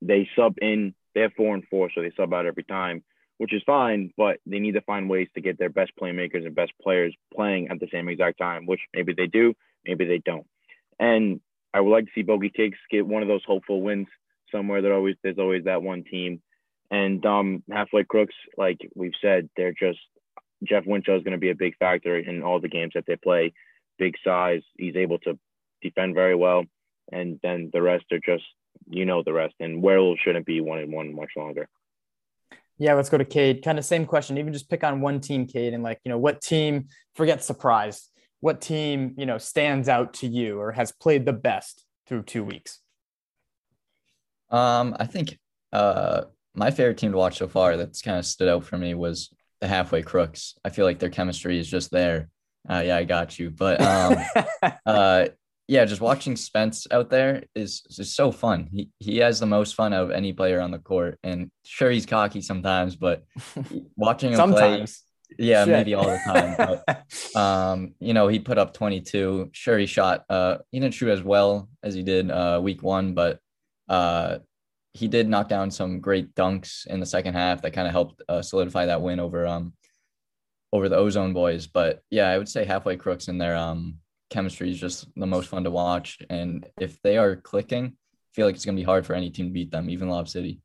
they 0.02 0.28
sub 0.36 0.56
in. 0.60 0.94
They 1.14 1.22
have 1.22 1.32
four 1.36 1.54
and 1.54 1.64
four, 1.68 1.90
so 1.94 2.02
they 2.02 2.12
sub 2.16 2.34
out 2.34 2.46
every 2.46 2.64
time, 2.64 3.02
which 3.38 3.54
is 3.54 3.62
fine. 3.64 4.12
But 4.16 4.38
they 4.46 4.58
need 4.58 4.72
to 4.72 4.82
find 4.82 5.08
ways 5.08 5.28
to 5.34 5.40
get 5.40 5.58
their 5.58 5.70
best 5.70 5.92
playmakers 6.00 6.44
and 6.44 6.54
best 6.54 6.72
players 6.82 7.14
playing 7.34 7.68
at 7.68 7.80
the 7.80 7.88
same 7.92 8.08
exact 8.08 8.38
time, 8.38 8.66
which 8.66 8.80
maybe 8.94 9.14
they 9.16 9.26
do, 9.26 9.54
maybe 9.84 10.04
they 10.04 10.18
don't. 10.18 10.46
And 10.98 11.40
I 11.72 11.80
would 11.80 11.90
like 11.90 12.04
to 12.06 12.10
see 12.14 12.22
Bogey 12.22 12.50
Kicks 12.54 12.78
get 12.90 13.06
one 13.06 13.22
of 13.22 13.28
those 13.28 13.44
hopeful 13.46 13.82
wins 13.82 14.08
somewhere. 14.52 14.82
There 14.82 14.94
always 14.94 15.16
there's 15.22 15.38
always 15.38 15.64
that 15.64 15.82
one 15.82 16.04
team. 16.04 16.42
And 16.90 17.24
um, 17.26 17.64
halfway 17.70 18.04
crooks, 18.04 18.34
like 18.56 18.78
we've 18.94 19.12
said, 19.20 19.48
they're 19.56 19.72
just 19.72 19.98
Jeff 20.64 20.84
Winchell 20.86 21.16
is 21.16 21.22
going 21.22 21.32
to 21.32 21.38
be 21.38 21.50
a 21.50 21.54
big 21.54 21.76
factor 21.78 22.16
in 22.16 22.42
all 22.42 22.60
the 22.60 22.68
games 22.68 22.92
that 22.94 23.04
they 23.06 23.16
play. 23.16 23.52
Big 23.98 24.14
size, 24.24 24.62
he's 24.78 24.96
able 24.96 25.18
to 25.20 25.38
defend 25.88 26.14
very 26.14 26.34
well, 26.34 26.64
and 27.12 27.38
then 27.42 27.70
the 27.72 27.82
rest 27.82 28.06
are 28.12 28.20
just 28.24 28.44
you 28.88 29.04
know 29.04 29.22
the 29.22 29.32
rest. 29.32 29.54
And 29.60 29.82
Werewolves 29.82 30.20
shouldn't 30.20 30.46
be 30.46 30.60
one 30.60 30.78
and 30.78 30.92
one 30.92 31.14
much 31.14 31.30
longer. 31.36 31.68
Yeah, 32.78 32.94
let's 32.94 33.08
go 33.08 33.18
to 33.18 33.24
Cade. 33.24 33.64
Kind 33.64 33.78
of 33.78 33.84
same 33.84 34.04
question. 34.04 34.38
Even 34.38 34.52
just 34.52 34.68
pick 34.68 34.84
on 34.84 35.00
one 35.00 35.20
team, 35.20 35.46
Cade, 35.46 35.74
and 35.74 35.82
like 35.82 36.00
you 36.04 36.10
know 36.10 36.18
what 36.18 36.40
team. 36.40 36.88
Forget 37.14 37.42
surprise. 37.42 38.08
What 38.40 38.60
team 38.60 39.14
you 39.16 39.26
know 39.26 39.38
stands 39.38 39.88
out 39.88 40.14
to 40.14 40.26
you 40.26 40.60
or 40.60 40.72
has 40.72 40.92
played 40.92 41.24
the 41.24 41.32
best 41.32 41.84
through 42.06 42.22
two 42.22 42.44
weeks? 42.44 42.80
Um, 44.50 44.96
I 44.98 45.06
think 45.06 45.38
uh 45.72 46.22
my 46.54 46.70
favorite 46.70 46.96
team 46.96 47.12
to 47.12 47.18
watch 47.18 47.38
so 47.38 47.48
far 47.48 47.76
that's 47.76 48.00
kind 48.00 48.18
of 48.18 48.24
stood 48.24 48.48
out 48.48 48.64
for 48.64 48.78
me 48.78 48.94
was 48.94 49.30
the 49.60 49.68
halfway 49.68 50.02
crooks. 50.02 50.54
I 50.64 50.70
feel 50.70 50.84
like 50.84 50.98
their 50.98 51.10
chemistry 51.10 51.58
is 51.58 51.68
just 51.68 51.90
there. 51.90 52.28
Uh, 52.68 52.82
yeah, 52.84 52.96
I 52.96 53.04
got 53.04 53.38
you. 53.38 53.50
But 53.50 53.80
um, 53.80 54.16
uh, 54.86 55.26
yeah, 55.68 55.84
just 55.84 56.00
watching 56.00 56.36
Spence 56.36 56.86
out 56.90 57.10
there 57.10 57.44
is 57.54 57.80
just 57.80 58.14
so 58.14 58.30
fun. 58.30 58.68
He 58.72 58.90
he 59.00 59.18
has 59.18 59.40
the 59.40 59.46
most 59.46 59.74
fun 59.74 59.92
of 59.92 60.10
any 60.10 60.32
player 60.32 60.60
on 60.60 60.70
the 60.70 60.78
court, 60.78 61.18
and 61.24 61.50
sure 61.64 61.90
he's 61.90 62.06
cocky 62.06 62.40
sometimes, 62.40 62.94
but 62.94 63.24
watching 63.96 64.30
him 64.30 64.36
sometimes. 64.36 65.02
play, 65.28 65.46
yeah, 65.46 65.64
Shit. 65.64 65.72
maybe 65.72 65.94
all 65.94 66.06
the 66.06 66.20
time. 66.24 66.54
But, 66.56 67.36
um, 67.36 67.94
you 67.98 68.14
know, 68.14 68.28
he 68.28 68.38
put 68.38 68.58
up 68.58 68.74
22. 68.74 69.50
Sure, 69.52 69.76
he 69.76 69.86
shot. 69.86 70.24
Uh, 70.30 70.58
he 70.70 70.78
didn't 70.78 70.94
shoot 70.94 71.10
as 71.10 71.22
well 71.22 71.68
as 71.82 71.94
he 71.94 72.04
did 72.04 72.30
uh, 72.30 72.60
week 72.62 72.82
one, 72.82 73.14
but 73.14 73.40
uh, 73.88 74.38
he 74.94 75.08
did 75.08 75.28
knock 75.28 75.48
down 75.48 75.72
some 75.72 76.00
great 76.00 76.34
dunks 76.34 76.86
in 76.86 77.00
the 77.00 77.06
second 77.06 77.34
half 77.34 77.62
that 77.62 77.72
kind 77.72 77.88
of 77.88 77.92
helped 77.92 78.22
uh, 78.28 78.40
solidify 78.40 78.86
that 78.86 79.02
win 79.02 79.20
over 79.20 79.46
um 79.46 79.72
over 80.72 80.88
the 80.88 80.96
Ozone 80.96 81.32
boys. 81.32 81.66
But 81.66 82.02
yeah, 82.10 82.28
I 82.28 82.38
would 82.38 82.48
say 82.48 82.64
halfway 82.64 82.96
crooks 82.96 83.26
in 83.26 83.38
their 83.38 83.56
um 83.56 83.98
chemistry 84.30 84.70
is 84.70 84.80
just 84.80 85.08
the 85.16 85.26
most 85.26 85.48
fun 85.48 85.64
to 85.64 85.70
watch. 85.70 86.18
And 86.30 86.66
if 86.80 87.00
they 87.02 87.16
are 87.16 87.36
clicking, 87.36 87.86
I 87.86 88.30
feel 88.34 88.46
like 88.46 88.54
it's 88.54 88.64
gonna 88.64 88.76
be 88.76 88.82
hard 88.82 89.06
for 89.06 89.14
any 89.14 89.30
team 89.30 89.46
to 89.46 89.52
beat 89.52 89.70
them, 89.70 89.90
even 89.90 90.08
Lob 90.08 90.28
City. 90.28 90.60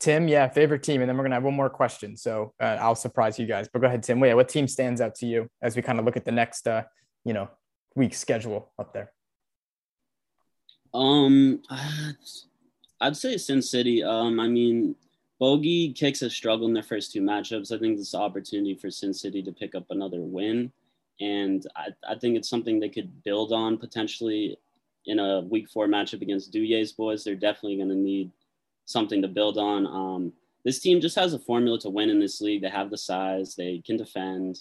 Tim, 0.00 0.28
yeah, 0.28 0.48
favorite 0.48 0.84
team, 0.84 1.00
and 1.00 1.08
then 1.08 1.16
we're 1.16 1.24
gonna 1.24 1.36
have 1.36 1.44
one 1.44 1.54
more 1.54 1.70
question. 1.70 2.16
So 2.16 2.54
uh, 2.60 2.76
I'll 2.80 2.94
surprise 2.94 3.38
you 3.38 3.46
guys. 3.46 3.68
But 3.72 3.80
go 3.80 3.88
ahead, 3.88 4.02
Tim. 4.02 4.20
Wait, 4.20 4.34
what 4.34 4.48
team 4.48 4.68
stands 4.68 5.00
out 5.00 5.14
to 5.16 5.26
you 5.26 5.48
as 5.60 5.74
we 5.74 5.82
kind 5.82 5.98
of 5.98 6.04
look 6.04 6.16
at 6.16 6.24
the 6.24 6.32
next, 6.32 6.68
uh, 6.68 6.84
you 7.24 7.32
know, 7.32 7.48
week 7.96 8.14
schedule 8.14 8.72
up 8.78 8.92
there? 8.92 9.12
Um, 10.94 11.62
I'd 13.00 13.16
say 13.16 13.36
Sin 13.36 13.62
City. 13.62 14.02
Um, 14.02 14.40
I 14.40 14.48
mean, 14.48 14.94
Bogey 15.38 15.92
Kicks 15.92 16.20
have 16.20 16.32
struggled 16.32 16.68
in 16.68 16.74
their 16.74 16.82
first 16.82 17.12
two 17.12 17.22
matchups. 17.22 17.72
I 17.72 17.78
think 17.78 17.96
this 17.96 18.08
is 18.08 18.14
an 18.14 18.22
opportunity 18.22 18.74
for 18.74 18.90
Sin 18.90 19.14
City 19.14 19.42
to 19.42 19.52
pick 19.52 19.74
up 19.74 19.86
another 19.90 20.20
win. 20.20 20.72
And 21.20 21.66
I, 21.76 21.88
I 22.08 22.14
think 22.16 22.36
it's 22.36 22.48
something 22.48 22.78
they 22.78 22.88
could 22.88 23.24
build 23.24 23.52
on 23.52 23.76
potentially 23.78 24.58
in 25.06 25.18
a 25.18 25.40
week 25.40 25.68
four 25.68 25.86
matchup 25.86 26.22
against 26.22 26.52
Duyer's 26.52 26.92
boys. 26.92 27.24
They're 27.24 27.34
definitely 27.34 27.76
going 27.76 27.88
to 27.88 27.94
need 27.94 28.30
something 28.84 29.22
to 29.22 29.28
build 29.28 29.58
on. 29.58 29.86
Um, 29.86 30.32
this 30.64 30.80
team 30.80 31.00
just 31.00 31.16
has 31.16 31.34
a 31.34 31.38
formula 31.38 31.78
to 31.80 31.90
win 31.90 32.10
in 32.10 32.20
this 32.20 32.40
league. 32.40 32.62
They 32.62 32.68
have 32.68 32.90
the 32.90 32.98
size, 32.98 33.54
they 33.54 33.82
can 33.84 33.96
defend. 33.96 34.60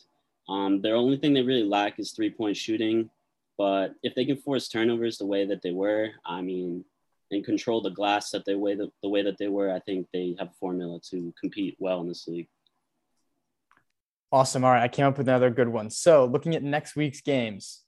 Um, 0.50 0.82
their 0.82 0.96
only 0.96 1.18
thing 1.18 1.34
they 1.34 1.42
really 1.42 1.64
lack 1.64 2.00
is 2.00 2.12
three 2.12 2.30
point 2.30 2.56
shooting. 2.56 3.10
But 3.58 3.96
if 4.04 4.14
they 4.16 4.24
can 4.26 4.38
force 4.38 4.68
turnovers 4.68 5.18
the 5.18 5.26
way 5.26 5.46
that 5.46 5.62
they 5.62 5.72
were, 5.72 6.12
I 6.26 6.42
mean, 6.42 6.86
and 7.32 7.44
control 7.44 7.82
the 7.82 7.90
glass 7.90 8.30
that 8.32 8.46
they 8.46 8.56
way 8.56 8.76
the, 8.76 8.92
the 9.02 9.10
way 9.10 9.24
that 9.24 9.38
they 9.38 9.48
were, 9.48 9.72
I 9.72 9.80
think 9.80 10.08
they 10.14 10.36
have 10.40 10.50
a 10.50 10.60
formula 10.60 11.00
to 11.10 11.34
compete 11.40 11.76
well 11.80 12.02
in 12.02 12.08
this 12.08 12.28
league. 12.28 12.48
Awesome. 14.32 14.66
All 14.66 14.72
right, 14.72 14.84
I 14.84 14.88
came 14.90 15.06
up 15.06 15.18
with 15.18 15.30
another 15.30 15.50
good 15.50 15.70
one. 15.70 15.90
So 15.90 16.26
looking 16.26 16.56
at 16.56 16.64
next 16.64 16.96
week's 16.96 17.22
games. 17.22 17.84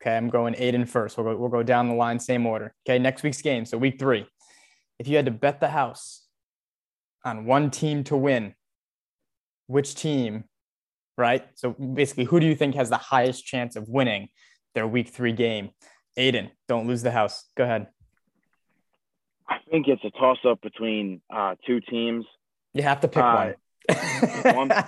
Okay, 0.00 0.16
I'm 0.16 0.28
going 0.28 0.54
Aidan 0.58 0.86
first. 0.86 1.16
We'll 1.16 1.26
go, 1.26 1.36
we'll 1.36 1.48
go 1.48 1.62
down 1.62 1.88
the 1.88 1.94
line, 1.94 2.18
same 2.18 2.46
order. 2.46 2.74
Okay, 2.86 2.98
next 2.98 3.22
week's 3.22 3.42
game. 3.42 3.64
So 3.64 3.78
week 3.78 3.98
three. 3.98 4.26
If 4.98 5.08
you 5.08 5.16
had 5.16 5.26
to 5.26 5.32
bet 5.32 5.60
the 5.60 5.68
house 5.68 6.26
on 7.24 7.44
one 7.46 7.70
team 7.70 8.04
to 8.04 8.16
win, 8.16 8.54
which 9.66 9.94
team, 9.94 10.44
right? 11.16 11.46
So 11.54 11.70
basically, 11.70 12.24
who 12.24 12.40
do 12.40 12.46
you 12.46 12.54
think 12.54 12.74
has 12.74 12.90
the 12.90 12.96
highest 12.96 13.44
chance 13.44 13.76
of 13.76 13.88
winning 13.88 14.28
their 14.74 14.86
week 14.86 15.08
three 15.08 15.32
game? 15.32 15.70
Aidan, 16.16 16.50
don't 16.66 16.88
lose 16.88 17.02
the 17.02 17.12
house. 17.12 17.44
Go 17.56 17.64
ahead. 17.64 17.88
I 19.48 19.58
think 19.70 19.86
it's 19.86 20.02
a 20.04 20.10
toss 20.10 20.38
up 20.44 20.60
between 20.60 21.20
uh, 21.32 21.54
two 21.66 21.80
teams. 21.80 22.24
You 22.74 22.82
have 22.82 23.00
to 23.00 23.08
pick 23.08 23.22
uh, 23.22 23.52
one. 24.42 24.68
one 24.68 24.84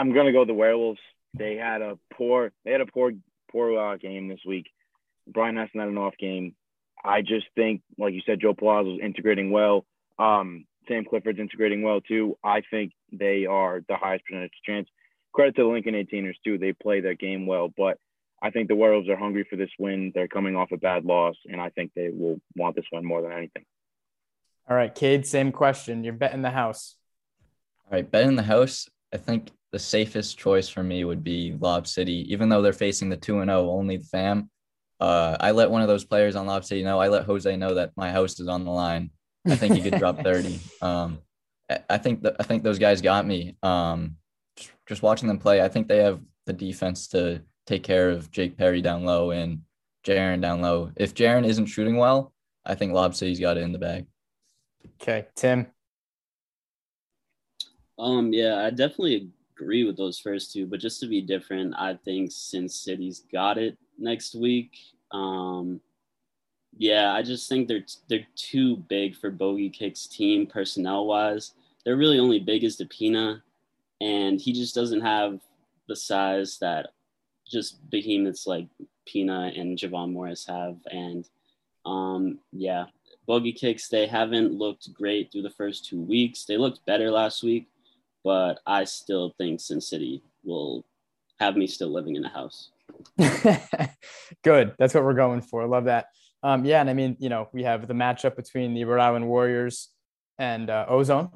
I'm 0.00 0.14
gonna 0.14 0.32
go 0.32 0.46
the 0.46 0.54
Werewolves. 0.54 0.98
They 1.34 1.56
had 1.56 1.82
a 1.82 1.98
poor, 2.14 2.52
they 2.64 2.72
had 2.72 2.80
a 2.80 2.86
poor, 2.86 3.12
poor 3.52 3.78
uh, 3.78 3.96
game 3.98 4.28
this 4.28 4.40
week. 4.46 4.66
Brian 5.28 5.56
Heston 5.56 5.80
had 5.80 5.90
an 5.90 5.98
off 5.98 6.14
game. 6.18 6.54
I 7.04 7.20
just 7.20 7.46
think, 7.54 7.82
like 7.98 8.14
you 8.14 8.22
said, 8.24 8.40
Joe 8.40 8.54
Palazzo's 8.54 9.00
integrating 9.02 9.50
well. 9.50 9.84
Um, 10.18 10.64
Sam 10.88 11.04
Clifford's 11.04 11.38
integrating 11.38 11.82
well 11.82 12.00
too. 12.00 12.38
I 12.42 12.62
think 12.70 12.92
they 13.12 13.44
are 13.44 13.82
the 13.86 13.96
highest 13.96 14.24
percentage 14.24 14.52
chance. 14.64 14.88
Credit 15.34 15.54
to 15.56 15.62
the 15.64 15.68
Lincoln 15.68 15.94
18ers 15.94 16.36
too. 16.42 16.56
They 16.56 16.72
play 16.72 17.02
their 17.02 17.14
game 17.14 17.46
well, 17.46 17.68
but 17.76 17.98
I 18.42 18.48
think 18.48 18.68
the 18.68 18.76
Werewolves 18.76 19.10
are 19.10 19.18
hungry 19.18 19.46
for 19.50 19.56
this 19.56 19.70
win. 19.78 20.12
They're 20.14 20.28
coming 20.28 20.56
off 20.56 20.72
a 20.72 20.78
bad 20.78 21.04
loss, 21.04 21.36
and 21.44 21.60
I 21.60 21.68
think 21.68 21.92
they 21.94 22.08
will 22.08 22.40
want 22.56 22.74
this 22.74 22.86
one 22.88 23.04
more 23.04 23.20
than 23.20 23.32
anything. 23.32 23.66
All 24.66 24.76
right, 24.76 24.94
Cade, 24.94 25.26
same 25.26 25.52
question. 25.52 26.04
You're 26.04 26.14
betting 26.14 26.40
the 26.40 26.50
house. 26.50 26.96
All 27.84 27.98
right, 27.98 28.10
betting 28.10 28.36
the 28.36 28.44
house. 28.44 28.88
I 29.12 29.18
think 29.18 29.50
the 29.72 29.78
safest 29.78 30.38
choice 30.38 30.68
for 30.68 30.82
me 30.82 31.04
would 31.04 31.22
be 31.22 31.56
Lob 31.58 31.86
City, 31.86 32.26
even 32.32 32.48
though 32.48 32.62
they're 32.62 32.72
facing 32.72 33.08
the 33.08 33.16
2 33.16 33.40
and 33.40 33.48
0 33.48 33.70
only 33.70 33.98
the 33.98 34.04
fam. 34.04 34.50
Uh, 34.98 35.36
I 35.40 35.52
let 35.52 35.70
one 35.70 35.82
of 35.82 35.88
those 35.88 36.04
players 36.04 36.36
on 36.36 36.46
Lob 36.46 36.64
City 36.64 36.82
know. 36.82 37.00
I 37.00 37.08
let 37.08 37.24
Jose 37.24 37.56
know 37.56 37.74
that 37.74 37.92
my 37.96 38.10
house 38.10 38.38
is 38.40 38.48
on 38.48 38.64
the 38.64 38.70
line. 38.70 39.10
I 39.46 39.56
think 39.56 39.74
he 39.74 39.82
could 39.82 39.98
drop 39.98 40.18
30. 40.22 40.60
Um, 40.82 41.18
I 41.88 41.98
think 41.98 42.22
that 42.22 42.36
I 42.40 42.42
think 42.42 42.62
those 42.62 42.78
guys 42.78 43.00
got 43.00 43.26
me. 43.26 43.56
Um, 43.62 44.16
just 44.86 45.02
watching 45.02 45.28
them 45.28 45.38
play, 45.38 45.62
I 45.62 45.68
think 45.68 45.88
they 45.88 45.98
have 45.98 46.20
the 46.46 46.52
defense 46.52 47.06
to 47.08 47.42
take 47.66 47.84
care 47.84 48.10
of 48.10 48.30
Jake 48.30 48.58
Perry 48.58 48.82
down 48.82 49.04
low 49.04 49.30
and 49.30 49.62
Jaron 50.04 50.40
down 50.40 50.60
low. 50.60 50.90
If 50.96 51.14
Jaron 51.14 51.46
isn't 51.46 51.66
shooting 51.66 51.96
well, 51.96 52.32
I 52.66 52.74
think 52.74 52.92
Lob 52.92 53.14
City's 53.14 53.40
got 53.40 53.56
it 53.56 53.62
in 53.62 53.72
the 53.72 53.78
bag. 53.78 54.06
Okay, 55.00 55.26
Tim. 55.36 55.68
Um, 57.98 58.32
yeah, 58.32 58.64
I 58.64 58.70
definitely 58.70 59.30
agree 59.60 59.84
with 59.84 59.96
those 59.96 60.18
first 60.18 60.52
two, 60.52 60.66
but 60.66 60.80
just 60.80 61.00
to 61.00 61.06
be 61.06 61.20
different, 61.20 61.74
I 61.76 61.94
think 61.94 62.32
Sin 62.32 62.68
City's 62.68 63.24
got 63.32 63.58
it 63.58 63.76
next 63.98 64.34
week. 64.34 64.78
Um, 65.12 65.80
Yeah, 66.78 67.12
I 67.12 67.22
just 67.22 67.48
think 67.48 67.68
they're 67.68 67.84
they're 68.08 68.26
too 68.36 68.76
big 68.88 69.16
for 69.16 69.30
Bogey 69.30 69.70
Kick's 69.70 70.06
team 70.06 70.46
personnel 70.46 71.06
wise. 71.06 71.54
They're 71.84 71.96
really 71.96 72.18
only 72.18 72.38
big 72.38 72.64
as 72.64 72.76
DePina, 72.76 73.42
and 74.00 74.40
he 74.40 74.52
just 74.52 74.74
doesn't 74.74 75.00
have 75.00 75.40
the 75.88 75.96
size 75.96 76.58
that 76.60 76.92
just 77.46 77.90
behemoths 77.90 78.46
like 78.46 78.68
Pina 79.06 79.50
and 79.56 79.76
Javon 79.76 80.12
Morris 80.12 80.46
have. 80.46 80.76
And 80.90 81.28
um, 81.84 82.38
yeah, 82.52 82.86
Bogey 83.26 83.52
Kicks, 83.52 83.88
they 83.88 84.06
haven't 84.06 84.52
looked 84.52 84.92
great 84.92 85.32
through 85.32 85.42
the 85.42 85.50
first 85.50 85.84
two 85.86 86.00
weeks. 86.00 86.44
They 86.44 86.56
looked 86.56 86.86
better 86.86 87.10
last 87.10 87.42
week, 87.42 87.66
but 88.24 88.60
I 88.66 88.84
still 88.84 89.34
think 89.38 89.60
Sin 89.60 89.80
City 89.80 90.22
will 90.44 90.84
have 91.38 91.56
me 91.56 91.66
still 91.66 91.92
living 91.92 92.16
in 92.16 92.22
the 92.22 92.28
house. 92.28 92.70
Good. 94.44 94.74
That's 94.78 94.94
what 94.94 95.04
we're 95.04 95.14
going 95.14 95.40
for. 95.40 95.66
Love 95.66 95.84
that. 95.84 96.06
Um, 96.42 96.64
yeah, 96.64 96.80
and 96.80 96.88
I 96.88 96.94
mean, 96.94 97.16
you 97.18 97.28
know, 97.28 97.48
we 97.52 97.64
have 97.64 97.86
the 97.86 97.94
matchup 97.94 98.36
between 98.36 98.74
the 98.74 98.84
Rhode 98.84 99.00
Island 99.00 99.28
Warriors 99.28 99.88
and 100.38 100.70
uh, 100.70 100.86
Ozone 100.88 101.30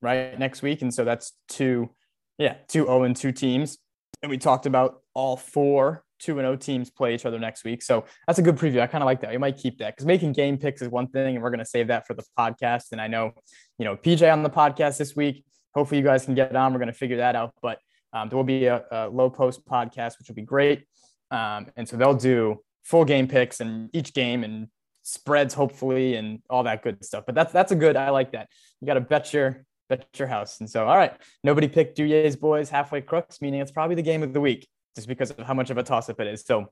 right 0.00 0.38
next 0.38 0.62
week, 0.62 0.82
and 0.82 0.92
so 0.92 1.04
that's 1.04 1.32
two, 1.48 1.90
yeah, 2.38 2.54
two 2.68 2.84
zero 2.84 3.02
and 3.02 3.14
two 3.14 3.32
teams. 3.32 3.78
And 4.22 4.30
we 4.30 4.38
talked 4.38 4.64
about 4.64 5.02
all 5.14 5.36
four 5.36 6.04
two 6.18 6.38
and 6.38 6.44
zero 6.44 6.52
oh 6.52 6.56
teams 6.56 6.88
play 6.88 7.14
each 7.14 7.26
other 7.26 7.38
next 7.38 7.64
week, 7.64 7.82
so 7.82 8.06
that's 8.26 8.38
a 8.38 8.42
good 8.42 8.56
preview. 8.56 8.80
I 8.80 8.86
kind 8.86 9.02
of 9.02 9.06
like 9.06 9.20
that. 9.20 9.30
We 9.30 9.38
might 9.38 9.58
keep 9.58 9.78
that 9.78 9.94
because 9.94 10.06
making 10.06 10.32
game 10.32 10.56
picks 10.56 10.80
is 10.80 10.88
one 10.88 11.08
thing, 11.08 11.34
and 11.34 11.42
we're 11.42 11.50
going 11.50 11.58
to 11.58 11.66
save 11.66 11.88
that 11.88 12.06
for 12.06 12.14
the 12.14 12.24
podcast. 12.38 12.92
And 12.92 13.00
I 13.00 13.08
know, 13.08 13.32
you 13.78 13.84
know, 13.84 13.94
PJ 13.96 14.30
on 14.32 14.42
the 14.42 14.50
podcast 14.50 14.96
this 14.96 15.14
week. 15.14 15.44
Hopefully, 15.76 15.98
you 16.00 16.04
guys 16.04 16.24
can 16.24 16.34
get 16.34 16.56
on. 16.56 16.72
We're 16.72 16.78
going 16.78 16.88
to 16.88 16.98
figure 16.98 17.18
that 17.18 17.36
out, 17.36 17.52
but 17.62 17.78
um, 18.12 18.28
there 18.28 18.36
will 18.36 18.44
be 18.44 18.64
a, 18.64 18.82
a 18.90 19.08
low 19.08 19.28
post 19.28 19.66
podcast, 19.66 20.18
which 20.18 20.28
will 20.28 20.34
be 20.34 20.42
great. 20.42 20.86
Um, 21.30 21.66
and 21.76 21.86
so 21.88 21.96
they'll 21.96 22.14
do 22.14 22.62
full 22.82 23.04
game 23.04 23.28
picks 23.28 23.60
and 23.60 23.90
each 23.92 24.14
game 24.14 24.42
and 24.42 24.68
spreads 25.02 25.54
hopefully 25.54 26.16
and 26.16 26.40
all 26.48 26.62
that 26.64 26.82
good 26.82 27.04
stuff. 27.04 27.24
But 27.26 27.34
that's 27.34 27.52
that's 27.52 27.72
a 27.72 27.76
good. 27.76 27.96
I 27.96 28.10
like 28.10 28.32
that. 28.32 28.48
You 28.80 28.86
got 28.86 28.94
to 28.94 29.00
bet 29.00 29.32
your 29.32 29.64
bet 29.88 30.06
your 30.16 30.28
house. 30.28 30.60
And 30.60 30.70
so 30.70 30.86
all 30.86 30.96
right, 30.96 31.12
nobody 31.44 31.68
picked 31.68 31.98
Duyer's 31.98 32.36
boys 32.36 32.70
halfway 32.70 33.02
crooks, 33.02 33.40
meaning 33.40 33.60
it's 33.60 33.70
probably 33.70 33.96
the 33.96 34.02
game 34.02 34.22
of 34.22 34.32
the 34.32 34.40
week 34.40 34.66
just 34.94 35.08
because 35.08 35.30
of 35.30 35.46
how 35.46 35.54
much 35.54 35.70
of 35.70 35.78
a 35.78 35.82
toss 35.82 36.08
up 36.08 36.20
it 36.20 36.26
is. 36.26 36.42
So 36.44 36.66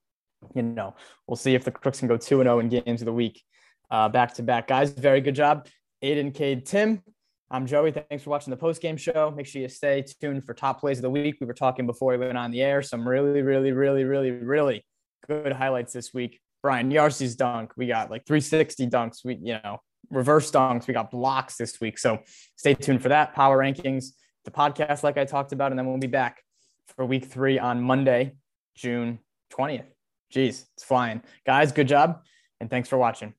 you 0.55 0.63
know 0.63 0.95
we'll 1.27 1.37
see 1.37 1.55
if 1.55 1.65
the 1.65 1.71
crooks 1.71 1.99
can 1.99 2.09
go 2.09 2.17
two 2.17 2.41
and 2.41 2.47
zero 2.47 2.57
oh 2.57 2.61
in 2.61 2.69
games 2.69 3.01
of 3.03 3.07
the 3.07 3.13
week 3.13 3.43
uh, 3.91 4.09
back 4.09 4.35
to 4.35 4.43
back. 4.43 4.69
Guys, 4.69 4.91
very 4.93 5.21
good 5.21 5.35
job, 5.35 5.69
Aidan, 6.03 6.33
Cade, 6.33 6.65
Tim. 6.65 7.03
I'm 7.51 7.67
Joey. 7.67 7.93
Thanks 7.93 8.25
for 8.25 8.31
watching 8.31 8.51
the 8.51 8.57
post 8.57 8.81
game 8.81 8.97
show. 8.97 9.33
Make 9.35 9.47
sure 9.47 9.61
you 9.61 9.69
stay 9.69 10.03
tuned 10.21 10.45
for 10.45 10.55
top 10.55 10.81
plays 10.81 10.99
of 10.99 11.03
the 11.03 11.11
week. 11.11 11.37
We 11.41 11.47
were 11.47 11.55
talking 11.55 11.87
before 11.87 12.13
we 12.13 12.19
went 12.19 12.39
on 12.39 12.51
the 12.51 12.63
air. 12.63 12.83
Some 12.83 13.07
really, 13.07 13.43
really, 13.43 13.73
really, 13.73 14.05
really, 14.05 14.31
really 14.31 14.85
good 15.29 15.53
highlights 15.53 15.93
this 15.93 16.15
week. 16.15 16.41
Brian 16.63 16.91
Yarcy's 16.91 17.37
dunk. 17.37 17.73
We 17.77 17.87
got 17.87 18.11
like 18.11 18.27
360 18.27 18.87
dunks. 18.89 19.25
We, 19.25 19.39
you 19.43 19.59
know, 19.63 19.79
reverse 20.11 20.51
dunks. 20.51 20.87
We 20.87 20.95
got 20.95 21.11
blocks 21.11 21.57
this 21.57 21.81
week. 21.81 21.99
So 21.99 22.21
stay 22.57 22.75
tuned 22.75 23.03
for 23.03 23.11
that. 23.11 23.35
Power 23.35 23.59
rankings, 23.59 24.07
the 24.47 24.51
podcast, 24.51 25.03
like 25.03 25.19
I 25.19 25.27
talked 25.27 25.53
about. 25.53 25.71
And 25.71 25.79
then 25.79 25.87
we'll 25.87 25.99
be 25.99 26.07
back 26.07 26.43
for 26.97 27.05
week 27.05 27.27
three 27.27 27.59
on 27.59 27.83
Monday, 27.83 28.37
June 28.75 29.19
20th. 29.53 29.85
Jeez, 30.35 30.65
it's 30.75 30.85
flying. 30.85 31.23
Guys, 31.47 31.73
good 31.73 31.89
job. 31.89 32.23
And 32.61 32.71
thanks 32.71 32.89
for 32.89 32.97
watching. 32.97 33.35